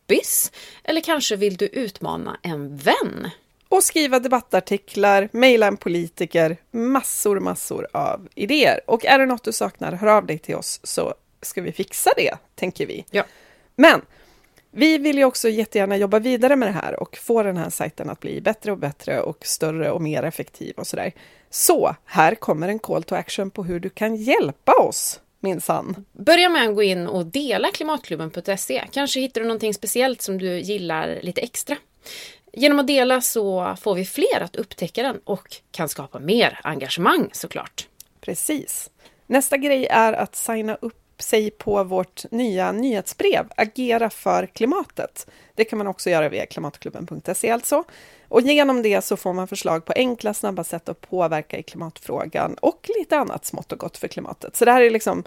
Eller 0.84 1.00
kanske 1.00 1.36
vill 1.36 1.56
du 1.56 1.66
utmana 1.66 2.38
en 2.42 2.76
vän. 2.76 3.30
Och 3.68 3.84
skriva 3.84 4.18
debattartiklar, 4.18 5.28
mejla 5.32 5.66
en 5.66 5.76
politiker, 5.76 6.56
massor, 6.70 7.40
massor 7.40 7.86
av 7.92 8.28
idéer. 8.34 8.80
Och 8.86 9.04
är 9.04 9.18
det 9.18 9.26
något 9.26 9.44
du 9.44 9.52
saknar, 9.52 9.92
hör 9.92 10.08
av 10.08 10.26
dig 10.26 10.38
till 10.38 10.54
oss 10.54 10.80
så 10.82 11.14
ska 11.42 11.62
vi 11.62 11.72
fixa 11.72 12.10
det, 12.16 12.34
tänker 12.54 12.86
vi. 12.86 13.04
Ja. 13.10 13.24
Men 13.76 14.02
vi 14.70 14.98
vill 14.98 15.18
ju 15.18 15.24
också 15.24 15.48
jättegärna 15.48 15.96
jobba 15.96 16.18
vidare 16.18 16.56
med 16.56 16.68
det 16.68 16.72
här 16.72 17.00
och 17.00 17.16
få 17.16 17.42
den 17.42 17.56
här 17.56 17.70
sajten 17.70 18.10
att 18.10 18.20
bli 18.20 18.40
bättre 18.40 18.72
och 18.72 18.78
bättre 18.78 19.20
och 19.20 19.46
större 19.46 19.90
och 19.90 20.02
mer 20.02 20.22
effektiv 20.22 20.74
och 20.76 20.86
sådär. 20.86 21.12
Så 21.50 21.96
här 22.04 22.34
kommer 22.34 22.68
en 22.68 22.78
call 22.78 23.02
to 23.02 23.14
action 23.14 23.50
på 23.50 23.64
hur 23.64 23.80
du 23.80 23.88
kan 23.88 24.16
hjälpa 24.16 24.72
oss, 24.72 25.20
minsann. 25.46 26.04
Börja 26.12 26.48
med 26.48 26.68
att 26.68 26.74
gå 26.74 26.82
in 26.82 27.06
och 27.06 27.26
dela 27.26 27.70
klimatklubben.se. 27.70 28.84
Kanske 28.92 29.20
hittar 29.20 29.40
du 29.40 29.46
någonting 29.46 29.74
speciellt 29.74 30.22
som 30.22 30.38
du 30.38 30.58
gillar 30.58 31.18
lite 31.22 31.40
extra. 31.40 31.76
Genom 32.52 32.78
att 32.78 32.86
dela 32.86 33.20
så 33.20 33.76
får 33.80 33.94
vi 33.94 34.04
fler 34.04 34.40
att 34.40 34.56
upptäcka 34.56 35.02
den 35.02 35.20
och 35.24 35.56
kan 35.70 35.88
skapa 35.88 36.18
mer 36.18 36.60
engagemang 36.62 37.30
såklart. 37.32 37.88
Precis. 38.20 38.90
Nästa 39.26 39.56
grej 39.56 39.86
är 39.86 40.12
att 40.12 40.36
signa 40.36 40.74
upp 40.74 41.22
sig 41.22 41.50
på 41.50 41.84
vårt 41.84 42.30
nya 42.30 42.72
nyhetsbrev, 42.72 43.46
Agera 43.56 44.10
för 44.10 44.46
klimatet. 44.46 45.26
Det 45.54 45.64
kan 45.64 45.78
man 45.78 45.86
också 45.86 46.10
göra 46.10 46.28
via 46.28 46.46
klimatklubben.se 46.46 47.50
alltså. 47.50 47.84
Och 48.28 48.40
genom 48.40 48.82
det 48.82 49.04
så 49.04 49.16
får 49.16 49.32
man 49.32 49.48
förslag 49.48 49.84
på 49.84 49.92
enkla, 49.96 50.34
snabba 50.34 50.64
sätt 50.64 50.88
att 50.88 51.00
påverka 51.00 51.58
i 51.58 51.62
klimatfrågan 51.62 52.54
och 52.54 52.90
lite 52.98 53.18
annat 53.18 53.44
smått 53.44 53.72
och 53.72 53.78
gott 53.78 53.96
för 53.96 54.08
klimatet. 54.08 54.56
Så 54.56 54.64
det 54.64 54.72
här 54.72 54.82
är 54.82 54.90
liksom 54.90 55.24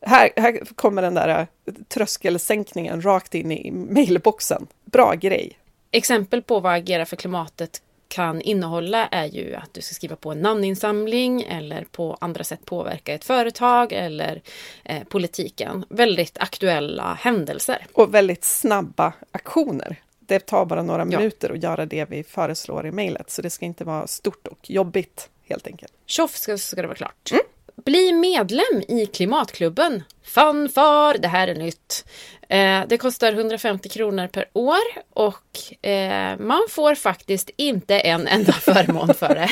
här, 0.00 0.30
här 0.36 0.74
kommer 0.74 1.02
den 1.02 1.14
där 1.14 1.46
tröskelsänkningen 1.88 3.02
rakt 3.02 3.34
in 3.34 3.52
i 3.52 3.70
mailboxen. 3.70 4.66
Bra 4.84 5.14
grej! 5.14 5.58
Exempel 5.90 6.42
på 6.42 6.60
vad 6.60 6.74
Agera 6.74 7.06
för 7.06 7.16
klimatet 7.16 7.82
kan 8.08 8.40
innehålla 8.40 9.06
är 9.06 9.26
ju 9.26 9.54
att 9.54 9.74
du 9.74 9.82
ska 9.82 9.94
skriva 9.94 10.16
på 10.16 10.32
en 10.32 10.40
namninsamling 10.40 11.42
eller 11.42 11.84
på 11.84 12.16
andra 12.20 12.44
sätt 12.44 12.64
påverka 12.64 13.14
ett 13.14 13.24
företag 13.24 13.92
eller 13.92 14.42
eh, 14.84 15.04
politiken. 15.04 15.84
Väldigt 15.88 16.38
aktuella 16.38 17.14
händelser. 17.20 17.86
Och 17.92 18.14
väldigt 18.14 18.44
snabba 18.44 19.12
aktioner. 19.32 19.96
Det 20.32 20.46
tar 20.46 20.64
bara 20.64 20.82
några 20.82 20.98
Ja. 21.00 21.04
minuter 21.18 21.50
att 21.50 21.62
göra 21.62 21.86
det 21.86 22.04
vi 22.10 22.22
föreslår 22.22 22.86
i 22.86 22.92
mejlet, 22.92 23.30
så 23.30 23.42
det 23.42 23.50
ska 23.50 23.64
inte 23.66 23.84
vara 23.84 24.06
stort 24.06 24.46
och 24.46 24.70
jobbigt 24.70 25.30
helt 25.48 25.66
enkelt. 25.66 25.92
Tjoff 26.06 26.36
ska, 26.36 26.58
ska 26.58 26.76
det 26.82 26.86
vara 26.88 26.96
klart. 26.96 27.30
Bli 27.76 28.12
medlem 28.12 28.82
i 28.88 29.06
Klimatklubben. 29.06 30.02
Fanfar, 30.24 31.18
det 31.18 31.28
här 31.28 31.48
är 31.48 31.54
nytt. 31.54 32.04
Eh, 32.48 32.82
det 32.88 32.98
kostar 32.98 33.32
150 33.32 33.88
kronor 33.88 34.26
per 34.26 34.44
år 34.52 34.78
och 35.10 35.86
eh, 35.86 36.38
man 36.38 36.66
får 36.70 36.94
faktiskt 36.94 37.50
inte 37.56 37.98
en 37.98 38.26
enda 38.26 38.52
förmån 38.52 39.14
för 39.14 39.34
det. 39.34 39.48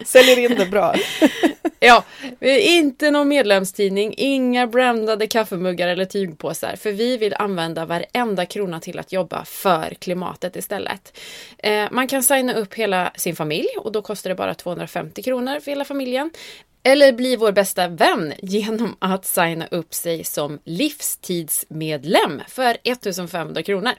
Säljer 0.06 0.38
in 0.38 0.54
det 0.58 0.66
bra. 0.66 0.94
Ja, 1.80 2.04
inte 2.60 3.10
någon 3.10 3.28
medlemstidning, 3.28 4.14
inga 4.16 4.66
brandade 4.66 5.26
kaffemuggar 5.26 5.88
eller 5.88 6.04
tygpåsar. 6.04 6.76
För 6.76 6.92
vi 6.92 7.16
vill 7.16 7.34
använda 7.34 7.84
varenda 7.86 8.46
krona 8.46 8.80
till 8.80 8.98
att 8.98 9.12
jobba 9.12 9.44
för 9.44 9.94
klimatet 9.94 10.56
istället. 10.56 11.18
Eh, 11.58 11.84
man 11.90 12.08
kan 12.08 12.22
signa 12.22 12.54
upp 12.54 12.74
hela 12.74 13.12
sin 13.16 13.36
familj 13.36 13.68
och 13.78 13.92
då 13.92 14.02
kostar 14.02 14.30
det 14.30 14.36
bara 14.36 14.54
250 14.54 15.22
kronor 15.22 15.60
för 15.60 15.70
hela 15.70 15.84
familjen. 15.84 16.30
Eller 16.82 17.12
bli 17.12 17.36
vår 17.36 17.52
bästa 17.52 17.88
vän 17.88 18.32
genom 18.42 18.96
att 18.98 19.24
signa 19.24 19.66
upp 19.66 19.94
sig 19.94 20.24
som 20.24 20.58
livstidsmedlem 20.64 22.42
för 22.48 22.76
1500 22.84 23.62
kronor. 23.62 23.92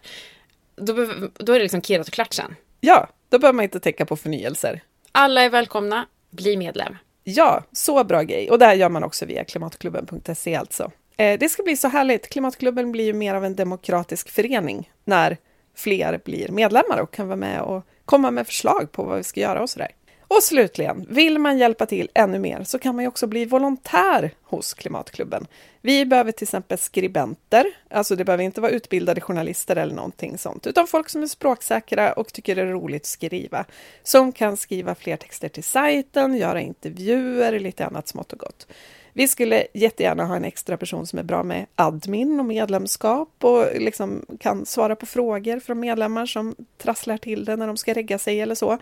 Då, 0.75 0.93
då 1.33 1.53
är 1.53 1.57
det 1.57 1.63
liksom 1.63 1.81
kirrat 1.81 2.07
och 2.07 2.13
klart 2.13 2.33
sen. 2.33 2.55
Ja, 2.81 3.09
då 3.29 3.39
behöver 3.39 3.55
man 3.55 3.63
inte 3.63 3.79
tänka 3.79 4.05
på 4.05 4.15
förnyelser. 4.15 4.81
Alla 5.11 5.41
är 5.41 5.49
välkomna, 5.49 6.05
bli 6.29 6.57
medlem. 6.57 6.97
Ja, 7.23 7.63
så 7.71 8.03
bra 8.03 8.21
grej. 8.21 8.51
Och 8.51 8.59
det 8.59 8.65
här 8.65 8.75
gör 8.75 8.89
man 8.89 9.03
också 9.03 9.25
via 9.25 9.43
klimatklubben.se 9.43 10.55
alltså. 10.55 10.91
Eh, 11.17 11.39
det 11.39 11.49
ska 11.49 11.63
bli 11.63 11.77
så 11.77 11.87
härligt. 11.87 12.29
Klimatklubben 12.29 12.91
blir 12.91 13.05
ju 13.05 13.13
mer 13.13 13.35
av 13.35 13.45
en 13.45 13.55
demokratisk 13.55 14.29
förening 14.29 14.91
när 15.05 15.37
fler 15.75 16.21
blir 16.25 16.49
medlemmar 16.49 16.97
och 16.97 17.13
kan 17.13 17.27
vara 17.27 17.37
med 17.37 17.61
och 17.61 17.85
komma 18.05 18.31
med 18.31 18.47
förslag 18.47 18.91
på 18.91 19.03
vad 19.03 19.17
vi 19.17 19.23
ska 19.23 19.39
göra 19.39 19.61
och 19.61 19.69
sådär. 19.69 19.91
Och 20.29 20.43
slutligen, 20.43 21.05
vill 21.09 21.39
man 21.39 21.57
hjälpa 21.57 21.85
till 21.85 22.09
ännu 22.13 22.39
mer 22.39 22.63
så 22.63 22.79
kan 22.79 22.95
man 22.95 23.03
ju 23.03 23.07
också 23.07 23.27
bli 23.27 23.45
volontär 23.45 24.31
hos 24.43 24.73
Klimatklubben. 24.73 25.47
Vi 25.81 26.05
behöver 26.05 26.31
till 26.31 26.45
exempel 26.45 26.77
skribenter, 26.77 27.65
alltså 27.89 28.15
det 28.15 28.25
behöver 28.25 28.43
inte 28.43 28.61
vara 28.61 28.71
utbildade 28.71 29.21
journalister 29.21 29.75
eller 29.75 29.95
någonting 29.95 30.37
sånt, 30.37 30.67
utan 30.67 30.87
folk 30.87 31.09
som 31.09 31.23
är 31.23 31.27
språksäkra 31.27 32.13
och 32.13 32.33
tycker 32.33 32.55
det 32.55 32.61
är 32.61 32.65
roligt 32.65 33.01
att 33.01 33.05
skriva, 33.05 33.65
som 34.03 34.31
kan 34.31 34.57
skriva 34.57 34.95
fler 34.95 35.17
texter 35.17 35.49
till 35.49 35.63
sajten, 35.63 36.35
göra 36.35 36.61
intervjuer, 36.61 37.59
lite 37.59 37.85
annat 37.85 38.07
smått 38.07 38.33
och 38.33 38.39
gott. 38.39 38.67
Vi 39.13 39.27
skulle 39.27 39.67
jättegärna 39.73 40.25
ha 40.25 40.35
en 40.35 40.45
extra 40.45 40.77
person 40.77 41.07
som 41.07 41.19
är 41.19 41.23
bra 41.23 41.43
med 41.43 41.65
admin 41.75 42.39
och 42.39 42.45
medlemskap 42.45 43.43
och 43.43 43.65
liksom 43.75 44.25
kan 44.39 44.65
svara 44.65 44.95
på 44.95 45.05
frågor 45.05 45.59
från 45.59 45.79
medlemmar 45.79 46.25
som 46.25 46.55
trasslar 46.77 47.17
till 47.17 47.45
det 47.45 47.55
när 47.55 47.67
de 47.67 47.77
ska 47.77 47.93
regga 47.93 48.17
sig 48.17 48.41
eller 48.41 48.55
så. 48.55 48.77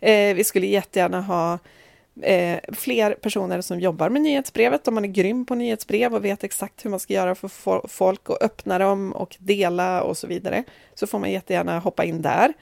Eh, 0.00 0.34
vi 0.34 0.44
skulle 0.44 0.66
jättegärna 0.66 1.20
ha 1.20 1.58
eh, 2.22 2.58
fler 2.72 3.14
personer 3.14 3.60
som 3.60 3.80
jobbar 3.80 4.08
med 4.08 4.22
nyhetsbrevet. 4.22 4.88
Om 4.88 4.94
man 4.94 5.04
är 5.04 5.08
grym 5.08 5.46
på 5.46 5.54
nyhetsbrev 5.54 6.14
och 6.14 6.24
vet 6.24 6.44
exakt 6.44 6.84
hur 6.84 6.90
man 6.90 7.00
ska 7.00 7.14
göra 7.14 7.34
för 7.34 7.48
fo- 7.48 7.88
folk 7.88 8.30
och 8.30 8.42
öppna 8.42 8.78
dem 8.78 9.12
och 9.12 9.36
dela 9.38 10.02
och 10.02 10.16
så 10.16 10.26
vidare, 10.26 10.64
så 10.94 11.06
får 11.06 11.18
man 11.18 11.30
jättegärna 11.30 11.78
hoppa 11.78 12.04
in 12.04 12.22
där. 12.22 12.52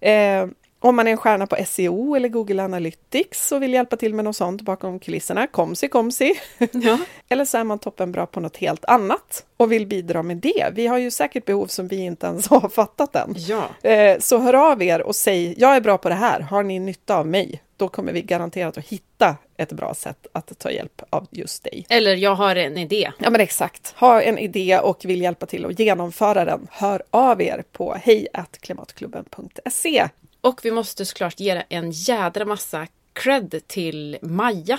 Eh, 0.00 0.48
om 0.82 0.96
man 0.96 1.06
är 1.06 1.10
en 1.10 1.16
stjärna 1.16 1.46
på 1.46 1.56
SEO 1.66 2.14
eller 2.14 2.28
Google 2.28 2.62
Analytics 2.64 3.52
och 3.52 3.62
vill 3.62 3.72
hjälpa 3.72 3.96
till 3.96 4.14
med 4.14 4.24
något 4.24 4.36
sånt 4.36 4.62
bakom 4.62 4.98
kulisserna, 4.98 5.46
komsi 5.46 5.88
komsi. 5.88 6.34
Ja. 6.72 6.98
Eller 7.28 7.44
så 7.44 7.58
är 7.58 7.64
man 7.64 7.78
toppenbra 7.78 8.26
på 8.26 8.40
något 8.40 8.56
helt 8.56 8.84
annat 8.84 9.44
och 9.56 9.72
vill 9.72 9.86
bidra 9.86 10.22
med 10.22 10.36
det. 10.36 10.68
Vi 10.72 10.86
har 10.86 10.98
ju 10.98 11.10
säkert 11.10 11.44
behov 11.44 11.66
som 11.66 11.88
vi 11.88 11.96
inte 11.96 12.26
ens 12.26 12.46
har 12.48 12.68
fattat 12.68 13.16
än. 13.16 13.34
Ja. 13.36 13.88
Eh, 13.90 14.18
Så 14.18 14.38
hör 14.38 14.54
av 14.72 14.82
er 14.82 15.02
och 15.02 15.16
säg, 15.16 15.54
jag 15.58 15.76
är 15.76 15.80
bra 15.80 15.98
på 15.98 16.08
det 16.08 16.14
här, 16.14 16.40
har 16.40 16.62
ni 16.62 16.78
nytta 16.78 17.16
av 17.16 17.26
mig? 17.26 17.62
Då 17.76 17.88
kommer 17.88 18.12
vi 18.12 18.22
garanterat 18.22 18.78
att 18.78 18.86
hitta 18.86 19.36
ett 19.56 19.72
bra 19.72 19.94
sätt 19.94 20.26
att 20.32 20.58
ta 20.58 20.70
hjälp 20.70 21.02
av 21.10 21.26
just 21.30 21.64
dig. 21.64 21.86
Eller 21.88 22.16
jag 22.16 22.34
har 22.34 22.56
en 22.56 22.76
idé. 22.78 23.10
Ja 23.18 23.30
men 23.30 23.40
exakt, 23.40 23.94
ha 23.96 24.22
en 24.22 24.38
idé 24.38 24.78
och 24.78 25.04
vill 25.04 25.20
hjälpa 25.20 25.46
till 25.46 25.66
att 25.66 25.78
genomföra 25.78 26.44
den. 26.44 26.66
Hör 26.70 27.02
av 27.10 27.42
er 27.42 27.64
på 27.72 27.94
hejklimatklubben.se. 28.02 30.08
Och 30.40 30.60
vi 30.62 30.70
måste 30.70 31.04
såklart 31.04 31.40
ge 31.40 31.62
en 31.68 31.90
jädra 31.90 32.44
massa 32.44 32.86
cred 33.12 33.60
till 33.66 34.18
Maja. 34.22 34.78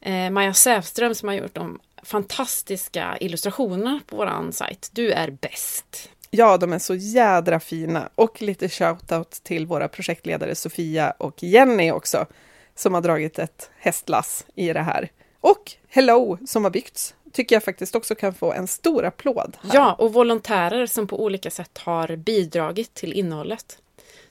Eh, 0.00 0.30
Maja 0.30 0.54
Sävström 0.54 1.14
som 1.14 1.28
har 1.28 1.34
gjort 1.34 1.54
de 1.54 1.80
fantastiska 2.02 3.16
illustrationerna 3.20 4.00
på 4.06 4.16
våran 4.16 4.52
sajt. 4.52 4.90
Du 4.92 5.12
är 5.12 5.30
bäst. 5.30 6.10
Ja, 6.30 6.56
de 6.56 6.72
är 6.72 6.78
så 6.78 6.94
jädra 6.94 7.60
fina. 7.60 8.08
Och 8.14 8.42
lite 8.42 8.68
shoutout 8.68 9.30
till 9.30 9.66
våra 9.66 9.88
projektledare 9.88 10.54
Sofia 10.54 11.10
och 11.10 11.42
Jenny 11.42 11.90
också, 11.90 12.26
som 12.74 12.94
har 12.94 13.00
dragit 13.00 13.38
ett 13.38 13.70
hästlass 13.78 14.46
i 14.54 14.72
det 14.72 14.82
här. 14.82 15.10
Och 15.40 15.72
Hello, 15.88 16.38
som 16.46 16.64
har 16.64 16.70
byggts, 16.70 17.14
tycker 17.32 17.56
jag 17.56 17.64
faktiskt 17.64 17.94
också 17.94 18.14
kan 18.14 18.34
få 18.34 18.52
en 18.52 18.66
stor 18.66 19.04
applåd. 19.04 19.56
Här. 19.62 19.74
Ja, 19.74 19.92
och 19.92 20.12
volontärer 20.12 20.86
som 20.86 21.06
på 21.06 21.24
olika 21.24 21.50
sätt 21.50 21.78
har 21.78 22.16
bidragit 22.16 22.94
till 22.94 23.12
innehållet. 23.12 23.78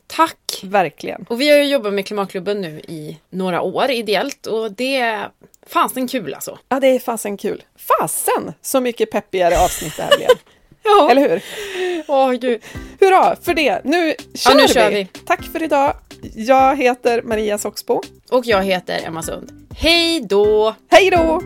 Tack! 0.08 0.62
Verkligen. 0.64 1.26
Och 1.30 1.42
vi 1.42 1.50
har 1.52 1.58
ju 1.58 1.64
jobbat 1.64 1.94
med 1.94 2.06
Klimatklubben 2.08 2.62
nu 2.62 2.80
i 2.80 3.18
några 3.30 3.62
år 3.62 3.92
ideellt 3.92 4.46
och 4.48 4.72
det 4.72 5.20
fanns 5.68 5.98
en 5.98 6.08
kul 6.08 6.34
alltså. 6.34 6.60
Ja, 6.70 6.80
det 6.80 6.88
är 6.88 7.00
fasen 7.00 7.38
kul. 7.38 7.64
Fasen 7.78 8.54
så 8.62 8.82
mycket 8.82 9.12
peppigare 9.12 9.60
avsnitt 9.60 9.98
det 9.98 10.04
här 10.04 10.18
blev. 10.18 10.30
Ja, 10.84 11.12
Eller 11.12 11.30
hur? 11.30 11.44
åh 12.08 12.32
gud. 12.32 12.62
Hurra 13.00 13.36
för 13.42 13.54
det! 13.54 13.82
Nu 13.84 14.14
kör, 14.36 14.56
nu 14.56 14.62
vi. 14.62 14.68
kör 14.68 14.92
vi. 14.92 15.08
Tack 15.26 15.44
för 15.44 15.64
idag. 15.64 15.94
Jag 16.36 16.78
heter 16.78 17.22
Maria 17.22 17.58
Soxbo. 17.58 18.02
Och 18.30 18.46
jag 18.46 18.64
heter 18.64 19.02
Emma 19.06 19.24
Sund. 19.24 19.68
Hej 19.78 20.22
då! 20.22 20.76
Hej 20.92 21.10
då! 21.10 21.42